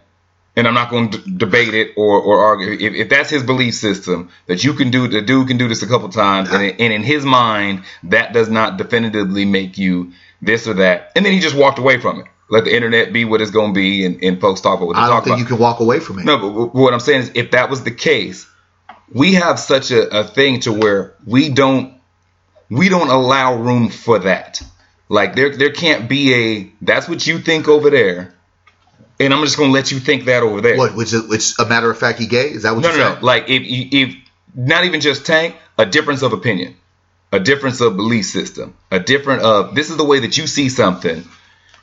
and 0.56 0.66
I'm 0.68 0.74
not 0.74 0.90
going 0.90 1.10
to 1.10 1.18
d- 1.18 1.32
debate 1.36 1.74
it 1.74 1.92
or, 1.96 2.20
or 2.20 2.44
argue. 2.44 2.72
If, 2.72 2.94
if 2.94 3.08
that's 3.08 3.30
his 3.30 3.42
belief 3.42 3.74
system, 3.74 4.30
that 4.46 4.62
you 4.64 4.74
can 4.74 4.90
do, 4.90 5.08
the 5.08 5.22
dude 5.22 5.48
can 5.48 5.56
do 5.58 5.68
this 5.68 5.82
a 5.82 5.86
couple 5.88 6.08
times, 6.08 6.50
and, 6.50 6.62
in- 6.62 6.76
and 6.80 6.92
in 6.92 7.02
his 7.02 7.24
mind, 7.24 7.84
that 8.04 8.32
does 8.32 8.48
not 8.48 8.76
definitively 8.76 9.44
make 9.44 9.78
you 9.78 10.12
this 10.40 10.66
or 10.66 10.74
that, 10.74 11.12
and 11.16 11.24
then 11.24 11.32
he 11.32 11.40
just 11.40 11.54
walked 11.56 11.78
away 11.78 11.98
from 12.00 12.20
it. 12.20 12.26
Let 12.50 12.64
the 12.64 12.74
internet 12.74 13.12
be 13.14 13.24
what 13.24 13.40
it's 13.40 13.50
going 13.50 13.72
to 13.72 13.74
be, 13.80 14.04
and, 14.04 14.22
and 14.22 14.40
folks 14.40 14.60
talk 14.60 14.76
about 14.78 14.88
what 14.88 14.96
they 14.96 15.02
I 15.02 15.06
don't 15.06 15.22
think 15.24 15.36
about. 15.36 15.38
you 15.38 15.46
can 15.46 15.58
walk 15.58 15.80
away 15.80 16.00
from 16.00 16.18
it. 16.18 16.24
No, 16.26 16.36
but 16.38 16.74
what 16.74 16.92
I'm 16.92 17.00
saying 17.00 17.20
is, 17.22 17.30
if 17.34 17.52
that 17.52 17.70
was 17.70 17.82
the 17.84 17.90
case, 17.92 18.46
we 19.14 19.34
have 19.34 19.58
such 19.58 19.90
a, 19.90 20.18
a 20.20 20.24
thing 20.24 20.60
to 20.60 20.72
where 20.72 21.14
we 21.26 21.48
don't 21.48 21.94
we 22.68 22.88
don't 22.88 23.08
allow 23.08 23.54
room 23.54 23.88
for 23.88 24.18
that. 24.20 24.60
Like 25.08 25.34
there 25.34 25.56
there 25.56 25.70
can't 25.70 26.08
be 26.08 26.34
a 26.34 26.72
that's 26.82 27.08
what 27.08 27.26
you 27.26 27.38
think 27.38 27.68
over 27.68 27.88
there, 27.90 28.34
and 29.24 29.34
I'm 29.34 29.44
just 29.44 29.56
gonna 29.56 29.72
let 29.72 29.90
you 29.92 29.98
think 30.00 30.24
that 30.26 30.42
over 30.42 30.60
there. 30.60 30.76
What? 30.76 30.94
Which 30.94 31.12
which? 31.12 31.54
A 31.58 31.64
matter 31.66 31.90
of 31.90 31.98
fact, 31.98 32.18
he 32.18 32.26
gay? 32.26 32.48
Is 32.50 32.62
that 32.62 32.74
what 32.74 32.82
No, 32.82 32.90
you 32.92 32.98
no, 32.98 33.14
said? 33.14 33.20
no. 33.20 33.26
Like 33.26 33.44
if 33.48 33.62
if 33.64 34.16
not 34.54 34.84
even 34.84 35.00
just 35.00 35.26
tank, 35.26 35.56
a 35.78 35.86
difference 35.86 36.22
of 36.22 36.32
opinion, 36.32 36.76
a 37.32 37.40
difference 37.40 37.80
of 37.80 37.96
belief 37.96 38.26
system, 38.26 38.74
a 38.90 39.00
different 39.00 39.42
of 39.42 39.74
this 39.74 39.90
is 39.90 39.96
the 39.96 40.04
way 40.04 40.20
that 40.20 40.36
you 40.38 40.46
see 40.46 40.68
something, 40.68 41.24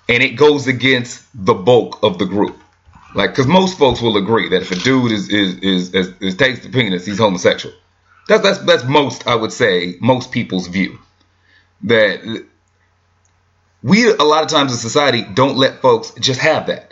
and 0.08 0.24
it 0.24 0.36
goes 0.36 0.68
against 0.68 1.26
the 1.34 1.54
bulk 1.54 2.00
of 2.04 2.18
the 2.20 2.26
group. 2.26 2.58
Like, 3.16 3.32
because 3.32 3.48
most 3.48 3.78
folks 3.80 4.02
will 4.02 4.18
agree 4.18 4.50
that 4.50 4.62
if 4.62 4.72
a 4.72 4.76
dude 4.76 5.12
is 5.12 5.30
is 5.30 5.56
is, 5.60 5.94
is, 5.96 6.14
is 6.22 6.36
takes 6.38 6.60
the 6.60 6.70
penis, 6.70 7.06
he's 7.06 7.18
homosexual. 7.18 7.76
That's 8.28 8.44
that's 8.44 8.60
that's 8.60 8.84
most 8.84 9.28
I 9.28 9.36
would 9.36 9.52
say 9.52 9.96
most 10.00 10.32
people's 10.32 10.68
view. 10.68 11.00
That 11.84 12.46
we 13.82 14.12
a 14.12 14.24
lot 14.24 14.44
of 14.44 14.50
times 14.50 14.72
in 14.72 14.78
society 14.78 15.24
don't 15.24 15.58
let 15.58 15.82
folks 15.82 16.12
just 16.20 16.40
have 16.42 16.68
that. 16.68 16.89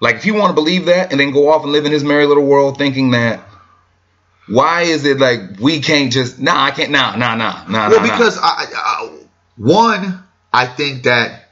Like 0.00 0.16
if 0.16 0.26
you 0.26 0.34
want 0.34 0.50
to 0.50 0.54
believe 0.54 0.86
that 0.86 1.10
and 1.10 1.20
then 1.20 1.30
go 1.32 1.50
off 1.50 1.62
and 1.62 1.72
live 1.72 1.86
in 1.86 1.92
his 1.92 2.04
merry 2.04 2.26
little 2.26 2.44
world 2.44 2.76
thinking 2.78 3.12
that 3.12 3.40
why 4.48 4.82
is 4.82 5.04
it 5.04 5.18
like 5.18 5.40
we 5.60 5.80
can't 5.80 6.12
just 6.12 6.38
nah 6.38 6.64
I 6.64 6.70
can't 6.70 6.90
nah 6.90 7.16
nah 7.16 7.34
nah 7.34 7.64
nah 7.68 7.88
Well, 7.88 8.00
nah, 8.00 8.06
nah. 8.06 8.12
because 8.12 8.38
I, 8.38 8.66
I, 8.76 9.18
one, 9.56 10.22
I 10.52 10.66
think 10.66 11.04
that 11.04 11.50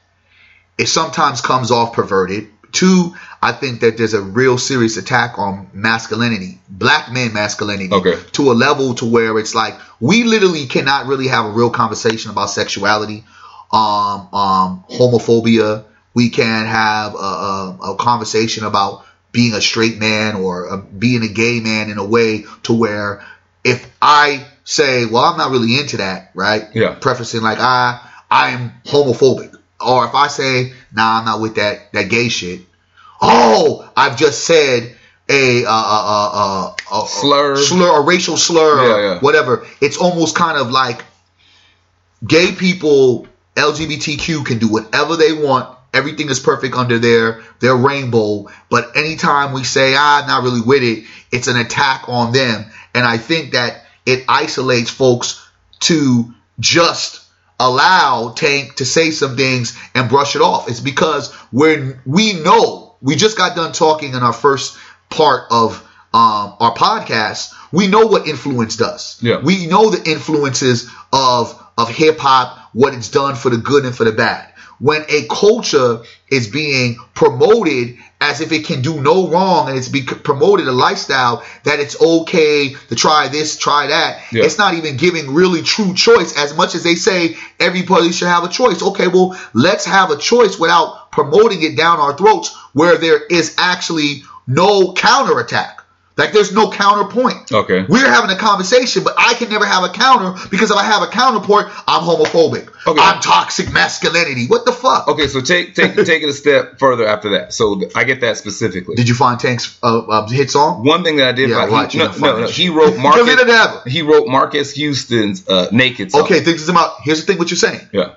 it 0.79 0.87
sometimes 0.87 1.41
comes 1.41 1.71
off 1.71 1.93
perverted. 1.95 2.49
Two, 2.73 3.15
I 3.41 3.53
think 3.53 3.81
that 3.81 3.97
there's 3.97 4.15
a 4.15 4.21
real 4.21 4.59
serious 4.59 4.97
attack 4.97 5.39
on 5.39 5.71
masculinity, 5.73 6.59
black 6.69 7.13
men 7.13 7.33
masculinity, 7.33 7.93
Okay. 7.95 8.17
to 8.33 8.51
a 8.51 8.55
level 8.55 8.95
to 8.97 9.07
where 9.07 9.39
it's 9.39 9.55
like 9.55 9.75
we 10.01 10.25
literally 10.25 10.67
cannot 10.67 11.07
really 11.07 11.29
have 11.29 11.47
a 11.47 11.51
real 11.51 11.71
conversation 11.71 12.31
about 12.33 12.51
sexuality, 12.51 13.25
um, 13.73 14.29
um, 14.33 14.85
homophobia. 14.91 15.85
We 16.15 16.29
can't 16.31 16.69
have 16.69 17.15
a, 17.15 17.19
a, 17.19 17.79
a 17.93 17.97
conversation 17.97 18.65
about 18.65 19.05
being 19.33 19.53
a 19.53 19.61
straight 19.61 19.99
man 19.99 20.37
or 20.37 20.71
uh 20.71 20.77
being 20.77 21.23
a 21.25 21.29
gay 21.29 21.61
man 21.61 21.91
in 21.91 21.99
a 21.99 22.05
way 22.05 22.45
to 22.63 22.73
where 22.73 23.25
if 23.65 23.85
I 24.01 24.47
say, 24.65 25.07
well, 25.07 25.25
I'm 25.25 25.37
not 25.37 25.51
really 25.51 25.79
into 25.79 25.97
that, 25.99 26.31
right? 26.35 26.69
Yeah. 26.75 26.95
Prefacing 26.95 27.43
like 27.43 27.59
I 27.59 28.01
I'm 28.31 28.73
homophobic, 28.85 29.57
or 29.81 30.07
if 30.07 30.15
I 30.15 30.29
say, 30.29 30.73
nah, 30.93 31.19
I'm 31.19 31.25
not 31.25 31.41
with 31.41 31.57
that 31.57 31.93
that 31.93 32.09
gay 32.09 32.29
shit. 32.29 32.61
Oh, 33.21 33.91
I've 33.97 34.17
just 34.17 34.45
said 34.45 34.95
a 35.29 35.65
uh, 35.65 35.69
uh, 35.71 36.31
uh, 36.35 36.75
uh, 36.93 37.07
Slur. 37.07 37.57
slur, 37.57 38.01
a 38.01 38.05
racial 38.05 38.37
slur, 38.37 38.87
Yeah, 38.87 39.15
yeah. 39.15 39.21
whatever. 39.21 39.67
It's 39.81 39.97
almost 39.97 40.37
kind 40.37 40.59
of 40.59 40.71
like 40.71 41.03
gay 42.27 42.53
people, 42.53 43.27
LGBTQ 43.57 44.45
can 44.45 44.59
do 44.59 44.69
whatever 44.69 45.17
they 45.17 45.33
want. 45.33 45.74
Everything 45.95 46.29
is 46.29 46.41
perfect 46.41 46.75
under 46.75 46.99
their 46.99 47.43
their 47.61 47.77
rainbow. 47.77 48.51
But 48.69 48.97
anytime 48.97 49.53
we 49.53 49.65
say, 49.65 49.95
ah, 49.97 50.23
I'm 50.23 50.27
not 50.27 50.43
really 50.43 50.61
with 50.61 50.83
it, 50.83 51.05
it's 51.33 51.49
an 51.49 51.57
attack 51.57 52.05
on 52.09 52.33
them. 52.33 52.67
And 52.95 53.07
I 53.07 53.17
think 53.17 53.53
that 53.53 53.85
it 54.05 54.25
isolates 54.29 54.91
folks 54.91 55.47
to 55.81 56.33
just 56.61 57.25
allow 57.59 58.33
Tank 58.37 58.77
to 58.77 58.85
say 58.85 59.11
some 59.11 59.37
things 59.37 59.79
and 59.95 60.09
brush 60.09 60.37
it 60.37 60.43
off. 60.43 60.69
It's 60.69 60.81
because 60.81 61.33
when 61.53 62.01
we 62.05 62.35
know, 62.35 62.97
we 63.01 63.17
just 63.17 63.37
got 63.37 63.57
done 63.57 63.73
talking 63.73 64.15
in 64.15 64.23
our 64.23 64.33
first 64.33 64.77
part 65.11 65.45
of 65.51 65.77
um, 66.13 66.55
our 66.61 66.75
podcast, 66.75 67.53
we 67.73 67.89
know 67.89 68.07
what 68.07 68.29
influence 68.29 68.77
does. 68.77 69.19
Yeah. 69.21 69.41
We 69.41 69.67
know 69.67 69.91
the 69.91 70.09
influences 70.11 70.89
of 71.13 71.61
of 71.77 71.89
hip 71.89 72.19
hop, 72.19 72.71
what 72.73 72.95
it's 72.95 73.11
done 73.11 73.35
for 73.35 73.51
the 73.51 73.57
good 73.57 73.85
and 73.85 73.95
for 73.95 74.05
the 74.05 74.13
bad. 74.13 74.54
When 74.79 75.05
a 75.09 75.27
culture 75.29 76.03
is 76.29 76.49
being 76.49 76.97
promoted 77.15 77.97
as 78.21 78.41
if 78.41 78.53
it 78.53 78.65
can 78.67 78.81
do 78.83 79.01
no 79.01 79.29
wrong 79.29 79.69
and 79.69 79.77
it's 79.77 79.89
be 79.89 80.03
promoted 80.03 80.67
a 80.67 80.73
lifestyle 80.73 81.45
that 81.65 81.79
it's 81.79 82.01
okay 82.01 82.71
to 82.89 82.95
try 82.95 83.29
this, 83.29 83.57
try 83.59 83.89
that, 83.89 84.21
Yeah. 84.33 84.45
it's 84.45 84.59
not 84.59 84.75
even 84.75 84.97
giving 84.97 85.35
really 85.35 85.63
true 85.63 85.95
choice 85.95 86.37
as 86.37 86.57
much 86.57 86.75
as 86.75 86.83
they 86.83 86.95
say 86.95 87.37
everybody 87.61 88.13
should 88.13 88.29
have 88.29 88.45
a 88.45 88.49
choice. 88.49 88.83
Okay, 88.83 89.09
well, 89.09 89.39
let's 89.53 89.85
have 89.85 90.11
a 90.11 90.17
choice 90.17 90.59
without 90.59 91.13
promoting 91.13 91.63
it 91.63 91.77
down 91.77 91.99
our 92.01 92.17
throats 92.17 92.57
where 92.73 92.97
there 92.97 93.21
is 93.23 93.55
actually 93.59 94.25
no 94.47 94.93
counterattack. 94.93 95.84
Like 96.17 96.33
there's 96.33 96.53
no 96.53 96.71
counterpoint. 96.71 97.51
Okay. 97.51 97.85
We're 97.89 98.09
having 98.09 98.31
a 98.31 98.39
conversation, 98.39 99.03
but 99.03 99.15
I 99.19 99.35
can 99.35 99.49
never 99.49 99.67
have 99.67 99.83
a 99.83 99.89
counter 99.89 100.39
because 100.49 100.71
if 100.71 100.77
I 100.77 100.85
have 100.85 101.03
a 101.03 101.09
counterpoint, 101.09 101.67
I'm 101.89 102.03
homophobic. 102.03 102.69
Okay. 102.87 103.01
I'm 103.01 103.21
toxic 103.21 103.73
masculinity. 103.73 104.47
What 104.47 104.65
the 104.65 104.71
fuck? 104.71 105.09
Okay, 105.09 105.27
so 105.27 105.41
take 105.41 105.75
take 105.75 105.97
take 106.07 106.23
it 106.23 106.29
a 106.29 106.33
step 106.33 106.79
further 106.79 107.05
after 107.05 107.31
that. 107.31 107.53
So 107.53 107.83
I 107.97 108.05
get 108.05 108.21
that 108.21 108.37
specifically. 108.37 108.95
Did 108.95 109.09
you 109.09 109.17
find 109.17 109.41
Tank's 109.41 109.77
uh, 109.83 109.99
uh, 109.99 110.29
hit 110.29 110.53
song? 110.53 110.85
One 110.85 111.03
thing 111.03 111.17
that 111.17 111.29
I 111.29 111.33
did 111.33 111.51
Yeah, 111.51 111.67
find, 111.67 111.91
he, 111.91 111.99
no, 111.99 112.13
no, 112.13 112.41
no, 112.43 112.47
he 112.47 112.69
wrote 112.69 112.97
Marques. 112.99 113.93
He 113.93 114.03
wrote 114.03 114.29
Marques 114.29 114.71
Houston's 114.73 115.49
uh, 115.49 115.69
"Naked" 115.73 116.13
song. 116.13 116.23
Okay, 116.23 116.41
think 116.41 116.59
this 116.59 116.69
about. 116.69 117.01
Here's 117.03 117.21
the 117.21 117.27
thing. 117.27 117.39
What 117.39 117.51
you're 117.51 117.59
saying? 117.59 117.89
Yeah. 117.93 118.15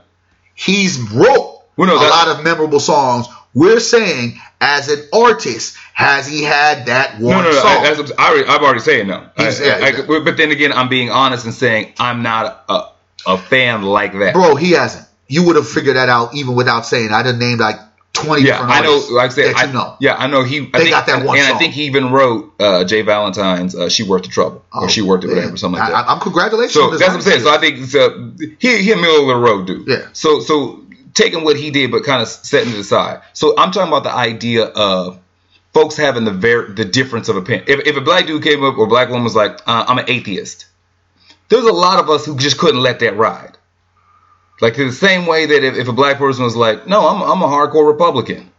He's 0.54 1.00
wrote 1.00 1.62
Well, 1.78 1.88
no, 1.88 1.96
a 1.96 2.10
lot 2.10 2.28
of 2.28 2.44
memorable 2.44 2.80
songs. 2.80 3.28
We're 3.54 3.80
saying, 3.80 4.40
as 4.62 4.90
an 4.90 5.04
artist, 5.14 5.76
has 5.94 6.28
he 6.28 6.44
had 6.44 6.88
that 6.88 7.20
one 7.20 7.38
No, 7.38 7.42
no, 7.44 7.50
no. 7.52 7.56
song? 7.62 7.86
I, 7.86 7.88
as 7.92 8.12
I 8.18 8.30
already, 8.32 8.48
I've 8.50 8.62
already 8.62 8.80
said 8.82 9.08
no. 9.08 9.28
I, 9.38 9.48
I- 10.08 10.20
but 10.20 10.38
then 10.38 10.52
again, 10.52 10.72
I'm 10.74 10.90
being 10.90 11.10
honest 11.10 11.46
and 11.46 11.54
saying 11.54 11.94
I'm 12.00 12.22
not 12.24 12.64
a, 12.70 12.84
a 13.26 13.38
fan 13.38 13.82
like 13.84 14.14
that. 14.20 14.34
Bro, 14.34 14.56
he 14.56 14.72
hasn't. 14.72 15.08
You 15.28 15.44
would 15.48 15.56
have 15.56 15.68
figured 15.68 15.96
that 15.96 16.08
out 16.10 16.36
even 16.36 16.56
without 16.56 16.86
saying. 16.86 17.12
I 17.12 17.24
done 17.24 17.40
named 17.40 17.60
like 17.60 17.76
20 18.14 18.42
yeah, 18.42 18.52
different 18.54 18.72
I 18.72 18.80
know. 18.82 19.08
Like 19.12 19.32
I 19.32 19.34
said, 19.34 19.56
I 19.56 19.66
you 19.66 19.74
know. 19.74 19.96
Yeah, 20.00 20.16
I 20.16 20.28
know. 20.28 20.44
He. 20.44 20.60
I 20.60 20.62
They 20.62 20.80
think, 20.80 20.90
got 20.92 21.06
that 21.08 21.18
and, 21.20 21.26
one 21.28 21.38
and 21.38 21.54
I 21.54 21.58
think 21.58 21.74
he 21.74 21.84
even 21.86 22.12
wrote 22.12 22.54
uh, 22.60 22.84
Jay 22.86 23.02
Valentine's 23.02 23.76
uh, 23.76 23.90
"She 23.90 24.04
Worth 24.04 24.24
the 24.24 24.30
Trouble" 24.30 24.64
or 24.72 24.90
"She 24.90 25.02
Worth 25.02 25.24
It," 25.24 25.28
whatever, 25.28 25.58
something 25.58 25.80
like 25.80 25.92
that. 25.92 26.08
I, 26.08 26.14
am 26.14 26.20
congratulations. 26.20 26.74
So 26.74 26.90
that's 26.92 27.02
what 27.02 27.12
I'm 27.16 27.22
saying. 27.22 27.42
So 27.42 27.54
I 27.54 27.58
think 27.60 27.80
it's 27.80 27.94
a, 27.94 28.32
he 28.60 28.82
he 28.84 28.92
a 28.92 28.96
middle 28.96 29.22
of 29.22 29.28
the 29.28 29.36
road 29.36 29.68
dude. 29.68 29.88
Yeah. 29.88 30.08
So 30.14 30.40
so 30.40 30.84
taking 31.18 31.44
what 31.44 31.58
he 31.58 31.72
did, 31.72 31.92
but 31.92 32.04
kind 32.04 32.22
of 32.22 32.28
setting 32.28 32.72
it 32.74 32.80
aside. 32.80 33.22
So 33.34 33.58
I'm 33.58 33.72
talking 33.72 33.90
about 33.90 34.04
the 34.04 34.14
idea 34.14 34.66
of 34.66 35.20
folks 35.74 35.96
having 35.98 36.24
the 36.24 36.32
ver- 36.32 36.70
the 36.74 36.86
difference 36.86 37.28
of 37.30 37.36
opinion. 37.36 37.66
If 37.68 37.88
if 37.88 37.98
a 37.98 38.02
black 38.02 38.26
dude 38.28 38.44
came 38.44 38.64
up 38.64 38.78
or 38.78 38.86
a 38.86 38.88
black 38.88 39.10
woman 39.10 39.24
was 39.24 39.36
like, 39.36 39.60
uh, 39.68 39.86
"I'm 39.88 39.98
an 40.00 40.06
atheist," 40.10 40.66
there's 41.50 41.66
a 41.66 41.74
lot 41.74 42.00
of 42.00 42.10
us 42.10 42.26
who 42.26 42.38
just 42.38 42.58
couldn't 42.58 42.82
let 42.82 43.00
that 43.00 43.18
ride. 43.18 43.58
Like 44.62 44.76
the 44.76 44.92
same 44.92 45.26
way 45.28 45.46
that 45.46 45.64
if, 45.64 45.76
if 45.76 45.88
a 45.88 45.94
black 45.94 46.18
person 46.18 46.44
was 46.44 46.56
like, 46.56 46.88
"No, 46.88 47.08
I'm 47.08 47.22
I'm 47.22 47.42
a 47.42 47.48
hardcore 47.48 47.86
Republican," 47.88 48.50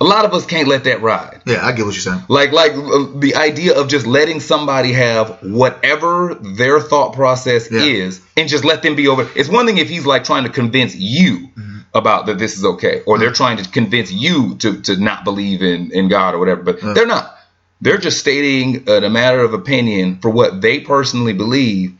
a 0.00 0.04
lot 0.04 0.24
of 0.24 0.34
us 0.34 0.44
can't 0.46 0.66
let 0.66 0.82
that 0.84 1.00
ride. 1.00 1.42
yeah, 1.46 1.64
I 1.64 1.70
get 1.72 1.84
what 1.86 1.94
you're 1.94 2.02
saying. 2.02 2.24
Like 2.28 2.50
like 2.50 2.72
uh, 2.72 3.06
the 3.14 3.34
idea 3.36 3.78
of 3.78 3.86
just 3.88 4.04
letting 4.06 4.40
somebody 4.40 4.92
have 4.92 5.38
whatever 5.42 6.34
their 6.34 6.80
thought 6.80 7.14
process 7.14 7.70
Yeah. 7.70 7.82
is 7.82 8.20
and 8.36 8.48
just 8.48 8.64
let 8.64 8.82
them 8.82 8.96
be 8.96 9.06
over. 9.06 9.28
It's 9.36 9.48
one 9.48 9.66
thing 9.66 9.78
if 9.78 9.88
he's 9.88 10.06
like 10.06 10.24
trying 10.24 10.44
to 10.44 10.50
convince 10.50 10.94
you 10.96 11.50
Mm-hmm. 11.56 11.73
About 11.94 12.26
that 12.26 12.38
this 12.38 12.58
is 12.58 12.64
okay 12.64 13.02
or 13.06 13.18
they're 13.18 13.32
trying 13.32 13.56
to 13.56 13.70
convince 13.70 14.10
you 14.10 14.56
to 14.56 14.80
to 14.82 14.96
not 14.96 15.24
believe 15.24 15.62
in 15.62 15.92
in 15.92 16.08
God 16.08 16.34
or 16.34 16.38
whatever, 16.38 16.62
but 16.62 16.80
they're 16.80 17.06
not. 17.06 17.38
They're 17.80 17.98
just 17.98 18.18
stating 18.18 18.88
uh, 18.88 19.02
a 19.02 19.10
matter 19.10 19.40
of 19.40 19.52
opinion 19.52 20.18
for 20.20 20.30
what 20.30 20.60
they 20.60 20.80
personally 20.80 21.34
believe. 21.34 21.94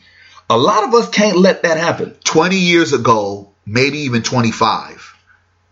A 0.49 0.57
lot 0.57 0.85
of 0.85 0.95
us 0.95 1.09
can't 1.11 1.37
let 1.37 1.63
that 1.63 1.77
happen. 1.77 2.17
20 2.25 2.57
years 2.57 2.93
ago, 2.93 3.51
maybe 3.67 3.99
even 4.01 4.23
25, 4.23 5.15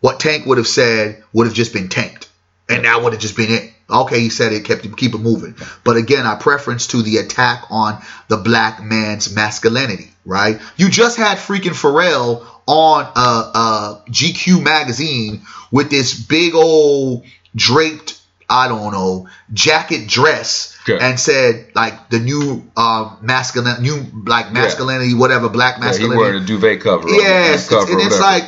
what 0.00 0.20
Tank 0.20 0.46
would 0.46 0.58
have 0.58 0.66
said 0.66 1.22
would 1.32 1.46
have 1.46 1.54
just 1.54 1.72
been 1.72 1.88
tanked. 1.88 2.28
And 2.68 2.84
that 2.84 3.02
would 3.02 3.12
have 3.12 3.22
just 3.22 3.36
been 3.36 3.50
it. 3.50 3.72
Okay, 3.90 4.20
he 4.20 4.30
said 4.30 4.52
it, 4.52 4.64
kept 4.64 4.96
keep 4.96 5.14
it 5.14 5.18
moving. 5.18 5.54
But 5.84 5.96
again, 5.96 6.26
our 6.26 6.38
preference 6.38 6.88
to 6.88 7.02
the 7.02 7.18
attack 7.18 7.64
on 7.70 8.02
the 8.28 8.38
black 8.38 8.82
man's 8.82 9.34
masculinity, 9.34 10.10
right? 10.24 10.60
You 10.76 10.88
just 10.88 11.18
had 11.18 11.36
freaking 11.36 11.72
Pharrell 11.72 12.46
on 12.66 13.04
uh, 13.04 13.50
uh, 13.54 14.00
GQ 14.10 14.62
magazine 14.62 15.42
with 15.70 15.90
this 15.90 16.14
big 16.20 16.54
old 16.54 17.24
draped, 17.54 18.20
I 18.48 18.68
don't 18.68 18.92
know, 18.92 19.28
jacket 19.52 20.06
dress 20.08 20.76
and 21.00 21.18
said 21.18 21.68
like 21.74 22.08
the 22.10 22.18
new 22.20 22.64
um, 22.76 23.18
masculine, 23.22 23.82
new 23.82 24.04
like 24.26 24.52
masculinity, 24.52 25.14
whatever, 25.14 25.48
black 25.48 25.74
Yeah, 25.74 25.80
he 25.80 25.86
masculinity. 25.86 26.18
wearing 26.18 26.42
a 26.42 26.46
duvet 26.46 26.80
cover. 26.80 27.08
Yes, 27.08 27.70
on 27.72 27.82
it's, 27.82 27.90
and 27.90 28.00
it's 28.00 28.20
like 28.20 28.44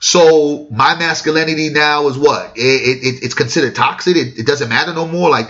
so. 0.00 0.66
My 0.70 0.94
masculinity 0.96 1.70
now 1.70 2.08
is 2.08 2.18
what? 2.18 2.52
It, 2.56 2.60
it- 2.60 3.22
it's 3.24 3.34
considered 3.34 3.74
toxic. 3.74 4.16
It, 4.16 4.38
it 4.38 4.46
doesn't 4.46 4.68
matter 4.68 4.92
no 4.94 5.06
more. 5.06 5.30
Like 5.30 5.48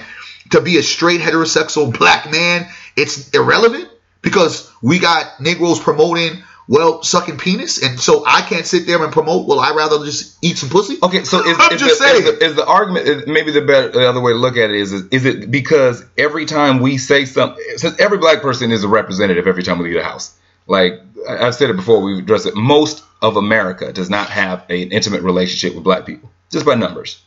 to 0.51 0.61
be 0.61 0.79
a 0.79 0.83
straight 0.83 1.21
heterosexual 1.21 1.97
black 1.99 2.31
man, 2.31 2.69
it's 2.97 3.31
irrelevant 3.31 3.89
because 4.23 4.71
we 4.83 4.99
got 4.99 5.41
Negroes 5.41 5.81
promoting 5.81 6.43
well 6.69 7.03
sucking 7.03 7.39
penis, 7.39 7.83
and 7.83 7.99
so 7.99 8.25
I 8.27 8.43
can't 8.43 8.67
sit 8.67 8.87
there 8.87 9.03
and 9.03 9.13
promote. 9.13 9.47
Well, 9.47 9.61
I 9.61 9.75
rather 9.75 10.05
just 10.05 10.37
eat 10.43 10.59
some 10.59 10.69
pussy. 10.69 10.99
Okay, 11.03 11.25
so 11.25 11.47
is, 11.47 11.57
I'm 11.59 11.73
is 11.73 11.81
just 11.81 11.99
the, 11.99 12.05
saying. 12.05 12.23
Is 12.23 12.39
the, 12.39 12.45
is 12.45 12.55
the 12.57 12.67
argument 12.67 13.07
is 13.07 13.27
maybe 13.27 13.53
the 13.53 13.63
better 13.63 13.89
the 13.89 14.09
other 14.09 14.21
way 14.21 14.33
to 14.33 14.39
look 14.39 14.57
at 14.57 14.71
it 14.71 14.77
is, 14.77 14.93
is 14.93 15.09
is 15.09 15.25
it 15.25 15.51
because 15.51 16.05
every 16.19 16.45
time 16.45 16.81
we 16.81 16.99
say 16.99 17.25
something, 17.25 17.63
since 17.77 17.99
every 17.99 18.19
black 18.19 18.43
person 18.43 18.73
is 18.73 18.85
a 18.85 18.89
representative 18.89 19.47
every 19.47 19.63
time 19.63 19.79
we 19.79 19.85
leave 19.87 19.95
the 19.95 20.05
house. 20.05 20.37
Like 20.69 21.01
I've 21.29 21.55
said 21.55 21.71
it 21.71 21.77
before, 21.77 22.03
we've 22.03 22.19
addressed 22.19 22.47
it. 22.47 22.57
Most 22.57 23.05
of 23.23 23.37
America 23.37 23.93
does 23.93 24.11
not 24.11 24.31
have 24.31 24.65
an 24.69 24.91
intimate 24.91 25.23
relationship 25.23 25.77
with 25.77 25.85
black 25.85 26.07
people, 26.07 26.29
just 26.51 26.67
by 26.67 26.75
numbers. 26.75 27.23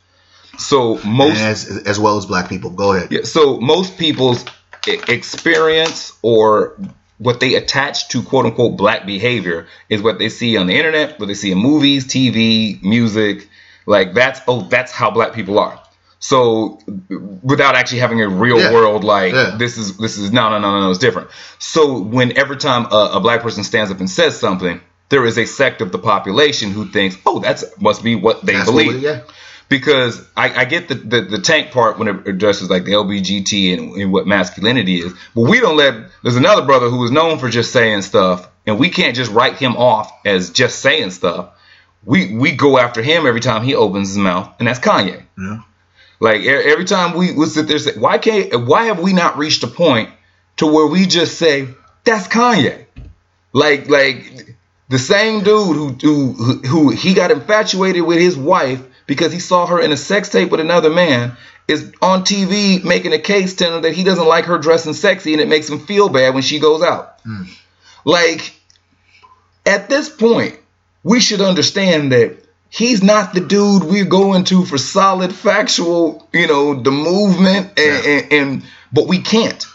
So 0.57 0.99
most 1.05 1.39
as 1.39 1.83
as 1.85 1.97
well 1.97 2.17
as 2.17 2.25
black 2.25 2.49
people. 2.49 2.69
Go 2.69 2.93
ahead. 2.93 3.11
yeah, 3.11 3.23
so 3.23 3.59
most 3.61 3.97
people's 3.97 4.43
experience 4.85 6.17
or 6.21 6.77
what 7.19 7.39
they 7.39 7.53
attach 7.55 8.07
to 8.09 8.23
quote 8.23 8.45
unquote 8.47 8.75
black 8.77 9.05
behavior 9.05 9.67
is 9.89 10.01
what 10.01 10.17
they 10.19 10.29
see 10.29 10.57
on 10.57 10.65
the 10.67 10.75
internet, 10.75 11.19
what 11.19 11.27
they 11.27 11.35
see 11.35 11.51
in 11.51 11.57
movies, 11.59 12.05
TV, 12.07 12.81
music. 12.81 13.47
Like 13.85 14.13
that's 14.15 14.41
oh 14.47 14.61
that's 14.63 14.91
how 14.91 15.11
black 15.11 15.33
people 15.33 15.59
are. 15.59 15.79
So 16.21 16.79
without 17.43 17.75
actually 17.75 17.99
having 17.99 18.21
a 18.21 18.27
real 18.27 18.59
Yeah. 18.59 18.73
world 18.73 19.03
like 19.03 19.33
Yeah. 19.33 19.55
this 19.57 19.77
is 19.77 19.97
this 19.97 20.17
is 20.17 20.31
no 20.31 20.49
no 20.49 20.59
no 20.59 20.71
no 20.73 20.79
no 20.81 20.89
it's 20.89 20.99
different. 20.99 21.29
So 21.59 21.99
when 22.01 22.37
every 22.37 22.57
time 22.57 22.85
a, 22.91 23.11
a 23.13 23.19
black 23.19 23.41
person 23.41 23.63
stands 23.63 23.91
up 23.91 23.99
and 23.99 24.09
says 24.09 24.37
something, 24.39 24.81
there 25.09 25.25
is 25.25 25.37
a 25.37 25.45
sect 25.45 25.81
of 25.81 25.91
the 25.91 25.99
population 25.99 26.71
who 26.71 26.85
thinks, 26.85 27.17
oh 27.25 27.39
that's 27.39 27.63
must 27.79 28.03
be 28.03 28.15
what 28.15 28.45
they 28.45 28.53
That's 28.53 28.67
what 28.69 28.83
believe 28.85 29.01
we- 29.01 29.07
yeah. 29.07 29.21
Because 29.69 30.27
I, 30.35 30.61
I 30.61 30.65
get 30.65 30.87
the, 30.87 30.95
the, 30.95 31.21
the 31.21 31.39
tank 31.39 31.71
part 31.71 31.99
when 31.99 32.07
it 32.07 32.27
addresses 32.27 32.69
like 32.69 32.85
the 32.85 32.93
LBGT 32.93 33.77
and, 33.77 33.93
and 33.93 34.11
what 34.11 34.25
masculinity 34.27 34.97
is, 34.99 35.13
but 35.35 35.41
we 35.41 35.59
don't 35.59 35.77
let. 35.77 36.09
There's 36.23 36.35
another 36.35 36.63
brother 36.65 36.89
who 36.89 37.03
is 37.05 37.11
known 37.11 37.37
for 37.37 37.49
just 37.49 37.71
saying 37.71 38.01
stuff, 38.01 38.49
and 38.65 38.79
we 38.79 38.89
can't 38.89 39.15
just 39.15 39.31
write 39.31 39.57
him 39.57 39.77
off 39.77 40.11
as 40.25 40.49
just 40.49 40.79
saying 40.79 41.11
stuff. 41.11 41.51
We 42.03 42.33
we 42.33 42.53
go 42.53 42.79
after 42.79 43.03
him 43.03 43.27
every 43.27 43.41
time 43.41 43.63
he 43.63 43.75
opens 43.75 44.09
his 44.09 44.17
mouth, 44.17 44.53
and 44.57 44.67
that's 44.67 44.79
Kanye. 44.79 45.23
Yeah. 45.37 45.61
Like 46.19 46.41
every 46.43 46.85
time 46.85 47.15
we 47.15 47.31
we 47.31 47.45
sit 47.45 47.67
there, 47.67 47.77
say, 47.77 47.97
why 47.97 48.17
can't 48.17 48.65
why 48.67 48.85
have 48.85 48.99
we 48.99 49.13
not 49.13 49.37
reached 49.37 49.63
a 49.63 49.67
point 49.67 50.09
to 50.57 50.65
where 50.65 50.87
we 50.87 51.05
just 51.05 51.37
say 51.37 51.67
that's 52.03 52.27
Kanye? 52.27 52.85
Like 53.53 53.87
like 53.87 54.55
the 54.89 54.99
same 54.99 55.43
dude 55.43 55.75
who 55.75 55.89
who 55.89 56.33
who, 56.33 56.53
who 56.59 56.89
he 56.89 57.13
got 57.13 57.31
infatuated 57.31 58.03
with 58.03 58.17
his 58.17 58.35
wife 58.35 58.83
because 59.09 59.33
he 59.33 59.39
saw 59.39 59.65
her 59.65 59.81
in 59.81 59.91
a 59.91 59.97
sex 59.97 60.29
tape 60.29 60.51
with 60.51 60.59
another 60.61 60.89
man 60.91 61.35
is 61.67 61.91
on 62.01 62.23
TV 62.23 62.81
making 62.83 63.11
a 63.11 63.19
case 63.19 63.55
telling 63.55 63.73
her 63.75 63.81
that 63.81 63.93
he 63.95 64.03
doesn't 64.03 64.27
like 64.27 64.45
her 64.45 64.57
dressing 64.59 64.93
sexy 64.93 65.33
and 65.33 65.41
it 65.41 65.47
makes 65.49 65.67
him 65.67 65.79
feel 65.79 66.07
bad 66.09 66.33
when 66.35 66.43
she 66.43 66.59
goes 66.59 66.81
out. 66.83 67.19
Hmm. 67.25 67.43
Like 68.05 68.53
at 69.65 69.89
this 69.89 70.09
point, 70.09 70.57
we 71.03 71.19
should 71.19 71.41
understand 71.41 72.11
that 72.11 72.37
he's 72.69 73.01
not 73.03 73.33
the 73.33 73.41
dude 73.41 73.83
we're 73.83 74.05
going 74.05 74.43
to 74.45 74.63
for 74.63 74.77
solid 74.77 75.33
factual, 75.33 76.27
you 76.31 76.47
know, 76.47 76.75
the 76.81 76.91
movement 76.91 77.79
and, 77.79 78.05
Yeah. 78.05 78.11
and, 78.11 78.33
and 78.33 78.63
but 78.93 79.07
we 79.07 79.19
can't. 79.19 79.65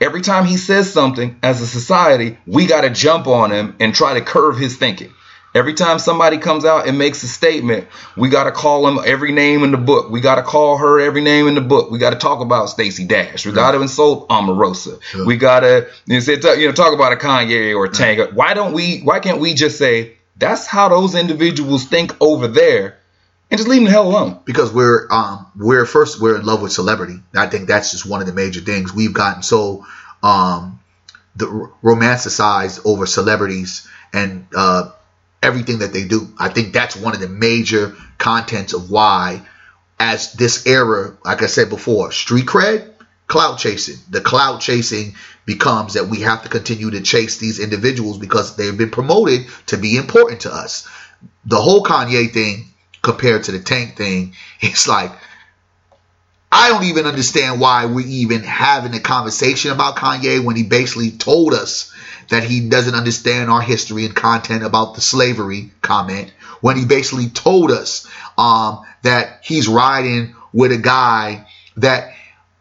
Every 0.00 0.22
time 0.22 0.46
he 0.46 0.56
says 0.56 0.92
something 0.92 1.38
as 1.42 1.60
a 1.60 1.66
society, 1.66 2.38
we 2.46 2.66
got 2.66 2.80
to 2.80 2.90
jump 2.90 3.26
on 3.26 3.52
him 3.52 3.76
and 3.80 3.94
try 3.94 4.14
to 4.14 4.20
curve 4.22 4.58
his 4.58 4.76
thinking. 4.76 5.12
Every 5.54 5.74
time 5.74 5.98
somebody 5.98 6.38
comes 6.38 6.64
out 6.64 6.88
and 6.88 6.98
makes 6.98 7.22
a 7.22 7.28
statement, 7.28 7.88
we 8.16 8.30
got 8.30 8.44
to 8.44 8.52
call 8.52 8.88
him 8.88 8.98
every 9.04 9.32
name 9.32 9.64
in 9.64 9.70
the 9.70 9.76
book. 9.76 10.10
We 10.10 10.22
got 10.22 10.36
to 10.36 10.42
call 10.42 10.78
her 10.78 10.98
every 10.98 11.20
name 11.20 11.46
in 11.46 11.54
the 11.54 11.60
book. 11.60 11.90
We 11.90 11.98
got 11.98 12.10
to 12.10 12.16
talk 12.18 12.40
about 12.40 12.70
Stacey 12.70 13.04
Dash. 13.04 13.44
We 13.44 13.52
got 13.52 13.72
to 13.72 13.82
insult 13.82 14.28
Omarosa. 14.30 14.98
Yeah. 15.14 15.26
We 15.26 15.36
got 15.36 15.60
to 15.60 15.88
you 16.06 16.20
know, 16.20 16.52
you 16.54 16.66
know 16.68 16.72
talk 16.72 16.94
about 16.94 17.12
a 17.12 17.16
Kanye 17.16 17.76
or 17.76 17.84
a 17.84 17.90
Tank. 17.90 18.30
Why 18.32 18.54
don't 18.54 18.72
we? 18.72 19.00
Why 19.00 19.20
can't 19.20 19.40
we 19.40 19.52
just 19.52 19.76
say 19.76 20.14
that's 20.38 20.66
how 20.66 20.88
those 20.88 21.14
individuals 21.14 21.84
think 21.84 22.16
over 22.20 22.48
there, 22.48 22.98
and 23.50 23.58
just 23.58 23.68
leave 23.68 23.80
them 23.80 23.84
the 23.86 23.90
hell 23.90 24.08
alone? 24.08 24.40
because 24.46 24.72
we're 24.72 25.06
um 25.10 25.46
we're 25.54 25.84
first 25.84 26.18
we're 26.18 26.38
in 26.38 26.46
love 26.46 26.62
with 26.62 26.72
celebrity. 26.72 27.20
I 27.34 27.46
think 27.46 27.68
that's 27.68 27.90
just 27.90 28.06
one 28.06 28.22
of 28.22 28.26
the 28.26 28.32
major 28.32 28.60
things 28.60 28.94
we've 28.94 29.12
gotten 29.12 29.42
so 29.42 29.86
um 30.22 30.80
the 31.36 31.70
romanticized 31.82 32.80
over 32.84 33.06
celebrities 33.06 33.86
and 34.12 34.46
uh 34.56 34.90
everything 35.42 35.80
that 35.80 35.92
they 35.92 36.04
do. 36.04 36.28
I 36.38 36.48
think 36.48 36.72
that's 36.72 36.96
one 36.96 37.14
of 37.14 37.20
the 37.20 37.28
major 37.28 37.94
contents 38.18 38.72
of 38.72 38.90
why 38.90 39.42
as 40.02 40.32
this 40.32 40.66
era, 40.66 41.16
like 41.24 41.42
I 41.42 41.46
said 41.46 41.68
before, 41.68 42.10
street 42.10 42.46
cred, 42.46 42.90
cloud 43.28 43.56
chasing. 43.56 43.96
The 44.10 44.20
cloud 44.20 44.60
chasing 44.60 45.14
becomes 45.46 45.94
that 45.94 46.08
we 46.08 46.20
have 46.20 46.42
to 46.42 46.48
continue 46.48 46.90
to 46.90 47.00
chase 47.00 47.38
these 47.38 47.60
individuals 47.60 48.18
because 48.18 48.56
they've 48.56 48.76
been 48.76 48.90
promoted 48.90 49.46
to 49.66 49.76
be 49.76 49.96
important 49.96 50.40
to 50.42 50.52
us. 50.52 50.88
The 51.44 51.60
whole 51.60 51.84
Kanye 51.84 52.32
thing 52.32 52.66
compared 53.00 53.44
to 53.44 53.52
the 53.52 53.60
Tank 53.60 53.96
thing, 53.96 54.34
it's 54.60 54.88
like 54.88 55.12
I 56.50 56.68
don't 56.68 56.84
even 56.84 57.06
understand 57.06 57.60
why 57.60 57.86
we're 57.86 58.06
even 58.06 58.42
having 58.42 58.94
a 58.94 59.00
conversation 59.00 59.70
about 59.70 59.96
Kanye 59.96 60.44
when 60.44 60.56
he 60.56 60.64
basically 60.64 61.12
told 61.12 61.54
us 61.54 61.92
that 62.28 62.44
he 62.44 62.68
doesn't 62.68 62.94
understand 62.94 63.50
our 63.50 63.60
history 63.60 64.04
and 64.04 64.14
content 64.14 64.62
about 64.62 64.94
the 64.94 65.00
slavery 65.00 65.70
comment. 65.82 66.32
When 66.60 66.76
he 66.76 66.84
basically 66.84 67.28
told 67.28 67.70
us 67.70 68.06
um, 68.38 68.84
that 69.02 69.40
he's 69.42 69.68
riding 69.68 70.34
with 70.52 70.72
a 70.72 70.78
guy 70.78 71.46
that, 71.78 72.12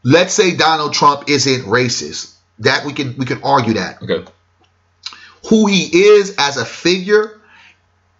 let's 0.03 0.33
say 0.33 0.55
Donald 0.55 0.93
Trump 0.93 1.29
isn't 1.29 1.65
racist. 1.65 2.33
That 2.59 2.85
we 2.85 2.93
can 2.93 3.15
we 3.17 3.25
can 3.25 3.41
argue 3.43 3.73
that 3.73 4.01
Okay. 4.03 4.23
who 5.49 5.65
he 5.65 5.85
is 6.09 6.35
as 6.37 6.57
a 6.57 6.65
figure 6.65 7.39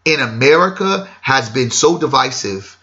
in 0.04 0.20
America 0.20 1.08
has 1.22 1.50
been 1.50 1.70
so 1.70 1.98
divisive. 2.00 2.78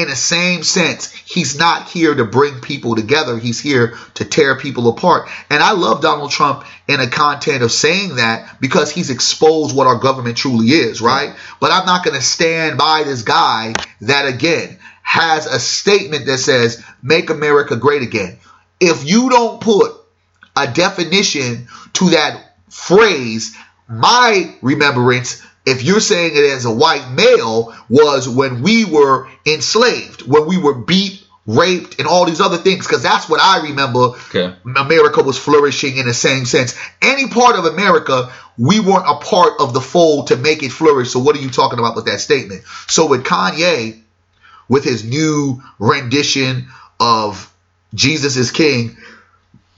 In 0.00 0.08
the 0.08 0.16
same 0.16 0.62
sense, 0.62 1.12
he's 1.12 1.58
not 1.58 1.90
here 1.90 2.14
to 2.14 2.24
bring 2.24 2.62
people 2.62 2.96
together. 2.96 3.36
He's 3.36 3.60
here 3.60 3.98
to 4.14 4.24
tear 4.24 4.56
people 4.56 4.88
apart. 4.88 5.28
And 5.50 5.62
I 5.62 5.72
love 5.72 6.00
Donald 6.00 6.30
Trump 6.30 6.64
in 6.88 7.00
a 7.00 7.06
content 7.06 7.62
of 7.62 7.70
saying 7.70 8.16
that 8.16 8.58
because 8.62 8.90
he's 8.90 9.10
exposed 9.10 9.76
what 9.76 9.86
our 9.86 9.98
government 9.98 10.38
truly 10.38 10.68
is, 10.68 11.02
right? 11.02 11.36
But 11.60 11.70
I'm 11.70 11.84
not 11.84 12.02
going 12.02 12.16
to 12.16 12.22
stand 12.22 12.78
by 12.78 13.02
this 13.02 13.20
guy 13.20 13.74
that 14.00 14.26
again 14.26 14.78
has 15.02 15.44
a 15.44 15.60
statement 15.60 16.24
that 16.24 16.38
says, 16.38 16.82
make 17.02 17.28
America 17.28 17.76
great 17.76 18.00
again. 18.00 18.38
If 18.80 19.06
you 19.06 19.28
don't 19.28 19.60
put 19.60 19.92
a 20.56 20.66
definition 20.66 21.68
to 21.92 22.08
that 22.10 22.56
phrase, 22.70 23.54
my 23.86 24.56
remembrance, 24.62 25.42
if 25.66 25.82
you're 25.82 26.00
saying 26.00 26.32
it 26.34 26.44
as 26.44 26.64
a 26.64 26.70
white 26.70 27.10
male, 27.10 27.74
was 27.88 28.28
when 28.28 28.62
we 28.62 28.84
were 28.84 29.28
enslaved, 29.46 30.22
when 30.22 30.46
we 30.46 30.58
were 30.58 30.74
beat, 30.74 31.24
raped, 31.46 31.98
and 31.98 32.08
all 32.08 32.24
these 32.24 32.40
other 32.40 32.56
things, 32.56 32.86
because 32.86 33.02
that's 33.02 33.28
what 33.28 33.40
I 33.40 33.68
remember 33.68 34.10
Okay. 34.34 34.54
America 34.76 35.22
was 35.22 35.38
flourishing 35.38 35.96
in 35.96 36.06
the 36.06 36.14
same 36.14 36.44
sense. 36.44 36.78
Any 37.02 37.28
part 37.28 37.56
of 37.56 37.64
America, 37.64 38.32
we 38.56 38.80
weren't 38.80 39.08
a 39.08 39.16
part 39.16 39.54
of 39.60 39.74
the 39.74 39.80
fold 39.80 40.28
to 40.28 40.36
make 40.36 40.62
it 40.62 40.70
flourish. 40.70 41.10
So 41.10 41.20
what 41.20 41.36
are 41.36 41.40
you 41.40 41.50
talking 41.50 41.78
about 41.78 41.96
with 41.96 42.06
that 42.06 42.20
statement? 42.20 42.62
So 42.86 43.06
with 43.06 43.24
Kanye, 43.24 44.00
with 44.68 44.84
his 44.84 45.04
new 45.04 45.62
rendition 45.78 46.68
of 47.00 47.52
Jesus 47.94 48.36
is 48.36 48.50
King, 48.52 48.96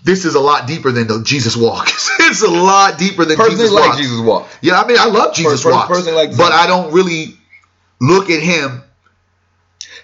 this 0.05 0.25
is 0.25 0.35
a 0.35 0.41
lot 0.41 0.67
deeper 0.67 0.91
than 0.91 1.07
the 1.07 1.23
Jesus 1.23 1.57
walk. 1.57 1.89
it's 2.21 2.43
a 2.43 2.51
lot 2.51 2.99
deeper 2.99 3.25
than 3.25 3.37
Personally, 3.37 3.65
Jesus 3.65 3.73
like 3.73 3.89
walk. 3.89 3.99
Jesus 3.99 4.21
walk. 4.21 4.49
Yeah, 4.61 4.81
I 4.81 4.87
mean, 4.87 4.99
I 4.99 5.07
love 5.07 5.35
Jesus 5.35 5.65
walk, 5.65 5.89
like 5.91 6.37
but 6.37 6.53
I 6.53 6.67
don't 6.67 6.93
really 6.93 7.37
look 8.01 8.31
at 8.31 8.43
him 8.43 8.83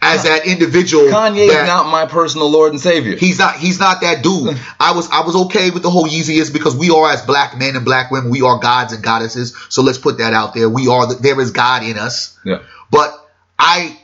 as 0.01 0.23
that 0.25 0.47
individual. 0.47 1.05
Kanye 1.05 1.49
is 1.49 1.67
not 1.67 1.91
my 1.91 2.07
personal 2.07 2.51
Lord 2.51 2.73
and 2.73 2.81
Savior. 2.81 3.17
He's 3.17 3.39
not. 3.39 3.57
He's 3.57 3.81
not 3.81 4.01
that 4.03 4.23
dude. 4.23 4.57
I 4.81 4.93
was. 4.93 5.11
I 5.11 5.23
was 5.23 5.35
okay 5.47 5.71
with 5.71 5.83
the 5.83 5.91
whole 5.91 6.07
Yeezy 6.07 6.41
is 6.41 6.51
because 6.51 6.77
we 6.77 6.91
are 6.91 7.11
as 7.11 7.23
black 7.23 7.59
men 7.59 7.77
and 7.77 7.85
black 7.85 8.11
women. 8.11 8.31
We 8.31 8.43
are 8.43 8.59
gods 8.59 8.93
and 8.93 9.03
goddesses. 9.03 9.57
So 9.69 9.83
let's 9.83 9.99
put 9.99 10.19
that 10.19 10.33
out 10.33 10.55
there. 10.55 10.69
We 10.69 10.89
are. 10.89 11.07
The, 11.07 11.15
there 11.15 11.41
is 11.41 11.51
God 11.51 11.83
in 11.83 11.99
us. 11.99 12.39
yeah. 12.45 12.63
But 12.91 13.13
I 13.59 13.99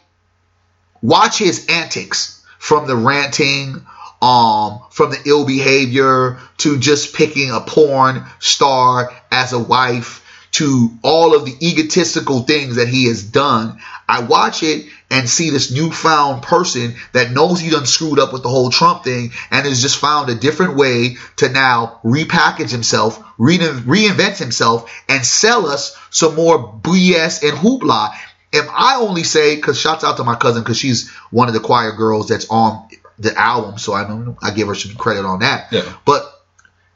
watch 1.00 1.38
his 1.38 1.66
antics 1.68 2.44
from 2.58 2.86
the 2.86 2.96
ranting, 2.96 3.86
um, 4.24 4.80
from 4.90 5.10
the 5.10 5.20
ill 5.26 5.44
behavior 5.44 6.38
to 6.56 6.78
just 6.78 7.14
picking 7.14 7.50
a 7.50 7.60
porn 7.60 8.24
star 8.38 9.12
as 9.30 9.52
a 9.52 9.58
wife 9.58 10.22
to 10.50 10.88
all 11.02 11.34
of 11.34 11.44
the 11.44 11.54
egotistical 11.60 12.40
things 12.40 12.76
that 12.76 12.88
he 12.88 13.06
has 13.08 13.22
done. 13.22 13.78
I 14.08 14.22
watch 14.22 14.62
it 14.62 14.86
and 15.10 15.28
see 15.28 15.50
this 15.50 15.70
newfound 15.70 16.42
person 16.42 16.94
that 17.12 17.32
knows 17.32 17.60
he 17.60 17.68
done 17.68 17.84
screwed 17.84 18.18
up 18.18 18.32
with 18.32 18.42
the 18.42 18.48
whole 18.48 18.70
Trump 18.70 19.04
thing 19.04 19.32
and 19.50 19.66
has 19.66 19.82
just 19.82 19.98
found 19.98 20.30
a 20.30 20.34
different 20.34 20.76
way 20.76 21.16
to 21.36 21.50
now 21.50 22.00
repackage 22.02 22.70
himself, 22.70 23.22
re- 23.36 23.58
reinvent 23.58 24.38
himself, 24.38 24.90
and 25.06 25.26
sell 25.26 25.66
us 25.66 25.98
some 26.08 26.34
more 26.34 26.80
BS 26.82 27.46
and 27.46 27.58
hoopla. 27.58 28.14
If 28.54 28.66
I 28.70 28.96
only 29.00 29.24
say, 29.24 29.56
because 29.56 29.78
shouts 29.78 30.04
out 30.04 30.16
to 30.16 30.24
my 30.24 30.36
cousin, 30.36 30.62
because 30.62 30.78
she's 30.78 31.10
one 31.30 31.48
of 31.48 31.54
the 31.54 31.60
choir 31.60 31.92
girls 31.92 32.28
that's 32.28 32.48
on 32.48 32.88
the 33.18 33.36
album, 33.38 33.78
so 33.78 33.94
I 33.94 34.08
know 34.08 34.36
I 34.42 34.50
give 34.50 34.68
her 34.68 34.74
some 34.74 34.94
credit 34.96 35.24
on 35.24 35.40
that. 35.40 35.72
Yeah. 35.72 35.92
But 36.04 36.24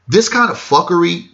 this 0.07 0.29
kind 0.29 0.49
of 0.51 0.57
fuckery, 0.57 1.29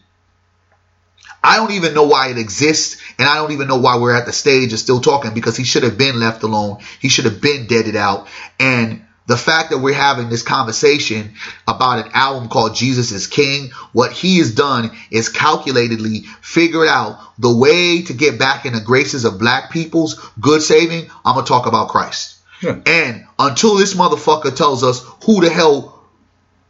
I 1.43 1.57
don't 1.57 1.71
even 1.71 1.93
know 1.93 2.05
why 2.05 2.29
it 2.29 2.37
exists, 2.37 3.01
and 3.17 3.27
I 3.27 3.35
don't 3.35 3.51
even 3.51 3.67
know 3.67 3.77
why 3.77 3.97
we're 3.97 4.15
at 4.15 4.25
the 4.25 4.33
stage 4.33 4.73
of 4.73 4.79
still 4.79 5.01
talking 5.01 5.33
because 5.33 5.57
he 5.57 5.63
should 5.63 5.83
have 5.83 5.97
been 5.97 6.19
left 6.19 6.43
alone. 6.43 6.79
He 6.99 7.09
should 7.09 7.25
have 7.25 7.41
been 7.41 7.67
deaded 7.67 7.95
out. 7.95 8.27
And 8.59 9.05
the 9.27 9.37
fact 9.37 9.71
that 9.71 9.79
we're 9.79 9.95
having 9.95 10.29
this 10.29 10.43
conversation 10.43 11.33
about 11.67 12.05
an 12.05 12.11
album 12.13 12.47
called 12.47 12.75
Jesus 12.75 13.11
is 13.11 13.25
King, 13.27 13.71
what 13.91 14.11
he 14.11 14.37
has 14.37 14.53
done 14.53 14.91
is 15.09 15.31
calculatedly 15.31 16.25
figured 16.41 16.87
out 16.87 17.19
the 17.39 17.55
way 17.55 18.03
to 18.03 18.13
get 18.13 18.37
back 18.37 18.65
in 18.65 18.73
the 18.73 18.81
graces 18.81 19.25
of 19.25 19.39
black 19.39 19.71
people's 19.71 20.19
good 20.39 20.61
saving. 20.61 21.09
I'm 21.25 21.35
gonna 21.35 21.47
talk 21.47 21.65
about 21.65 21.89
Christ. 21.89 22.34
And 22.85 23.25
until 23.37 23.75
this 23.75 23.93
motherfucker 23.93 24.55
tells 24.55 24.83
us 24.83 25.05
who 25.25 25.41
the 25.41 25.49
hell 25.49 25.95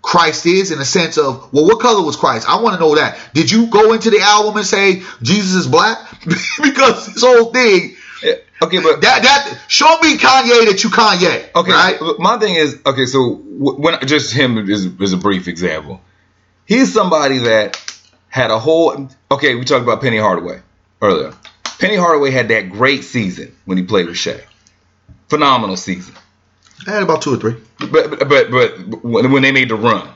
Christ 0.01 0.45
is 0.45 0.71
in 0.71 0.77
the 0.77 0.85
sense 0.85 1.17
of, 1.17 1.51
well, 1.51 1.65
what 1.65 1.79
color 1.79 2.03
was 2.05 2.15
Christ? 2.15 2.47
I 2.47 2.61
want 2.61 2.75
to 2.75 2.79
know 2.79 2.95
that. 2.95 3.17
Did 3.33 3.49
you 3.49 3.67
go 3.67 3.93
into 3.93 4.11
the 4.11 4.19
album 4.19 4.55
and 4.57 4.65
say 4.65 5.01
Jesus 5.21 5.55
is 5.55 5.67
black? 5.67 5.97
because 6.61 7.07
this 7.13 7.23
whole 7.23 7.51
thing, 7.51 7.95
Yeah. 8.23 8.33
Okay, 8.61 8.81
but 8.81 9.01
that 9.01 9.23
that 9.23 9.59
show 9.67 9.97
me 10.01 10.17
Kanye 10.17 10.65
that 10.67 10.83
you 10.83 10.89
Kanye. 10.89 11.49
Okay, 11.55 11.71
right? 11.71 11.99
my 12.19 12.37
thing 12.37 12.55
is 12.55 12.79
okay. 12.85 13.05
So 13.05 13.35
when 13.35 13.99
just 14.07 14.31
him 14.31 14.57
is, 14.69 14.85
is 14.85 15.13
a 15.13 15.17
brief 15.17 15.47
example. 15.47 16.01
He's 16.65 16.93
somebody 16.93 17.39
that 17.39 17.81
had 18.29 18.51
a 18.51 18.59
whole. 18.59 19.09
Okay, 19.29 19.55
we 19.55 19.65
talked 19.65 19.83
about 19.83 20.01
Penny 20.01 20.17
Hardaway 20.17 20.61
earlier. 21.01 21.33
Penny 21.79 21.95
Hardaway 21.97 22.31
had 22.31 22.47
that 22.47 22.69
great 22.69 23.03
season 23.03 23.55
when 23.65 23.77
he 23.77 23.83
played 23.83 24.07
with 24.07 24.15
Shaq. 24.15 24.41
Phenomenal 25.29 25.77
season. 25.77 26.13
I 26.87 26.91
had 26.91 27.03
about 27.03 27.21
two 27.21 27.33
or 27.33 27.37
three. 27.37 27.55
But 27.79 27.89
but 28.09 28.29
but, 28.29 28.51
but 28.51 29.03
when, 29.03 29.31
when 29.31 29.41
they 29.41 29.51
made 29.51 29.69
the 29.69 29.75
run, 29.75 30.07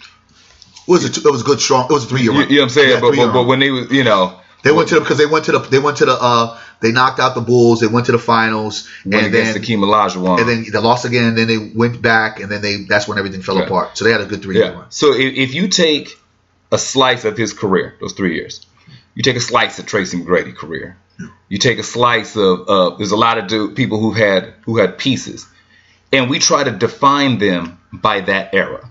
It 0.00 0.90
was 0.90 1.04
a 1.04 1.08
it 1.28 1.30
was 1.30 1.42
a 1.42 1.44
good 1.44 1.60
strong. 1.60 1.86
It 1.90 1.92
was 1.92 2.04
a 2.04 2.08
three 2.08 2.22
year 2.22 2.32
you, 2.32 2.40
run. 2.40 2.48
you 2.50 2.56
know 2.56 2.62
what 2.62 2.64
I'm 2.64 2.70
saying. 2.70 3.00
But, 3.00 3.14
but 3.16 3.32
but 3.32 3.44
when 3.44 3.60
they 3.60 3.70
was 3.70 3.90
you 3.90 4.04
know 4.04 4.40
they 4.64 4.72
went 4.72 4.88
to 4.88 4.96
the 4.96 5.00
because 5.00 5.18
they 5.18 5.26
went 5.26 5.44
to 5.46 5.52
the 5.52 5.58
they 5.60 5.78
went 5.78 5.98
to 5.98 6.06
the 6.06 6.16
uh 6.20 6.58
they 6.80 6.92
knocked 6.92 7.20
out 7.20 7.34
the 7.34 7.40
Bulls. 7.40 7.80
They 7.80 7.86
went 7.88 8.06
to 8.06 8.12
the 8.12 8.18
finals 8.18 8.88
and 9.04 9.14
against 9.14 9.32
then 9.32 9.54
Hakeem 9.62 9.80
Olajuwon. 9.80 10.40
and 10.40 10.48
then 10.48 10.64
they 10.72 10.78
lost 10.78 11.04
again. 11.04 11.24
And 11.24 11.36
then 11.38 11.46
they 11.46 11.58
went 11.58 12.00
back 12.00 12.40
and 12.40 12.50
then 12.50 12.62
they 12.62 12.84
that's 12.84 13.06
when 13.06 13.18
everything 13.18 13.42
fell 13.42 13.56
Yeah. 13.58 13.64
apart. 13.64 13.96
So 13.98 14.04
they 14.04 14.12
had 14.12 14.20
a 14.20 14.26
good 14.26 14.42
three 14.42 14.56
year 14.56 14.72
run. 14.72 14.90
So 14.90 15.12
if, 15.12 15.34
if 15.34 15.54
you 15.54 15.68
take 15.68 16.18
a 16.72 16.78
slice 16.78 17.24
of 17.24 17.36
his 17.36 17.52
career, 17.52 17.94
those 18.00 18.12
three 18.14 18.34
years, 18.36 18.64
you 19.14 19.22
take 19.22 19.36
a 19.36 19.40
slice 19.40 19.78
of 19.78 19.86
Tracy 19.86 20.18
McGrady 20.18 20.54
career. 20.56 20.96
You 21.48 21.58
take 21.58 21.78
a 21.78 21.82
slice 21.82 22.36
of 22.36 22.68
uh, 22.68 22.90
there's 22.96 23.10
a 23.10 23.16
lot 23.16 23.38
of 23.38 23.46
do, 23.48 23.70
people 23.74 23.98
who 23.98 24.12
had 24.12 24.54
who 24.62 24.76
had 24.78 24.98
pieces, 24.98 25.46
and 26.12 26.30
we 26.30 26.38
try 26.38 26.62
to 26.64 26.70
define 26.70 27.38
them 27.38 27.78
by 27.92 28.20
that 28.20 28.54
era. 28.54 28.88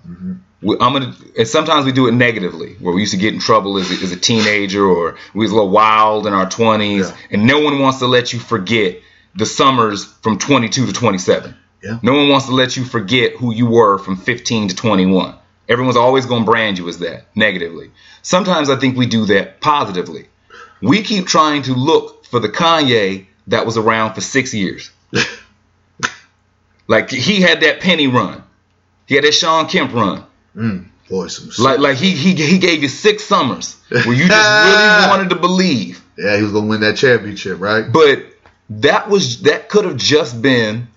We, 0.61 0.75
I'm 0.79 0.93
gonna, 0.93 1.15
and 1.37 1.47
sometimes 1.47 1.85
we 1.85 1.91
do 1.91 2.07
it 2.07 2.13
negatively, 2.13 2.73
where 2.79 2.93
we 2.93 3.01
used 3.01 3.13
to 3.13 3.19
get 3.19 3.33
in 3.33 3.39
trouble 3.39 3.77
as 3.77 3.91
a, 3.91 4.03
as 4.03 4.11
a 4.11 4.17
teenager, 4.19 4.83
or 4.83 5.15
we 5.35 5.45
was 5.45 5.51
a 5.51 5.55
little 5.55 5.69
wild 5.69 6.25
in 6.25 6.33
our 6.33 6.47
20s, 6.47 7.09
Yeah. 7.09 7.15
and 7.31 7.45
no 7.45 7.59
one 7.59 7.77
wants 7.79 7.99
to 7.99 8.07
let 8.07 8.33
you 8.33 8.39
forget 8.39 8.97
the 9.35 9.45
summers 9.45 10.05
from 10.05 10.39
22 10.39 10.87
to 10.87 10.93
27. 10.93 11.55
Yeah. 11.83 11.99
No 12.01 12.13
one 12.13 12.27
wants 12.29 12.47
to 12.47 12.53
let 12.53 12.75
you 12.75 12.83
forget 12.85 13.33
who 13.33 13.53
you 13.53 13.67
were 13.67 13.99
from 13.99 14.17
15 14.17 14.69
to 14.69 14.75
21. 14.75 15.35
Everyone's 15.69 15.95
always 15.97 16.25
going 16.25 16.43
to 16.43 16.49
brand 16.49 16.79
you 16.79 16.89
as 16.89 16.97
that 16.99 17.27
negatively. 17.35 17.91
Sometimes 18.23 18.71
I 18.71 18.77
think 18.77 18.97
we 18.97 19.05
do 19.05 19.25
that 19.25 19.61
positively. 19.61 20.27
We 20.81 21.03
keep 21.03 21.27
trying 21.27 21.61
to 21.63 21.73
look 21.75 22.16
for 22.29 22.39
the 22.39 22.49
Kanye 22.49 23.25
that 23.47 23.65
was 23.65 23.77
around 23.77 24.13
for 24.13 24.21
six 24.21 24.53
years. 24.53 24.91
like 26.87 27.09
he 27.09 27.41
had 27.41 27.61
that 27.61 27.79
Penny 27.79 28.07
run, 28.07 28.43
he 29.05 29.15
had 29.15 29.23
that 29.23 29.33
Shawn 29.33 29.67
Kemp 29.67 29.93
run. 29.93 30.23
Mm, 30.55 30.85
boy, 31.09 31.27
some 31.27 31.63
Like 31.63 31.79
like 31.79 31.97
he 31.97 32.11
he 32.11 32.33
he 32.35 32.57
gave 32.57 32.81
you 32.81 32.89
six 32.89 33.23
summers 33.23 33.75
where 33.89 34.13
you 34.13 34.27
just 34.27 34.65
really 34.65 35.07
wanted 35.09 35.29
to 35.29 35.35
believe. 35.35 36.03
yeah, 36.17 36.35
he 36.35 36.43
was 36.43 36.51
gonna 36.51 36.67
win 36.67 36.81
that 36.81 36.97
championship, 36.97 37.59
right? 37.59 37.85
But 37.91 38.25
that 38.69 39.09
was 39.09 39.43
that 39.43 39.69
could 39.69 39.85
have 39.85 39.97
just 39.97 40.41
been 40.41 40.87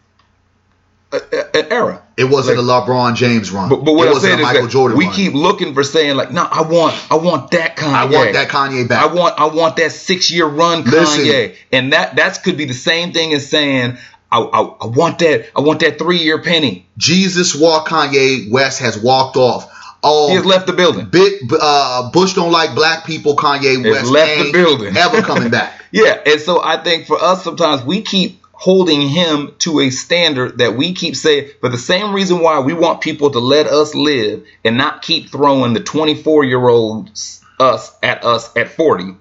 a, 1.13 1.17
a- 1.17 1.57
an 1.65 1.73
era. 1.73 2.03
It 2.17 2.25
wasn't 2.25 2.59
a 2.59 2.63
LeBron 2.63 3.15
James 3.17 3.51
run. 3.51 3.69
But, 3.71 3.85
but 3.85 3.93
what 3.95 4.05
it 4.05 4.09
I'm 4.09 4.15
wasn't 4.15 4.31
saying 4.33 4.39
a 4.39 4.43
is 4.43 4.47
Michael 4.47 4.63
that 4.65 4.71
Jordan 4.71 4.99
we 4.99 5.07
run. 5.07 5.15
keep 5.15 5.33
looking 5.35 5.75
for 5.75 5.83
saying 5.83 6.17
like, 6.17 6.31
no, 6.33 6.43
I 6.45 6.63
want, 6.63 6.95
I 7.11 7.17
want 7.17 7.51
that 7.53 7.77
Kanye. 7.77 7.93
I 7.95 8.05
want 8.07 8.33
that 8.35 8.49
Kanye 8.49 8.89
back. 8.89 9.03
I 9.03 9.13
want, 9.15 9.41
I 9.41 9.47
want 9.47 9.77
that 9.77 9.93
six 9.93 10.31
year 10.31 10.47
run 10.47 10.85
Listen. 10.85 11.25
Kanye, 11.25 11.57
and 11.73 11.93
that 11.93 12.17
that 12.17 12.43
could 12.43 12.57
be 12.57 12.67
the 12.67 12.75
same 12.75 13.13
thing 13.13 13.33
as 13.33 13.49
saying, 13.49 13.97
I, 14.31 14.41
I, 14.41 14.61
I 14.61 14.87
want 14.87 15.19
that, 15.21 15.51
I 15.57 15.61
want 15.61 15.81
that 15.81 15.99
three 15.99 16.19
year 16.19 16.41
penny. 16.43 16.87
Jesus 16.99 17.55
walk 17.57 17.89
Kanye 17.89 18.51
West 18.51 18.81
has 18.81 18.99
walked 18.99 19.37
off. 19.37 19.77
Oh, 20.03 20.29
He 20.29 20.35
has 20.37 20.47
left 20.47 20.67
the 20.67 20.73
building. 20.73 21.07
Big 21.11 21.35
uh, 21.61 22.11
Bush 22.11 22.35
don't 22.35 22.53
like 22.53 22.75
black 22.75 23.05
people. 23.05 23.37
Kanye 23.37 23.85
Has 23.85 23.93
West 23.93 24.11
left 24.11 24.45
the 24.47 24.53
building. 24.53 24.97
ever 24.97 25.21
coming 25.27 25.51
back. 25.51 25.83
Yeah, 25.91 26.19
and 26.25 26.41
so 26.41 26.63
I 26.63 26.83
think 26.83 27.07
for 27.07 27.21
us 27.21 27.43
sometimes 27.45 27.83
we 27.83 28.01
keep 28.03 28.40
holding 28.61 29.09
him 29.09 29.55
to 29.59 29.81
a 29.81 29.89
standard 29.89 30.59
that 30.59 30.77
we 30.77 30.93
keep 30.93 31.17
saying 31.17 31.49
for 31.63 31.71
the 31.71 31.79
same 31.79 32.15
reason 32.15 32.41
why 32.41 32.61
we 32.61 32.75
want 32.75 33.01
people 33.01 33.31
to 33.31 33.39
let 33.39 33.67
us 33.67 33.95
live 33.95 34.47
and 34.63 34.77
not 34.77 35.01
keep 35.01 35.31
throwing 35.31 35.73
the 35.73 35.81
24 35.81 36.45
year 36.45 36.69
olds 36.69 37.43
us 37.59 37.97
at 38.03 38.23
us 38.23 38.55
at 38.55 38.69
40 38.69 39.15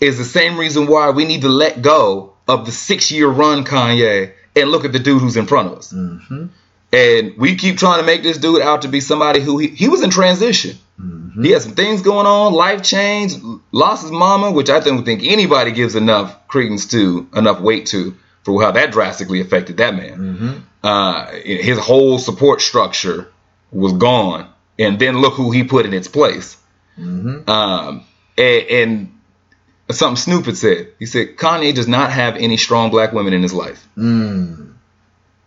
is 0.00 0.16
the 0.16 0.24
same 0.24 0.58
reason 0.58 0.86
why 0.86 1.10
we 1.10 1.26
need 1.26 1.42
to 1.42 1.50
let 1.50 1.82
go 1.82 2.32
of 2.48 2.64
the 2.64 2.72
six 2.72 3.12
year 3.12 3.28
run 3.28 3.62
Kanye 3.62 4.32
and 4.56 4.70
look 4.70 4.86
at 4.86 4.92
the 4.92 5.00
dude 5.00 5.20
who's 5.20 5.36
in 5.36 5.46
front 5.46 5.72
of 5.72 5.78
us. 5.78 5.92
Mm-hmm. 5.92 6.46
And 6.94 7.36
we 7.36 7.56
keep 7.56 7.76
trying 7.76 8.00
to 8.00 8.06
make 8.06 8.22
this 8.22 8.38
dude 8.38 8.62
out 8.62 8.82
to 8.82 8.88
be 8.88 9.00
somebody 9.00 9.40
who 9.40 9.58
he, 9.58 9.68
he 9.68 9.88
was 9.88 10.02
in 10.02 10.08
transition. 10.08 10.78
Mm-hmm. 10.98 11.44
He 11.44 11.50
had 11.50 11.60
some 11.60 11.74
things 11.74 12.00
going 12.00 12.26
on, 12.26 12.54
life 12.54 12.82
change, 12.82 13.34
lost 13.70 14.04
his 14.04 14.12
mama, 14.12 14.50
which 14.50 14.70
I 14.70 14.80
don't 14.80 15.04
think 15.04 15.22
anybody 15.24 15.72
gives 15.72 15.94
enough 15.94 16.48
credence 16.48 16.86
to, 16.92 17.28
enough 17.34 17.60
weight 17.60 17.84
to, 17.88 18.16
for 18.46 18.62
how 18.62 18.70
that 18.70 18.92
drastically 18.92 19.40
affected 19.40 19.78
that 19.78 19.94
man. 19.94 20.18
Mm-hmm. 20.18 20.58
Uh, 20.84 21.26
his 21.32 21.78
whole 21.78 22.18
support 22.18 22.62
structure 22.62 23.28
was 23.72 23.92
gone, 23.94 24.48
and 24.78 24.98
then 25.00 25.18
look 25.20 25.34
who 25.34 25.50
he 25.50 25.64
put 25.64 25.84
in 25.84 25.92
its 25.92 26.06
place. 26.06 26.56
Mm-hmm. 26.96 27.50
Um, 27.50 28.04
and, 28.38 28.62
and 28.70 29.18
something 29.90 30.16
Snoop 30.16 30.46
had 30.46 30.56
said. 30.56 30.92
He 31.00 31.06
said 31.06 31.36
Kanye 31.36 31.74
does 31.74 31.88
not 31.88 32.12
have 32.12 32.36
any 32.36 32.56
strong 32.56 32.90
black 32.90 33.12
women 33.12 33.32
in 33.34 33.42
his 33.42 33.52
life, 33.52 33.86
Mm. 33.96 34.74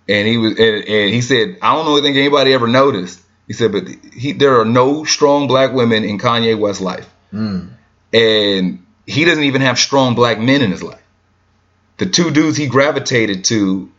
and 0.10 0.28
he 0.28 0.38
was, 0.38 0.60
and, 0.60 0.84
and 0.84 1.14
he 1.14 1.22
said, 1.22 1.58
I 1.62 1.74
don't 1.76 1.86
know 1.86 2.02
think 2.02 2.18
anybody 2.18 2.54
ever 2.54 2.68
noticed. 2.68 3.22
He 3.48 3.54
said, 3.54 3.72
but 3.72 3.88
he, 4.14 4.34
there 4.34 4.60
are 4.60 4.66
no 4.66 5.06
strong 5.06 5.48
black 5.48 5.74
women 5.74 6.04
in 6.04 6.20
Kanye 6.20 6.60
West's 6.60 6.82
life, 6.82 7.10
Mm. 7.34 7.70
and 8.14 8.86
he 9.06 9.24
doesn't 9.24 9.46
even 9.46 9.62
have 9.62 9.80
strong 9.80 10.16
black 10.16 10.38
men 10.38 10.62
in 10.62 10.72
his 10.72 10.84
life. 10.84 11.02
The 12.00 12.06
two 12.06 12.32
dudes 12.32 12.58
he 12.58 12.68
gravitated 12.68 13.46
to 13.46 13.92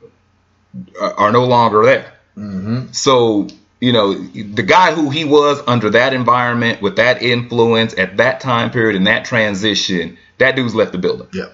are, 1.00 1.32
no 1.32 1.44
longer 1.44 1.84
there. 1.84 2.12
Mm-hmm. 2.36 2.92
So, 2.92 3.48
you 3.80 3.92
know, 3.92 4.14
the 4.14 4.62
guy 4.62 4.92
who 4.92 5.10
he 5.10 5.24
was 5.24 5.62
under 5.66 5.90
that 5.90 6.14
environment, 6.14 6.80
with 6.80 6.96
that 6.96 7.22
influence 7.22 7.96
at 7.96 8.16
that 8.16 8.40
time 8.40 8.70
period 8.70 8.96
and 8.96 9.06
that 9.06 9.24
transition, 9.24 10.18
that 10.38 10.56
dude's 10.56 10.74
left 10.74 10.92
the 10.92 10.98
building. 10.98 11.28
Yeah. 11.32 11.48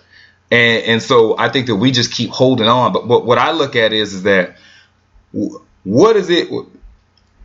And, 0.50 0.84
and 0.84 1.02
so 1.02 1.36
I 1.38 1.48
think 1.48 1.66
that 1.66 1.76
we 1.76 1.90
just 1.90 2.12
keep 2.12 2.30
holding 2.30 2.68
on. 2.68 2.92
But 2.92 3.06
what, 3.06 3.26
what 3.26 3.38
I 3.38 3.52
look 3.52 3.74
at 3.74 3.92
is, 3.92 4.14
is 4.14 4.22
that 4.24 4.56
what 5.82 6.16
is 6.16 6.30
it? 6.30 6.48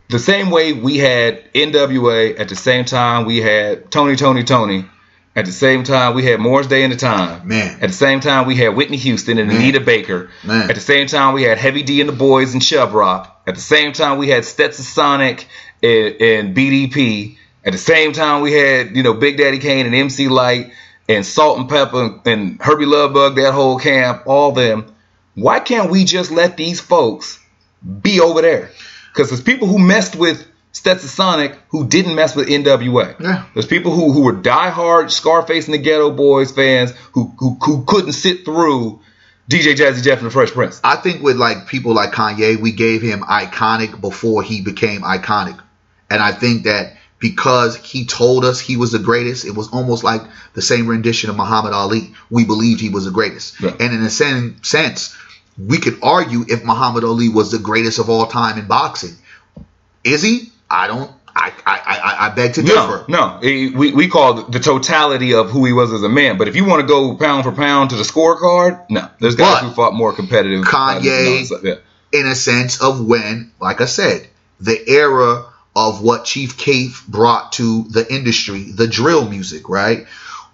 The 0.08 0.18
same 0.18 0.50
way 0.50 0.72
we 0.72 0.98
had 0.98 1.52
NWA 1.52 2.38
at 2.38 2.48
the 2.48 2.56
same 2.56 2.84
time 2.84 3.24
we 3.24 3.38
had 3.38 3.90
Tony, 3.90 4.14
Toni, 4.14 4.42
Toné. 4.42 4.88
At 5.34 5.46
the 5.46 5.52
same 5.52 5.82
time 5.82 6.14
we 6.14 6.24
had 6.24 6.40
Morris 6.40 6.66
Day 6.66 6.82
and 6.82 6.92
the 6.92 6.96
Time. 6.96 7.48
Man. 7.48 7.78
At 7.80 7.88
the 7.88 7.94
same 7.94 8.20
time 8.20 8.46
we 8.46 8.54
had 8.56 8.76
Whitney 8.76 8.98
Houston 8.98 9.38
and 9.38 9.48
Man. 9.48 9.56
Anita 9.56 9.80
Baker. 9.80 10.30
Man. 10.44 10.68
At 10.68 10.74
the 10.74 10.82
same 10.82 11.06
time 11.06 11.32
we 11.32 11.42
had 11.42 11.56
Heavy 11.56 11.82
D 11.82 12.00
and 12.00 12.08
the 12.08 12.14
Boys 12.14 12.52
and 12.52 12.62
Shove 12.62 12.92
Rock. 12.92 13.42
At 13.46 13.54
the 13.54 13.60
same 13.60 13.92
time 13.92 14.18
we 14.18 14.28
had 14.28 14.42
Stetsasonic 14.42 15.46
and, 15.82 16.20
and 16.20 16.56
BDP. 16.56 17.38
At 17.64 17.72
the 17.72 17.78
same 17.78 18.12
time 18.12 18.42
we 18.42 18.52
had 18.52 18.94
you 18.94 19.02
know 19.02 19.14
Big 19.14 19.38
Daddy 19.38 19.58
Kane 19.58 19.86
and 19.86 19.94
MC 19.94 20.28
Lyte 20.28 20.72
and 21.08 21.24
Salt 21.24 21.58
and 21.58 21.68
Pepa 21.68 21.94
and, 21.94 22.26
and 22.26 22.62
Hurby 22.62 22.84
Luv 22.84 23.14
Bug, 23.14 23.36
that 23.36 23.52
whole 23.54 23.78
camp, 23.78 24.24
all 24.26 24.52
them. 24.52 24.94
Why 25.34 25.60
can't 25.60 25.90
we 25.90 26.04
just 26.04 26.30
let 26.30 26.58
these 26.58 26.80
folks 26.80 27.40
be 28.02 28.20
over 28.20 28.42
there? 28.42 28.70
Because 29.12 29.30
there's 29.30 29.42
people 29.42 29.66
who 29.66 29.78
messed 29.78 30.14
with 30.14 30.46
Stetsasonic 30.72 31.56
who 31.68 31.86
didn't 31.86 32.14
mess 32.14 32.34
with 32.34 32.48
NWA. 32.48 33.20
Yeah. 33.20 33.44
There's 33.52 33.66
people 33.66 33.92
who, 33.92 34.12
who 34.12 34.22
were 34.22 34.32
diehard 34.32 35.10
Scarface 35.10 35.66
and 35.66 35.74
the 35.74 35.82
Geto 35.82 36.16
Boys 36.16 36.50
fans 36.50 36.92
who, 37.12 37.32
who 37.38 37.58
who 37.60 37.84
couldn't 37.84 38.12
sit 38.12 38.44
through 38.44 39.00
DJ 39.50 39.74
Jazzy 39.74 40.02
Jeff 40.02 40.18
and 40.18 40.26
the 40.26 40.30
Fresh 40.30 40.52
Prince. 40.52 40.80
I 40.82 40.96
think 40.96 41.22
with 41.22 41.36
like 41.36 41.66
people 41.66 41.92
like 41.92 42.12
Kanye, 42.12 42.58
we 42.58 42.72
gave 42.72 43.02
him 43.02 43.20
iconic 43.20 44.00
before 44.00 44.42
he 44.42 44.62
became 44.62 45.02
iconic. 45.02 45.60
And 46.08 46.22
I 46.22 46.32
think 46.32 46.64
that 46.64 46.96
because 47.18 47.76
he 47.76 48.06
told 48.06 48.44
us 48.44 48.60
he 48.60 48.76
was 48.76 48.92
the 48.92 48.98
greatest, 48.98 49.44
it 49.44 49.54
was 49.54 49.68
almost 49.68 50.04
like 50.04 50.22
the 50.54 50.62
same 50.62 50.86
rendition 50.86 51.28
of 51.28 51.36
Muhammad 51.36 51.72
Ali. 51.72 52.14
We 52.30 52.44
believed 52.44 52.80
he 52.80 52.88
was 52.88 53.04
the 53.04 53.10
greatest. 53.10 53.60
Yeah. 53.60 53.70
And 53.78 53.92
in 53.92 54.02
the 54.02 54.10
same 54.10 54.62
sense, 54.62 55.16
we 55.58 55.78
could 55.78 55.98
argue 56.02 56.44
if 56.48 56.64
Muhammad 56.64 57.04
Ali 57.04 57.28
was 57.28 57.50
the 57.50 57.58
greatest 57.58 57.98
of 57.98 58.08
all 58.08 58.26
time 58.26 58.58
in 58.58 58.66
boxing. 58.66 59.16
Is 60.02 60.22
he? 60.22 60.51
I 60.72 60.86
don't. 60.88 61.10
I 61.34 61.52
I 61.66 61.78
I, 61.86 62.26
I 62.26 62.34
beg 62.34 62.54
to 62.54 62.62
differ. 62.62 63.04
No, 63.08 63.38
no. 63.38 63.38
We, 63.42 63.92
we 63.92 64.08
call 64.08 64.42
the 64.44 64.58
totality 64.60 65.34
of 65.34 65.50
who 65.50 65.64
he 65.64 65.72
was 65.72 65.92
as 65.92 66.02
a 66.02 66.08
man. 66.08 66.36
But 66.38 66.48
if 66.48 66.56
you 66.56 66.64
want 66.64 66.80
to 66.82 66.86
go 66.86 67.16
pound 67.16 67.44
for 67.44 67.52
pound 67.52 67.90
to 67.90 67.96
the 67.96 68.02
scorecard, 68.02 68.84
no. 68.90 69.08
There's 69.20 69.34
guys 69.36 69.60
But 69.62 69.68
who 69.68 69.74
fought 69.74 69.94
more 69.94 70.12
competitive. 70.12 70.64
Kanye- 70.64 71.50
Uh, 71.50 71.58
yeah. 71.62 71.74
in 72.20 72.26
a 72.26 72.34
sense 72.34 72.82
of 72.82 73.04
when, 73.04 73.52
like 73.60 73.80
I 73.80 73.86
said, 73.86 74.26
the 74.60 74.78
era 74.88 75.46
of 75.74 76.02
what 76.02 76.26
Chief 76.26 76.58
Keef 76.58 77.06
brought 77.06 77.52
to 77.52 77.84
the 77.84 78.06
industry, 78.12 78.70
the 78.72 78.86
drill 78.86 79.26
music, 79.28 79.68
right? 79.70 80.06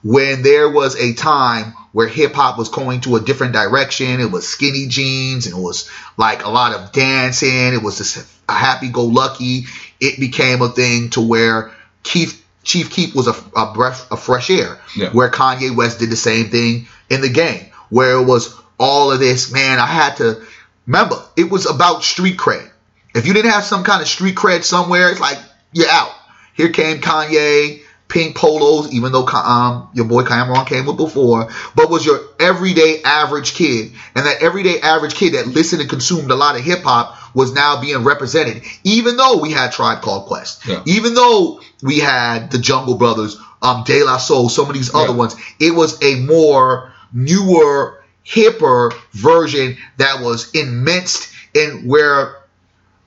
When 0.04 0.42
there 0.42 0.70
was 0.70 0.94
a 0.94 1.12
time 1.14 1.74
where 1.90 2.06
hip 2.06 2.34
hop 2.34 2.56
was 2.56 2.68
going 2.68 3.00
to 3.00 3.16
a 3.16 3.20
different 3.20 3.52
direction, 3.52 4.20
it 4.20 4.30
was 4.30 4.46
skinny 4.48 4.86
jeans 4.86 5.46
and 5.46 5.58
it 5.58 5.60
was 5.60 5.90
like 6.16 6.44
a 6.44 6.48
lot 6.48 6.72
of 6.72 6.92
dancing, 6.92 7.74
it 7.74 7.82
was 7.82 7.98
just 7.98 8.24
a 8.48 8.52
happy 8.52 8.88
go 8.90 9.04
lucky. 9.06 9.64
It 10.01 10.18
became 10.20 10.62
a 10.62 10.68
thing 10.68 11.11
to 11.11 11.20
where 11.20 11.72
Keith 12.03 12.44
Chief 12.64 12.90
Keef 12.90 13.14
was 13.14 13.26
a, 13.26 13.34
a 13.57 13.72
breath 13.72 14.11
of 14.12 14.22
fresh 14.22 14.51
air, 14.51 14.78
Yeah. 14.96 15.11
where 15.11 15.30
Kanye 15.30 15.74
West 15.74 15.99
did 16.01 16.11
the 16.11 16.16
same 16.16 16.51
thing 16.51 16.86
in 17.09 17.20
the 17.22 17.28
game, 17.30 17.66
where 17.88 18.18
it 18.20 18.24
was 18.24 18.55
all 18.78 19.11
of 19.11 19.18
this, 19.20 19.51
man, 19.51 19.78
I 19.78 19.86
had 19.86 20.16
to 20.18 20.42
remember, 20.86 21.16
it 21.36 21.51
was 21.51 21.66
about 21.66 22.05
street 22.05 22.36
cred. 22.36 22.68
If 23.14 23.26
you 23.26 23.32
didn't 23.32 23.51
have 23.53 23.64
some 23.64 23.84
kind 23.84 24.03
of 24.03 24.09
street 24.09 24.34
cred 24.36 24.64
somewhere, 24.64 25.11
it's 25.11 25.20
like 25.20 25.38
you're 25.72 25.88
out. 25.88 26.12
Here 26.55 26.68
came 26.70 27.01
Kanye, 27.01 27.80
pink 28.09 28.36
polos, 28.36 28.92
even 28.92 29.12
though 29.12 29.26
um, 29.26 29.88
your 29.94 30.05
boy 30.07 30.22
Cam'ron 30.22 30.66
came 30.66 30.86
with 30.86 30.96
before, 30.96 31.49
but 31.74 31.90
was 31.90 32.05
your 32.05 32.20
everyday 32.38 33.03
average 33.03 33.55
kid. 33.55 33.92
And 34.14 34.26
that 34.26 34.42
everyday 34.42 34.80
average 34.80 35.14
kid 35.14 35.34
that 35.34 35.46
listened 35.46 35.80
and 35.80 35.90
consumed 35.90 36.30
a 36.30 36.34
lot 36.34 36.57
of 36.57 36.62
hip 36.62 36.82
hop 36.82 37.16
was 37.35 37.53
now 37.53 37.81
being 37.81 38.05
represented, 38.05 38.62
even 38.85 39.16
though 39.16 39.39
we 39.39 39.53
had 39.53 39.72
Tribe 39.72 40.03
Called 40.03 40.26
Quest, 40.26 40.66
Yeah. 40.66 40.83
even 40.87 41.14
though 41.14 41.61
we 41.83 41.99
had 41.99 42.51
the 42.51 42.59
Jungle 42.59 42.95
Brothers, 42.95 43.37
um, 43.62 43.85
De 43.85 44.03
La 44.03 44.18
Soul, 44.18 44.49
some 44.49 44.68
of 44.68 44.74
these 44.74 44.95
other 44.95 45.09
Yeah. 45.09 45.16
ones. 45.16 45.37
It 45.59 45.74
was 45.74 46.03
a 46.03 46.16
more 46.16 46.93
newer, 47.12 47.95
hipper 48.26 48.93
version 49.12 49.76
that 49.97 50.20
was 50.20 50.51
immersed 50.53 51.29
in 51.55 51.87
where 51.87 52.37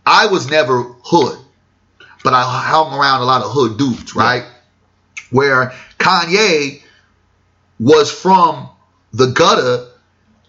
I 0.05 0.25
was 0.27 0.49
never 0.49 0.83
hood, 1.03 1.37
but 2.23 2.33
I 2.33 2.41
hung 2.43 2.93
around 2.93 3.21
a 3.21 3.25
lot 3.25 3.43
of 3.43 3.51
hood 3.51 3.77
dudes, 3.77 4.15
right? 4.15 4.45
Where 5.29 5.73
Kanye 5.99 6.81
was 7.79 8.11
from 8.11 8.67
the 9.13 9.27
gutter, 9.27 9.85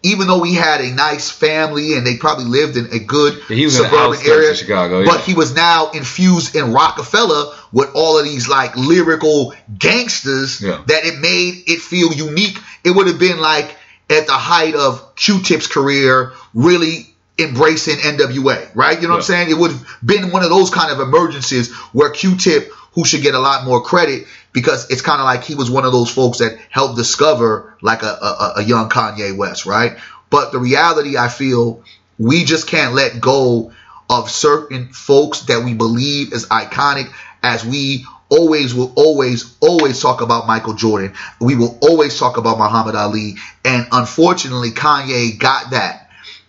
even 0.03 0.27
though 0.27 0.43
he 0.43 0.55
had 0.55 0.81
a 0.81 0.93
nice 0.93 1.31
family 1.31 1.95
and 1.95 2.07
they 2.07 2.17
probably 2.17 2.45
lived 2.45 2.77
in 2.77 2.87
a 2.93 2.99
good 2.99 3.35
was 3.49 3.77
suburban 3.77 4.19
area, 4.27 4.51
of 4.51 4.57
Chicago, 4.57 5.05
but 5.05 5.21
he 5.21 5.35
was 5.35 5.55
now 5.55 5.91
infused 5.91 6.57
in 6.57 6.73
Roc-A-Fella 6.73 7.57
with 7.73 7.91
all 7.95 8.19
of 8.19 8.25
these 8.25 8.49
like 8.49 8.77
lyrical 8.77 9.55
gangsters 9.79 10.61
Yeah. 10.61 10.83
that 10.87 11.05
it 11.05 11.21
made 11.21 11.65
it 11.67 11.81
feel 11.81 12.13
unique. 12.13 12.59
It 12.85 12.91
would 12.91 13.07
have 13.07 13.19
been 13.19 13.39
like 13.39 13.77
at 14.11 14.27
the 14.27 14.33
height 14.33 14.75
of 14.75 15.15
Q-Tip's 15.15 15.67
career, 15.69 16.33
really 16.53 17.12
embracing 17.39 17.97
NWA, 17.97 18.75
right? 18.75 19.01
You 19.01 19.09
know 19.09 19.15
what 19.15 19.19
I'm 19.19 19.23
saying? 19.23 19.51
It 19.51 19.59
would 19.59 19.73
have 19.73 19.87
been 20.05 20.31
one 20.31 20.43
of 20.43 20.51
those 20.51 20.71
kind 20.71 20.93
of 20.93 21.01
emergencies 21.01 21.73
where 21.93 22.11
Q-Tip, 22.11 22.71
who 22.93 23.05
should 23.05 23.23
get 23.23 23.35
a 23.35 23.39
lot 23.39 23.65
more 23.65 23.83
credit 23.83 24.27
because 24.53 24.91
it's 24.91 25.01
kind 25.01 25.19
of 25.21 25.25
like 25.25 25.45
he 25.45 25.55
was 25.55 25.71
one 25.71 25.87
of 25.87 25.93
those 25.93 26.11
folks 26.11 26.39
that 26.39 26.59
helped 26.69 26.97
discover 26.97 27.75
like 27.81 28.03
a, 28.03 28.07
a, 28.07 28.53
a 28.57 28.63
young 28.63 28.91
Kanye 28.91 29.37
West, 29.37 29.65
right? 29.65 29.99
But 30.29 30.53
the 30.53 30.59
reality, 30.59 31.17
I 31.17 31.29
feel, 31.29 31.83
we 32.19 32.45
just 32.45 32.67
can't 32.67 32.95
let 32.95 33.21
go 33.21 33.73
of 34.11 34.31
certain 34.31 34.93
folks 34.93 35.43
that 35.43 35.65
we 35.65 35.73
believe 35.73 36.33
is 36.33 36.47
iconic 36.47 37.11
as 37.43 37.65
we 37.65 38.05
always 38.29 38.75
will 38.75 38.93
always 38.97 39.57
always 39.61 40.01
talk 40.01 40.23
about 40.23 40.47
Michael 40.47 40.73
Jordan. 40.75 41.15
We 41.41 41.55
will 41.55 41.79
always 41.83 42.19
talk 42.19 42.39
about 42.39 42.59
Muhammad 42.59 42.95
Ali 42.95 43.37
and 43.65 43.87
unfortunately 43.93 44.71
Kanye 44.71 45.39
got 45.39 45.71
that. 45.73 46.02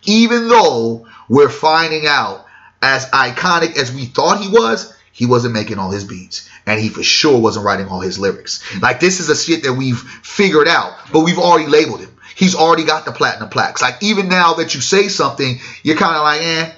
Even 0.05 0.47
though 0.47 1.07
we're 1.29 1.49
finding 1.49 2.07
out 2.07 2.45
as 2.81 3.05
iconic 3.11 3.77
as 3.77 3.91
we 3.93 4.05
thought 4.05 4.41
he 4.41 4.49
was, 4.49 4.93
he 5.11 5.25
wasn't 5.25 5.53
making 5.53 5.77
all 5.77 5.91
his 5.91 6.03
beats 6.03 6.49
and 6.65 6.79
he 6.79 6.89
for 6.89 7.03
sure 7.03 7.39
wasn't 7.39 7.65
writing 7.65 7.87
all 7.87 7.99
his 7.99 8.17
lyrics. 8.19 8.63
Like 8.81 8.99
this 8.99 9.19
is 9.19 9.29
a 9.29 9.35
shit 9.35 9.63
that 9.63 9.73
we've 9.73 9.99
figured 9.99 10.67
out, 10.67 10.93
but 11.11 11.21
we've 11.21 11.37
already 11.37 11.67
labeled 11.67 12.01
him. 12.01 12.09
He's 12.35 12.55
already 12.55 12.83
got 12.83 13.05
the 13.05 13.11
platinum 13.11 13.49
plaques. 13.49 13.81
Like 13.81 14.01
even 14.01 14.27
now 14.27 14.55
that 14.55 14.73
you 14.73 14.81
say 14.81 15.07
something, 15.07 15.59
you're 15.83 15.97
kind 15.97 16.15
of 16.15 16.23
like, 16.23 16.41
eh, 16.41 16.71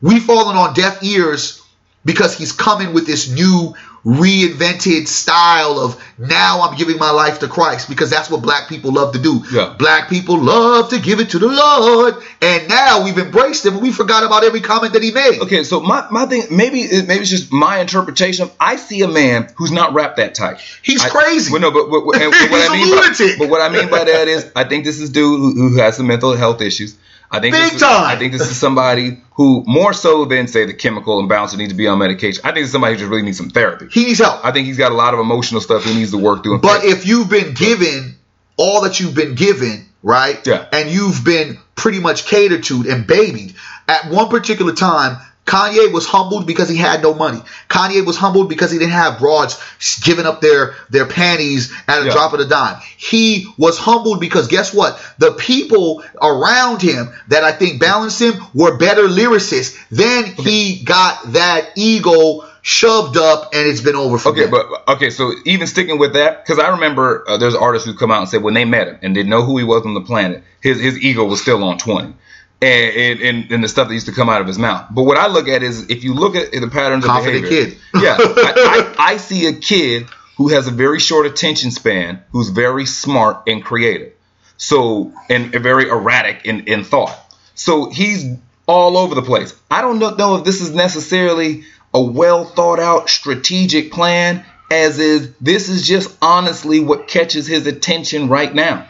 we've 0.00 0.22
fallen 0.22 0.56
on 0.56 0.74
deaf 0.74 1.02
ears 1.02 1.62
because 2.04 2.36
he's 2.36 2.52
coming 2.52 2.94
with 2.94 3.06
this 3.06 3.30
new 3.30 3.74
reinvented 4.04 5.06
style 5.06 5.78
of 5.78 6.02
now 6.18 6.62
I'm 6.62 6.76
giving 6.76 6.98
my 6.98 7.10
life 7.10 7.40
to 7.40 7.48
Christ 7.48 7.88
because 7.88 8.10
that's 8.10 8.30
what 8.30 8.42
black 8.42 8.68
people 8.68 8.92
love 8.92 9.12
to 9.14 9.18
do. 9.20 9.42
Yeah. 9.52 9.74
Black 9.78 10.08
people 10.08 10.38
love 10.38 10.90
to 10.90 10.98
give 10.98 11.20
it 11.20 11.30
to 11.30 11.38
the 11.38 11.48
Lord, 11.48 12.14
and 12.40 12.68
now 12.68 13.04
we've 13.04 13.18
embraced 13.18 13.64
him 13.66 13.80
we 13.80 13.92
forgot 13.92 14.24
about 14.24 14.44
every 14.44 14.60
comment 14.60 14.92
that 14.94 15.02
he 15.02 15.10
made. 15.12 15.40
Okay, 15.42 15.64
so 15.64 15.80
my, 15.80 16.06
my 16.10 16.26
thing 16.26 16.44
maybe 16.50 16.80
it- 16.80 17.06
maybe 17.08 17.20
it's 17.22 17.30
just 17.30 17.52
my 17.52 17.78
interpretation. 17.80 18.50
I 18.60 18.76
see 18.76 19.02
a 19.02 19.08
man 19.08 19.48
who's 19.56 19.72
not 19.72 19.94
wrapped 19.94 20.16
that 20.16 20.34
tight. 20.34 20.58
He's 20.82 21.04
I- 21.04 21.08
crazy. 21.08 21.52
Well, 21.52 21.60
no, 21.60 21.70
but, 21.70 21.90
but, 21.90 22.04
what 22.04 22.16
He's 22.20 22.32
I 22.32 22.66
a 22.66 22.70
mean 22.72 22.90
lunatic. 22.90 23.38
By, 23.38 23.44
but 23.44 23.50
what 23.50 23.60
I 23.60 23.68
mean 23.72 23.90
by 23.90 24.04
that 24.04 24.28
is, 24.28 24.50
I 24.54 24.64
think 24.64 24.84
this 24.84 25.00
is 25.00 25.10
dude 25.10 25.38
who, 25.40 25.52
who 25.70 25.76
has 25.78 25.96
some 25.96 26.06
mental 26.06 26.36
health 26.36 26.60
issues. 26.60 26.96
I 27.32 27.40
think 27.40 27.54
Big 27.54 27.62
this 27.62 27.74
is, 27.74 27.80
time. 27.80 28.04
I 28.04 28.16
think 28.16 28.32
this 28.32 28.42
is 28.42 28.60
somebody 28.60 29.18
who 29.32 29.64
more 29.66 29.94
so 29.94 30.26
than 30.26 30.46
say 30.46 30.66
the 30.66 30.74
chemical 30.74 31.18
imbalance 31.18 31.56
needs 31.56 31.72
to 31.72 31.76
be 31.76 31.88
on 31.88 31.98
medication. 31.98 32.42
I 32.44 32.52
think 32.52 32.64
it's 32.64 32.72
somebody 32.72 32.92
who 32.92 32.98
just 32.98 33.10
really 33.10 33.22
needs 33.22 33.38
some 33.38 33.48
therapy. 33.48 33.88
He 33.90 34.04
needs 34.04 34.18
help. 34.18 34.44
I 34.44 34.52
think 34.52 34.66
he's 34.66 34.76
got 34.76 34.92
a 34.92 34.94
lot 34.94 35.14
of 35.14 35.20
emotional 35.20 35.62
stuff 35.62 35.84
he 35.84 35.94
needs 35.94 36.10
to 36.10 36.18
work 36.18 36.42
through. 36.42 36.58
But 36.58 36.84
if 36.84 37.06
you've 37.06 37.30
been 37.30 37.54
given 37.54 38.16
all 38.58 38.82
that 38.82 39.00
you've 39.00 39.14
been 39.14 39.34
given, 39.34 39.86
right? 40.02 40.46
Yeah. 40.46 40.66
And 40.72 40.90
you've 40.90 41.24
been 41.24 41.58
pretty 41.74 42.00
much 42.00 42.26
catered 42.26 42.64
to 42.64 42.84
and 42.88 43.06
babied. 43.06 43.54
At 43.88 44.10
one 44.10 44.28
particular 44.28 44.74
time, 44.74 45.16
Kanye 45.44 45.92
was 45.92 46.06
humbled 46.06 46.46
because 46.46 46.68
he 46.68 46.76
had 46.76 47.02
no 47.02 47.14
money. 47.14 47.40
Kanye 47.68 48.06
was 48.06 48.16
humbled 48.16 48.48
because 48.48 48.70
he 48.70 48.78
didn't 48.78 48.92
have 48.92 49.18
broads 49.18 49.58
giving 50.02 50.24
up 50.24 50.40
their 50.40 50.74
their 50.90 51.06
panties 51.06 51.72
at 51.88 52.02
a 52.02 52.06
Yeah. 52.06 52.12
drop 52.12 52.32
of 52.32 52.40
a 52.40 52.44
dime. 52.44 52.76
He 52.96 53.46
was 53.58 53.76
humbled 53.76 54.20
because 54.20 54.46
guess 54.46 54.72
what? 54.72 55.00
The 55.18 55.32
people 55.32 56.04
around 56.20 56.80
him 56.80 57.12
that 57.28 57.42
I 57.42 57.52
think 57.52 57.80
balanced 57.80 58.20
him 58.20 58.34
were 58.54 58.76
better 58.78 59.08
lyricists. 59.08 59.76
Then 59.90 60.24
he 60.24 60.82
got 60.84 61.32
that 61.32 61.70
ego 61.74 62.44
shoved 62.62 63.16
up 63.16 63.50
and 63.52 63.66
it's 63.66 63.80
been 63.80 63.96
over 63.96 64.18
for 64.18 64.28
Okay, 64.28 64.46
but 64.46 64.66
okay, 64.86 65.10
so 65.10 65.32
even 65.44 65.66
sticking 65.66 65.98
with 65.98 66.12
that, 66.12 66.44
because 66.44 66.60
I 66.60 66.68
remember 66.68 67.24
uh, 67.28 67.36
there's 67.36 67.56
artists 67.56 67.86
who 67.88 67.94
come 67.94 68.12
out 68.12 68.20
and 68.20 68.28
said 68.28 68.42
when 68.42 68.54
they 68.54 68.64
met 68.64 68.86
him 68.86 68.98
and 69.02 69.12
didn't 69.12 69.30
know 69.30 69.42
who 69.42 69.58
he 69.58 69.64
was 69.64 69.84
on 69.84 69.94
the 69.94 70.00
planet, 70.00 70.44
his 70.60 70.78
his 70.80 70.96
ego 71.02 71.24
was 71.24 71.42
still 71.42 71.64
on 71.64 71.78
twenty, 71.78 72.14
and 72.62 73.20
and, 73.20 73.52
and, 73.52 73.64
the 73.64 73.68
stuff 73.68 73.88
that 73.88 73.94
used 73.94 74.06
to 74.06 74.12
come 74.12 74.28
out 74.28 74.40
of 74.40 74.46
his 74.46 74.58
mouth. 74.58 74.86
But 74.90 75.02
what 75.02 75.16
I 75.16 75.26
look 75.26 75.48
at 75.48 75.62
is 75.62 75.90
if 75.90 76.04
you 76.04 76.14
look 76.14 76.36
at 76.36 76.52
the 76.52 76.68
patterns 76.68 77.04
Confident 77.04 77.44
of 77.44 77.50
behavior, 77.50 77.78
kid. 77.92 78.02
yeah, 78.02 78.16
I, 78.20 78.94
I, 78.98 79.12
I 79.12 79.16
see 79.16 79.46
a 79.46 79.52
kid 79.52 80.06
who 80.36 80.48
has 80.48 80.66
a 80.66 80.70
very 80.70 81.00
short 81.00 81.26
attention 81.26 81.70
span, 81.70 82.22
who's 82.30 82.48
very 82.48 82.86
smart 82.86 83.42
and 83.46 83.64
creative, 83.64 84.12
so 84.56 85.12
and, 85.28 85.54
and 85.54 85.62
very 85.62 85.88
erratic 85.88 86.44
in, 86.44 86.66
in 86.66 86.84
thought. 86.84 87.18
So 87.54 87.90
he's 87.90 88.36
all 88.66 88.96
over 88.96 89.14
the 89.14 89.22
place. 89.22 89.54
I 89.70 89.82
don't 89.82 89.98
know, 89.98 90.14
know 90.14 90.36
if 90.36 90.44
this 90.44 90.60
is 90.60 90.74
necessarily 90.74 91.64
a 91.92 92.00
well 92.00 92.44
thought 92.44 92.78
out 92.78 93.10
strategic 93.10 93.92
plan, 93.92 94.44
as 94.70 94.98
is 94.98 95.34
this 95.40 95.68
is 95.68 95.86
just 95.86 96.16
honestly 96.22 96.80
what 96.80 97.08
catches 97.08 97.46
his 97.46 97.66
attention 97.66 98.28
right 98.28 98.54
now. 98.54 98.88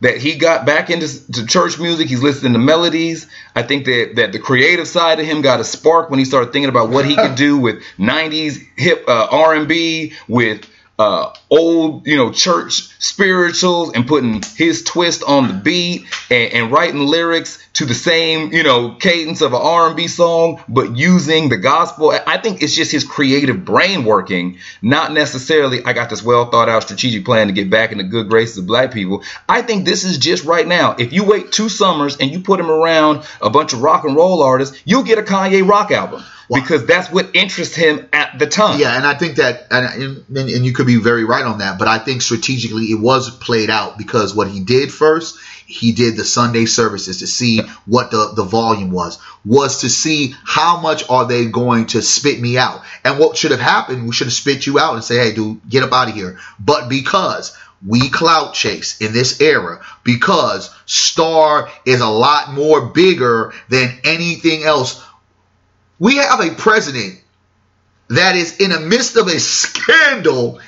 That 0.00 0.16
he 0.16 0.36
got 0.36 0.64
back 0.64 0.88
into 0.88 1.32
to 1.32 1.46
church 1.46 1.78
music, 1.78 2.08
he's 2.08 2.22
listening 2.22 2.54
to 2.54 2.58
melodies. 2.58 3.26
I 3.54 3.62
think 3.62 3.84
that 3.84 4.12
that 4.16 4.32
the 4.32 4.38
creative 4.38 4.88
side 4.88 5.20
of 5.20 5.26
him 5.26 5.42
got 5.42 5.60
a 5.60 5.64
spark 5.64 6.08
when 6.08 6.18
he 6.18 6.24
started 6.24 6.52
thinking 6.52 6.70
about 6.70 6.88
what 6.88 7.04
he 7.04 7.16
could 7.16 7.34
do 7.36 7.58
with 7.58 7.82
'90s 7.98 8.66
hip 8.76 9.04
uh, 9.08 9.28
R&B, 9.30 10.14
with 10.26 10.66
uh, 11.00 11.32
old, 11.48 12.06
you 12.06 12.14
know, 12.14 12.30
church 12.30 12.90
spirituals 12.98 13.90
and 13.94 14.06
putting 14.06 14.42
his 14.56 14.84
twist 14.84 15.22
on 15.26 15.48
the 15.48 15.54
beat 15.54 16.04
and, 16.30 16.52
and 16.52 16.70
writing 16.70 17.06
lyrics 17.06 17.58
to 17.72 17.86
the 17.86 17.94
same, 17.94 18.52
you 18.52 18.62
know, 18.62 18.96
cadence 18.96 19.40
of 19.40 19.54
an 19.54 19.62
R&B 19.62 20.08
song, 20.08 20.62
but 20.68 20.94
using 20.98 21.48
the 21.48 21.56
gospel. 21.56 22.12
I 22.26 22.36
think 22.36 22.62
it's 22.62 22.74
just 22.74 22.92
his 22.92 23.04
creative 23.04 23.64
brain 23.64 24.04
working, 24.04 24.58
not 24.82 25.10
necessarily 25.10 25.82
I 25.82 25.94
got 25.94 26.10
this 26.10 26.22
well 26.22 26.50
thought 26.50 26.68
out 26.68 26.82
strategic 26.82 27.24
plan 27.24 27.46
to 27.46 27.54
get 27.54 27.70
back 27.70 27.92
in 27.92 27.98
the 27.98 28.04
good 28.04 28.28
graces 28.28 28.58
of 28.58 28.66
black 28.66 28.92
people. 28.92 29.22
I 29.48 29.62
think 29.62 29.86
this 29.86 30.04
is 30.04 30.18
just 30.18 30.44
right 30.44 30.66
now. 30.66 30.96
If 30.98 31.14
you 31.14 31.24
wait 31.24 31.50
two 31.50 31.70
summers 31.70 32.18
and 32.18 32.30
you 32.30 32.40
put 32.40 32.60
him 32.60 32.70
around 32.70 33.24
a 33.40 33.48
bunch 33.48 33.72
of 33.72 33.80
rock 33.80 34.04
and 34.04 34.14
roll 34.14 34.42
artists, 34.42 34.78
you'll 34.84 35.04
get 35.04 35.16
a 35.16 35.22
Kanye 35.22 35.66
rock 35.66 35.92
album 35.92 36.22
because 36.58 36.84
that's 36.86 37.10
what 37.10 37.34
interests 37.34 37.76
him 37.76 38.08
at 38.12 38.38
the 38.38 38.46
time. 38.46 38.80
Yeah, 38.80 38.96
and 38.96 39.06
I 39.06 39.14
think 39.14 39.36
that, 39.36 39.66
and, 39.70 40.24
and, 40.28 40.50
and 40.50 40.66
you 40.66 40.72
could 40.72 40.86
be 40.86 40.96
very 40.96 41.24
right 41.24 41.44
on 41.44 41.58
that, 41.58 41.78
but 41.78 41.86
I 41.86 41.98
think 41.98 42.22
strategically 42.22 42.86
it 42.86 43.00
was 43.00 43.30
played 43.30 43.70
out 43.70 43.96
because 43.96 44.34
what 44.34 44.48
he 44.48 44.60
did 44.60 44.92
first, 44.92 45.38
he 45.66 45.92
did 45.92 46.16
the 46.16 46.24
Sunday 46.24 46.66
services 46.66 47.18
to 47.18 47.28
see 47.28 47.60
what 47.86 48.10
the, 48.10 48.32
the 48.34 48.44
volume 48.44 48.90
was, 48.90 49.18
was 49.44 49.82
to 49.82 49.88
see 49.88 50.34
how 50.44 50.80
much 50.80 51.08
are 51.08 51.26
they 51.26 51.46
going 51.46 51.86
to 51.86 52.02
spit 52.02 52.40
me 52.40 52.58
out. 52.58 52.82
And 53.04 53.18
what 53.18 53.36
should 53.36 53.52
have 53.52 53.60
happened, 53.60 54.06
we 54.06 54.12
should 54.12 54.26
have 54.26 54.34
spit 54.34 54.66
you 54.66 54.80
out 54.80 54.94
and 54.94 55.04
say, 55.04 55.18
hey, 55.18 55.32
dude, 55.32 55.60
get 55.68 55.84
up 55.84 55.92
out 55.92 56.08
of 56.08 56.14
here. 56.14 56.38
But 56.58 56.88
because 56.88 57.56
we 57.86 58.10
clout 58.10 58.54
chase 58.54 59.00
in 59.00 59.12
this 59.12 59.40
era 59.40 59.80
because 60.04 60.74
Star 60.86 61.70
is 61.86 62.00
a 62.00 62.08
lot 62.08 62.52
more 62.52 62.86
bigger 62.86 63.52
than 63.68 63.98
anything 64.04 64.64
else. 64.64 65.02
We 66.00 66.16
have 66.16 66.40
a 66.40 66.50
president 66.50 67.20
that 68.08 68.34
is 68.34 68.58
in 68.58 68.70
the 68.70 68.80
midst 68.80 69.16
of 69.16 69.28
a 69.28 69.38
scandal 69.38 70.58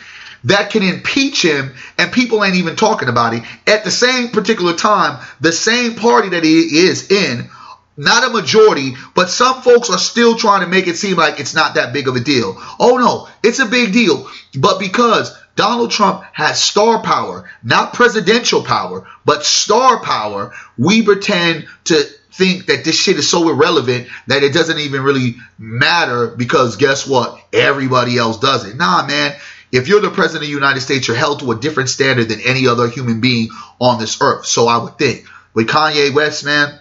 that 0.45 0.71
can 0.71 0.83
impeach 0.83 1.45
him 1.45 1.75
and 1.99 2.13
people 2.13 2.45
ain't 2.45 2.57
even 2.57 2.77
talking 2.77 3.09
about 3.09 3.35
it. 3.35 3.43
At 3.67 3.85
the 3.85 3.91
same 3.91 4.29
particular 4.29 4.75
time, 4.75 5.25
the 5.41 5.53
same 5.53 5.95
party 5.95 6.31
that 6.31 6.45
he 6.45 6.87
is 6.87 7.11
in, 7.11 7.49
not 7.97 8.25
a 8.25 8.33
majority, 8.33 8.95
but 9.15 9.31
some 9.31 9.63
folks 9.63 9.91
are 9.91 9.99
still 9.99 10.37
trying 10.37 10.63
to 10.63 10.67
make 10.67 10.87
it 10.87 10.97
seem 10.97 11.17
like 11.17 11.41
it's 11.41 11.55
not 11.55 11.75
that 11.75 11.93
big 11.93 12.09
of 12.09 12.17
a 12.17 12.21
deal. 12.21 12.57
Oh 12.79 12.97
no, 12.99 13.29
it's 13.43 13.59
a 13.59 13.67
big 13.67 13.93
deal. 13.93 14.29
But 14.59 14.79
because 14.79 15.37
Donald 15.57 15.91
Trump 15.91 16.25
has 16.33 16.63
star 16.63 17.03
power, 17.03 17.49
not 17.63 17.95
presidential 17.95 18.63
power, 18.63 19.07
but 19.25 19.45
star 19.45 20.03
power, 20.03 20.53
we 20.79 21.03
pretend 21.03 21.69
to 21.85 22.05
think 22.33 22.67
that 22.67 22.85
this 22.85 22.97
shit 22.99 23.17
is 23.19 23.29
so 23.29 23.49
irrelevant 23.49 24.09
that 24.27 24.43
it 24.43 24.53
doesn't 24.53 24.79
even 24.79 25.03
really 25.03 25.37
matter 25.59 26.29
because 26.29 26.77
guess 26.77 27.07
what? 27.07 27.39
Everybody 27.53 28.19
else 28.19 28.39
does 28.39 28.67
it. 28.67 28.77
Nah, 28.77 29.07
man. 29.07 29.35
If 29.71 29.89
you're 29.89 30.01
the 30.01 30.11
president 30.11 30.43
of 30.43 30.49
the 30.49 30.55
United 30.55 30.81
States, 30.83 31.09
you're 31.09 31.17
held 31.17 31.41
to 31.41 31.51
a 31.53 31.59
different 31.59 31.89
standard 31.89 32.29
than 32.29 32.41
any 32.41 32.69
other 32.69 32.89
human 32.89 33.23
being 33.23 33.49
on 33.81 33.99
this 33.99 34.21
earth. 34.21 34.45
So 34.45 34.69
I 34.69 34.77
would 34.77 34.99
think 34.99 35.25
with 35.55 35.69
Kanye 35.69 36.13
West, 36.15 36.45
man, 36.45 36.79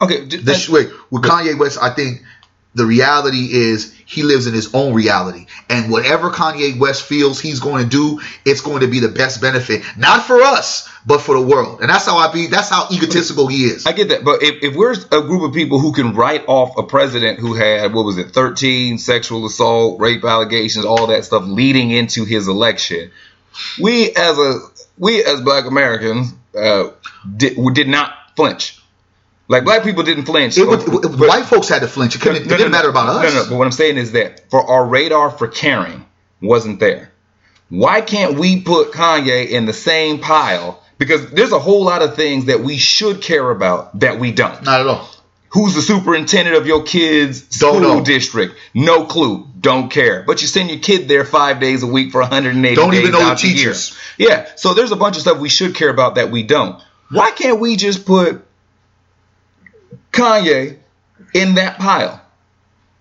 Okay. 0.00 0.24
this 0.24 0.68
wait 0.68 0.90
with 1.10 1.22
Kanye 1.22 1.58
West, 1.58 1.78
I 1.80 1.90
think 1.90 2.22
the 2.74 2.86
reality 2.86 3.48
is 3.52 3.92
he 4.06 4.22
lives 4.22 4.46
in 4.46 4.54
his 4.54 4.74
own 4.74 4.94
reality, 4.94 5.46
and 5.68 5.90
whatever 5.90 6.30
Kanye 6.30 6.78
West 6.78 7.02
feels 7.02 7.40
he's 7.40 7.60
going 7.60 7.82
to 7.84 7.90
do, 7.90 8.20
it's 8.44 8.60
going 8.60 8.80
to 8.80 8.86
be 8.86 9.00
the 9.00 9.08
best 9.08 9.40
benefit, 9.40 9.82
not 9.96 10.24
for 10.24 10.40
us, 10.40 10.88
but 11.06 11.20
for 11.20 11.34
the 11.34 11.46
world. 11.46 11.80
And 11.80 11.88
that's 11.90 12.06
how 12.06 12.16
I 12.18 12.32
be. 12.32 12.46
That's 12.46 12.68
how 12.68 12.86
egotistical 12.90 13.46
he 13.46 13.64
is. 13.64 13.86
I 13.86 13.92
get 13.92 14.08
that, 14.10 14.24
but 14.24 14.42
if, 14.42 14.62
if 14.62 14.74
we're 14.76 14.92
a 14.92 15.22
group 15.22 15.42
of 15.42 15.52
people 15.54 15.78
who 15.78 15.92
can 15.92 16.14
write 16.14 16.44
off 16.46 16.76
a 16.76 16.82
president 16.82 17.38
who 17.38 17.54
had 17.54 17.92
what 17.94 18.04
was 18.04 18.18
it, 18.18 18.30
thirteen 18.32 18.98
sexual 18.98 19.46
assault, 19.46 20.00
rape 20.00 20.24
allegations, 20.24 20.84
all 20.84 21.06
that 21.08 21.24
stuff 21.24 21.44
leading 21.46 21.90
into 21.90 22.24
his 22.24 22.48
election, 22.48 23.10
we 23.80 24.10
as 24.14 24.38
a 24.38 24.58
we 24.98 25.24
as 25.24 25.40
Black 25.40 25.66
Americans 25.66 26.34
uh, 26.56 26.90
did 27.36 27.56
we 27.56 27.72
did 27.72 27.88
not 27.88 28.12
flinch. 28.36 28.76
Like 29.48 29.64
black 29.64 29.82
people 29.82 30.04
didn't 30.04 30.26
flinch. 30.26 30.56
It 30.58 30.62
it- 30.62 30.86
But- 30.86 31.28
white 31.28 31.44
folks 31.46 31.68
had 31.68 31.80
to 31.80 31.88
flinch. 31.88 32.14
It, 32.14 32.24
it 32.24 32.28
no, 32.28 32.32
no, 32.32 32.38
didn't 32.56 32.60
no. 32.60 32.68
matter 32.68 32.88
about 32.90 33.08
us. 33.08 33.34
No, 33.34 33.42
no. 33.42 33.48
But 33.50 33.58
what 33.58 33.64
I'm 33.66 33.72
saying 33.72 33.96
is 33.96 34.12
that 34.12 34.48
for 34.48 34.62
our 34.70 34.86
radar 34.86 35.28
for 35.30 35.48
caring 35.48 36.06
wasn't 36.40 36.78
there. 36.78 37.10
Why 37.68 38.00
can't 38.00 38.38
we 38.38 38.60
put 38.62 38.92
Kanye 38.92 39.48
in 39.48 39.64
the 39.64 39.72
same 39.72 40.20
pile? 40.20 40.82
Because 41.00 41.30
there's 41.30 41.50
a 41.52 41.58
whole 41.58 41.82
lot 41.82 42.02
of 42.02 42.14
things 42.14 42.44
that 42.44 42.60
we 42.60 42.76
should 42.76 43.22
care 43.22 43.50
about 43.50 43.98
that 44.00 44.20
we 44.20 44.30
don't. 44.32 44.62
Not 44.62 44.82
at 44.82 44.86
all. 44.86 45.08
Who's 45.52 45.74
the 45.74 45.82
superintendent 45.82 46.56
of 46.56 46.66
your 46.66 46.84
kid's 46.84 47.40
Don't 47.58 47.78
school 47.78 47.96
know. 47.96 48.04
district? 48.04 48.54
No 48.74 49.06
clue. 49.06 49.48
Don't 49.58 49.90
care. 49.90 50.22
But 50.24 50.42
you 50.42 50.46
send 50.46 50.70
your 50.70 50.78
kid 50.78 51.08
there 51.08 51.24
five 51.24 51.58
days 51.58 51.82
a 51.82 51.86
week 51.88 52.12
for 52.12 52.20
180 52.20 52.74
Don't 52.76 52.90
days 52.92 53.00
even 53.00 53.12
know 53.12 53.18
the 53.18 53.24
out 53.24 53.40
the 53.40 53.48
year. 53.48 53.56
teachers. 53.56 53.98
Yeah. 54.18 54.46
So 54.56 54.74
there's 54.74 54.92
a 54.92 54.96
bunch 54.96 55.16
of 55.16 55.22
stuff 55.22 55.38
we 55.40 55.48
should 55.48 55.74
care 55.74 55.88
about 55.88 56.14
that 56.16 56.30
we 56.30 56.42
don't. 56.44 56.80
Why 57.10 57.30
can't 57.32 57.58
we 57.58 57.74
just 57.76 58.04
put 58.06 58.44
Kanye 60.12 60.78
in 61.34 61.54
that 61.56 61.78
pile? 61.78 62.20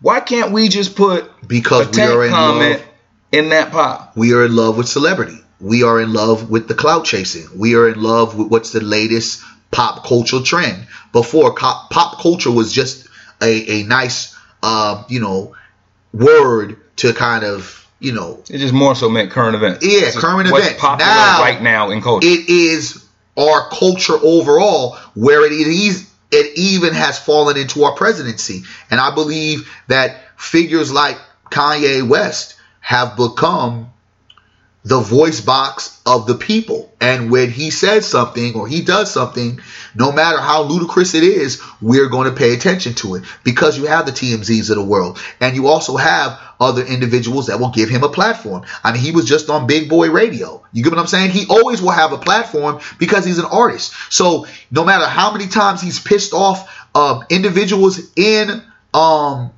Why 0.02 0.20
can't 0.22 0.52
we 0.52 0.70
just 0.70 0.96
put 0.96 1.30
Because 1.48 1.96
a 1.98 2.02
we 2.02 2.08
are 2.08 2.24
in 2.26 2.32
comment 2.32 2.80
love. 2.80 2.88
in 3.34 3.50
that 3.50 3.72
pile? 3.72 4.12
We 4.16 4.34
are 4.34 4.46
in 4.46 4.56
love 4.56 4.78
with 4.78 4.88
celebrity. 4.88 5.39
We 5.60 5.84
are 5.84 6.00
in 6.00 6.14
love 6.14 6.50
with 6.50 6.68
the 6.68 6.74
clout 6.74 7.06
chasing. 7.06 7.48
We 7.58 7.76
are 7.76 7.90
in 7.90 8.02
love 8.02 8.38
with 8.38 8.48
what's 8.48 8.72
the 8.72 8.80
latest 8.82 9.44
pop 9.72 10.06
culture 10.06 10.42
trend. 10.42 10.88
Before 11.12 11.54
pop 11.54 12.20
culture 12.22 12.52
was 12.52 12.72
just 12.72 13.08
a, 13.42 13.82
a 13.82 13.84
nice, 13.84 14.36
uh, 14.64 15.04
you 15.10 15.20
know, 15.20 15.56
word 16.14 16.78
to 16.98 17.14
kind 17.14 17.44
of, 17.44 17.88
you 18.00 18.14
know, 18.14 18.42
It 18.50 18.60
just 18.60 18.74
more 18.74 18.96
so 18.96 19.10
meant 19.10 19.32
current 19.32 19.56
events. 19.56 19.86
Yeah, 19.86 20.02
just 20.02 20.18
current 20.20 20.50
what's 20.52 20.66
events. 20.66 20.82
popular 20.82 21.12
Now, 21.12 21.42
right 21.42 21.62
now 21.62 21.90
in 21.92 22.02
culture. 22.02 22.28
it 22.28 22.50
is 22.50 23.06
our 23.38 23.70
culture 23.70 24.18
overall 24.22 24.98
where 25.16 25.46
it 25.46 25.52
is 25.52 26.10
it 26.32 26.58
even 26.58 26.94
has 26.94 27.18
fallen 27.18 27.58
into 27.58 27.84
our 27.86 27.96
presidency 27.96 28.64
and 28.92 29.00
i 29.00 29.14
believe 29.16 29.72
that 29.88 30.18
figures 30.38 30.92
like 30.92 31.18
kanye 31.50 32.06
west 32.06 32.56
have 32.82 33.16
become 33.16 33.90
the 34.90 35.00
voice 35.00 35.40
box 35.40 36.02
of 36.04 36.26
the 36.26 36.34
people. 36.34 36.92
And 37.00 37.30
when 37.30 37.52
he 37.52 37.70
says 37.70 38.08
something 38.08 38.56
or 38.56 38.68
he 38.68 38.82
does 38.82 39.12
something, 39.12 39.62
no 39.94 40.12
matter 40.12 40.40
how 40.40 40.64
ludicrous 40.64 41.14
it 41.14 41.22
is, 41.22 41.62
we're 41.80 42.10
going 42.10 42.28
to 42.28 42.36
pay 42.36 42.56
attention 42.56 42.96
to 42.96 43.14
it 43.14 43.24
because 43.44 43.78
you 43.78 43.86
have 43.86 44.08
the 44.08 44.12
TMZs 44.12 44.72
of 44.72 44.78
the 44.78 44.84
world. 44.84 45.20
And 45.40 45.56
you 45.56 45.68
also 45.68 45.96
have 45.96 46.42
other 46.60 46.84
individuals 46.84 47.48
that 47.48 47.60
will 47.60 47.70
give 47.70 47.88
him 47.88 48.04
a 48.04 48.10
platform. 48.10 48.66
I 48.84 48.92
mean, 48.92 49.04
he 49.04 49.12
was 49.12 49.26
just 49.26 49.52
on 49.52 49.68
Big 49.68 49.90
Boy 49.90 50.10
Radio. 50.10 50.66
You 50.74 50.84
get 50.84 50.92
what 50.92 51.00
I'm 51.00 51.06
saying? 51.06 51.32
He 51.32 51.46
always 51.48 51.84
will 51.84 51.92
have 51.92 52.12
a 52.12 52.18
platform 52.18 52.80
because 52.98 53.26
he's 53.26 53.38
an 53.38 53.46
artist. 53.46 53.94
So 54.12 54.48
no 54.72 54.84
matter 54.84 55.06
how 55.06 55.32
many 55.32 55.46
times 55.46 55.84
he's 55.84 56.00
pissed 56.00 56.34
off 56.34 56.68
uh, 56.96 57.22
individuals 57.30 58.12
in 58.16 58.64
um, 58.96 59.52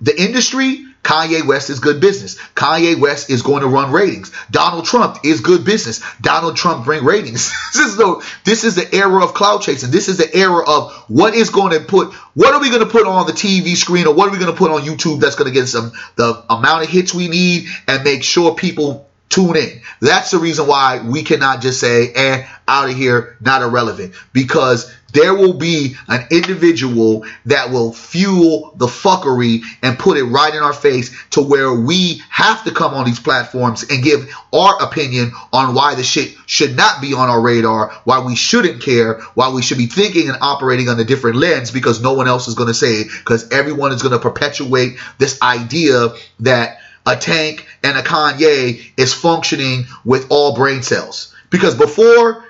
the 0.00 0.20
industry, 0.20 0.86
Kanye 1.02 1.44
West 1.44 1.68
is 1.68 1.80
good 1.80 2.00
business. 2.00 2.36
Kanye 2.54 2.98
West 2.98 3.28
is 3.28 3.42
going 3.42 3.62
to 3.62 3.68
run 3.68 3.90
ratings. 3.90 4.32
Donald 4.50 4.84
Trump 4.84 5.18
is 5.24 5.40
good 5.40 5.64
business. 5.64 6.00
Donald 6.20 6.56
Trump 6.56 6.84
bring 6.84 7.04
ratings. 7.04 7.52
this 7.74 7.86
is 7.86 7.96
the 7.96 8.24
this 8.44 8.64
is 8.64 8.76
the 8.76 8.94
era 8.94 9.22
of 9.24 9.34
cloud 9.34 9.62
chasing. 9.62 9.90
This 9.90 10.08
is 10.08 10.18
the 10.18 10.36
era 10.36 10.62
of 10.66 10.92
what 11.08 11.34
is 11.34 11.50
going 11.50 11.72
to 11.78 11.84
put 11.84 12.12
what 12.34 12.54
are 12.54 12.60
we 12.60 12.70
going 12.70 12.84
to 12.84 12.90
put 12.90 13.06
on 13.06 13.26
the 13.26 13.32
TV 13.32 13.76
screen 13.76 14.06
or 14.06 14.14
what 14.14 14.28
are 14.28 14.32
we 14.32 14.38
going 14.38 14.52
to 14.52 14.56
put 14.56 14.70
on 14.70 14.82
YouTube 14.82 15.20
that's 15.20 15.34
going 15.34 15.52
to 15.52 15.54
get 15.54 15.66
some 15.66 15.92
the 16.16 16.44
amount 16.48 16.84
of 16.84 16.90
hits 16.90 17.12
we 17.12 17.28
need 17.28 17.66
and 17.88 18.04
make 18.04 18.22
sure 18.22 18.54
people 18.54 19.08
tune 19.32 19.56
in. 19.56 19.80
That's 20.00 20.30
the 20.30 20.38
reason 20.38 20.66
why 20.66 21.00
we 21.02 21.22
cannot 21.22 21.62
just 21.62 21.80
say, 21.80 22.12
eh, 22.12 22.46
out 22.68 22.90
of 22.90 22.96
here, 22.96 23.36
not 23.40 23.62
irrelevant. 23.62 24.14
Because 24.32 24.92
there 25.12 25.34
will 25.34 25.52
be 25.52 25.96
an 26.08 26.26
individual 26.30 27.24
that 27.46 27.70
will 27.70 27.92
fuel 27.92 28.72
the 28.76 28.86
fuckery 28.86 29.62
and 29.82 29.98
put 29.98 30.16
it 30.16 30.24
right 30.24 30.54
in 30.54 30.62
our 30.62 30.72
face 30.72 31.14
to 31.30 31.42
where 31.42 31.72
we 31.72 32.22
have 32.30 32.64
to 32.64 32.70
come 32.70 32.94
on 32.94 33.04
these 33.04 33.20
platforms 33.20 33.84
and 33.90 34.02
give 34.02 34.28
our 34.52 34.82
opinion 34.82 35.32
on 35.52 35.74
why 35.74 35.94
the 35.94 36.02
shit 36.02 36.34
should 36.46 36.76
not 36.76 37.00
be 37.00 37.14
on 37.14 37.28
our 37.28 37.40
radar, 37.40 37.92
why 38.04 38.24
we 38.24 38.34
shouldn't 38.36 38.82
care, 38.82 39.20
why 39.34 39.50
we 39.50 39.62
should 39.62 39.78
be 39.78 39.86
thinking 39.86 40.28
and 40.28 40.38
operating 40.40 40.88
on 40.88 40.98
a 40.98 41.04
different 41.04 41.36
lens 41.36 41.70
because 41.70 42.02
no 42.02 42.14
one 42.14 42.28
else 42.28 42.48
is 42.48 42.54
going 42.54 42.68
to 42.68 42.74
say 42.74 42.94
it 42.94 43.08
because 43.18 43.50
everyone 43.50 43.92
is 43.92 44.02
going 44.02 44.12
to 44.12 44.18
perpetuate 44.18 44.96
this 45.18 45.40
idea 45.42 46.08
that 46.40 46.78
a 47.06 47.16
tank 47.16 47.66
and 47.82 47.98
a 47.98 48.02
Kanye 48.02 48.92
is 48.96 49.12
functioning 49.12 49.84
with 50.04 50.26
all 50.30 50.54
brain 50.54 50.82
cells. 50.82 51.34
Because 51.50 51.74
before 51.74 52.44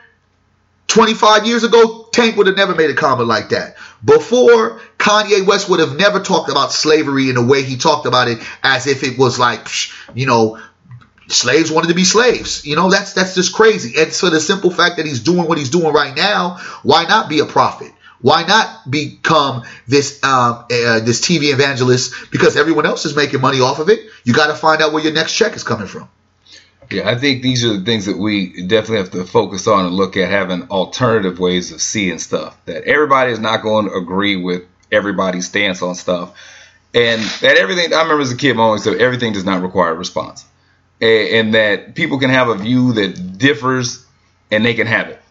25 0.92 1.46
years 1.46 1.64
ago, 1.64 2.06
Tank 2.12 2.36
would 2.36 2.46
have 2.46 2.56
never 2.56 2.74
made 2.74 2.90
a 2.90 2.94
comment 2.94 3.26
like 3.26 3.48
that. 3.48 3.76
Before, 4.04 4.78
Kanye 4.98 5.46
West 5.46 5.70
would 5.70 5.80
have 5.80 5.96
never 5.96 6.20
talked 6.20 6.50
about 6.50 6.70
slavery 6.70 7.30
in 7.30 7.36
the 7.36 7.42
way 7.42 7.62
he 7.62 7.78
talked 7.78 8.04
about 8.04 8.28
it 8.28 8.38
as 8.62 8.86
if 8.86 9.02
it 9.02 9.18
was 9.18 9.38
like, 9.38 9.68
you 10.14 10.26
know, 10.26 10.60
slaves 11.28 11.72
wanted 11.72 11.88
to 11.88 11.94
be 11.94 12.04
slaves. 12.04 12.66
You 12.66 12.76
know, 12.76 12.90
that's 12.90 13.14
that's 13.14 13.34
just 13.34 13.54
crazy. 13.54 13.98
And 13.98 14.12
for 14.12 14.28
the 14.28 14.38
simple 14.38 14.70
fact 14.70 14.98
that 14.98 15.06
he's 15.06 15.20
doing 15.20 15.48
what 15.48 15.56
he's 15.56 15.70
doing 15.70 15.94
right 15.94 16.14
now, 16.14 16.58
why 16.82 17.04
not 17.04 17.30
be 17.30 17.38
a 17.38 17.46
prophet? 17.46 17.90
Why 18.20 18.44
not 18.44 18.90
become 18.90 19.64
this 19.88 20.22
um, 20.22 20.66
uh, 20.70 21.00
this 21.00 21.22
TV 21.22 21.54
evangelist? 21.54 22.30
Because 22.30 22.58
everyone 22.58 22.84
else 22.84 23.06
is 23.06 23.16
making 23.16 23.40
money 23.40 23.60
off 23.60 23.78
of 23.78 23.88
it. 23.88 24.00
You 24.24 24.34
got 24.34 24.48
to 24.48 24.54
find 24.54 24.82
out 24.82 24.92
where 24.92 25.02
your 25.02 25.14
next 25.14 25.32
check 25.32 25.56
is 25.56 25.64
coming 25.64 25.86
from. 25.86 26.10
Yeah, 26.92 27.08
I 27.08 27.16
think 27.16 27.42
these 27.42 27.64
are 27.64 27.76
the 27.76 27.84
things 27.84 28.06
that 28.06 28.16
we 28.16 28.62
definitely 28.66 28.98
have 28.98 29.10
to 29.12 29.24
focus 29.24 29.66
on 29.66 29.86
and 29.86 29.94
look 29.94 30.16
at 30.16 30.28
having 30.28 30.68
alternative 30.70 31.38
ways 31.38 31.72
of 31.72 31.80
seeing 31.80 32.18
stuff. 32.18 32.56
That 32.66 32.84
everybody 32.84 33.32
is 33.32 33.38
not 33.38 33.62
going 33.62 33.86
to 33.86 33.94
agree 33.94 34.36
with 34.36 34.64
everybody's 34.90 35.46
stance 35.46 35.82
on 35.82 35.94
stuff, 35.94 36.38
and 36.94 37.20
that 37.40 37.56
everything. 37.56 37.92
I 37.92 38.02
remember 38.02 38.22
as 38.22 38.32
a 38.32 38.36
kid, 38.36 38.56
I 38.56 38.60
always 38.60 38.84
said 38.84 39.00
everything 39.00 39.32
does 39.32 39.44
not 39.44 39.62
require 39.62 39.92
a 39.92 39.94
response, 39.94 40.44
and, 41.00 41.28
and 41.28 41.54
that 41.54 41.94
people 41.94 42.18
can 42.18 42.30
have 42.30 42.48
a 42.48 42.56
view 42.56 42.92
that 42.94 43.38
differs, 43.38 44.04
and 44.50 44.64
they 44.64 44.74
can 44.74 44.86
have 44.86 45.08
it 45.08 45.22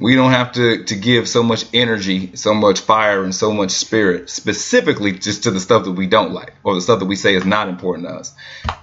we 0.00 0.14
don't 0.14 0.30
have 0.32 0.52
to, 0.52 0.82
to 0.84 0.96
give 0.96 1.28
so 1.28 1.42
much 1.42 1.66
energy, 1.74 2.34
so 2.34 2.54
much 2.54 2.80
fire, 2.80 3.22
and 3.22 3.34
so 3.34 3.52
much 3.52 3.70
spirit 3.70 4.30
specifically 4.30 5.12
just 5.12 5.42
to 5.42 5.50
the 5.50 5.60
stuff 5.60 5.84
that 5.84 5.92
we 5.92 6.06
don't 6.06 6.32
like 6.32 6.54
or 6.64 6.74
the 6.74 6.80
stuff 6.80 7.00
that 7.00 7.04
we 7.06 7.16
say 7.16 7.34
is 7.34 7.44
not 7.44 7.68
important 7.68 8.08
to 8.08 8.14
us. 8.14 8.34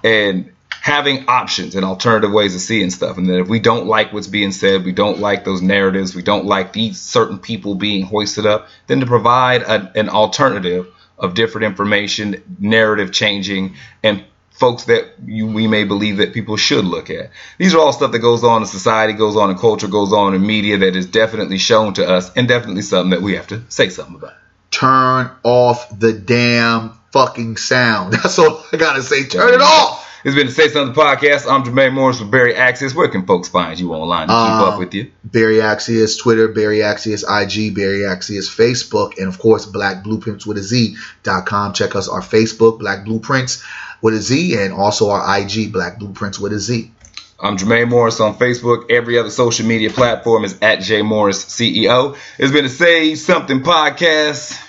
And 0.04 0.52
having 0.80 1.28
options 1.28 1.74
and 1.74 1.84
alternative 1.84 2.32
ways 2.32 2.54
of 2.54 2.60
seeing 2.60 2.90
stuff. 2.90 3.18
And 3.18 3.28
that 3.28 3.40
if 3.40 3.48
we 3.48 3.60
don't 3.60 3.86
like 3.86 4.12
what's 4.12 4.26
being 4.26 4.52
said, 4.52 4.84
we 4.84 4.92
don't 4.92 5.18
like 5.18 5.44
those 5.44 5.62
narratives, 5.62 6.14
we 6.14 6.22
don't 6.22 6.46
like 6.46 6.72
these 6.72 7.00
certain 7.00 7.38
people 7.38 7.74
being 7.74 8.04
hoisted 8.04 8.46
up, 8.46 8.68
then 8.86 9.00
to 9.00 9.06
provide 9.06 9.62
a, 9.62 9.92
an 9.94 10.08
alternative 10.08 10.86
of 11.18 11.34
different 11.34 11.66
information, 11.66 12.42
narrative 12.58 13.12
changing, 13.12 13.74
and 14.02 14.24
folks 14.52 14.84
that 14.84 15.14
you, 15.24 15.46
we 15.46 15.66
may 15.66 15.84
believe 15.84 16.18
that 16.18 16.32
people 16.32 16.56
should 16.56 16.84
look 16.84 17.10
at. 17.10 17.30
These 17.58 17.74
are 17.74 17.78
all 17.78 17.92
stuff 17.92 18.12
that 18.12 18.18
goes 18.18 18.42
on 18.42 18.62
in 18.62 18.68
society, 18.68 19.12
goes 19.12 19.36
on 19.36 19.50
in 19.50 19.58
culture, 19.58 19.88
goes 19.88 20.12
on 20.12 20.34
in 20.34 20.44
media 20.44 20.78
that 20.78 20.96
is 20.96 21.06
definitely 21.06 21.58
shown 21.58 21.94
to 21.94 22.08
us 22.08 22.34
and 22.36 22.48
definitely 22.48 22.82
something 22.82 23.10
that 23.10 23.22
we 23.22 23.34
have 23.34 23.46
to 23.48 23.62
say 23.68 23.88
something 23.88 24.16
about. 24.16 24.34
Turn 24.70 25.30
off 25.44 25.98
the 25.98 26.12
damn 26.12 26.92
fucking 27.12 27.56
sound. 27.56 28.12
That's 28.22 28.38
all 28.38 28.62
I 28.72 28.76
gotta 28.76 29.02
say. 29.02 29.24
Turn 29.24 29.54
it 29.54 29.60
off. 29.60 30.07
It's 30.28 30.36
been 30.36 30.48
the 30.48 30.52
Say 30.52 30.68
Something 30.68 30.94
podcast. 30.94 31.50
I'm 31.50 31.64
Jermaine 31.64 31.94
Morris 31.94 32.20
with 32.20 32.30
Barry 32.30 32.52
Axius. 32.52 32.94
Where 32.94 33.08
can 33.08 33.24
folks 33.24 33.48
find 33.48 33.80
you 33.80 33.94
online 33.94 34.28
to 34.28 34.34
keep 34.34 34.60
uh, 34.60 34.68
up 34.68 34.78
with 34.78 34.92
you? 34.92 35.10
Barry 35.24 35.62
Axius, 35.62 36.18
Twitter, 36.18 36.48
Barry 36.48 36.80
Axius, 36.80 37.22
IG, 37.22 37.74
Barry 37.74 38.00
Axius, 38.00 38.54
Facebook, 38.54 39.16
and 39.16 39.26
of 39.26 39.38
course, 39.38 39.64
Black 39.64 40.04
Blueprints 40.04 40.46
with 40.46 40.58
a 40.58 40.62
Z.com. 40.62 41.72
Check 41.72 41.96
us 41.96 42.10
our 42.10 42.20
Facebook, 42.20 42.78
Black 42.78 43.06
Blueprints 43.06 43.64
with 44.02 44.12
a 44.12 44.18
Z, 44.18 44.54
and 44.62 44.74
also 44.74 45.08
our 45.08 45.38
IG, 45.38 45.72
Black 45.72 45.98
Blueprints 45.98 46.38
with 46.38 46.52
a 46.52 46.58
Z. 46.58 46.92
I'm 47.40 47.56
Jermaine 47.56 47.88
Morris 47.88 48.20
on 48.20 48.36
Facebook. 48.36 48.90
Every 48.90 49.18
other 49.18 49.30
social 49.30 49.66
media 49.66 49.88
platform 49.88 50.44
is 50.44 50.58
at 50.60 50.82
J 50.82 51.00
Morris 51.00 51.42
CEO. 51.42 52.18
It's 52.36 52.52
been 52.52 52.66
a 52.66 52.68
Say 52.68 53.14
Something 53.14 53.62
podcast. 53.62 54.62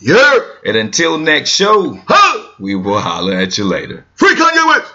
Yeah. 0.00 0.38
And 0.64 0.78
until 0.78 1.18
next 1.18 1.50
show, 1.50 2.00
huh. 2.08 2.48
we 2.58 2.76
will 2.76 2.98
holler 2.98 3.36
at 3.36 3.58
you 3.58 3.64
later. 3.64 4.06
Free 4.14 4.34
Kanye 4.34 4.66
West. 4.66 4.94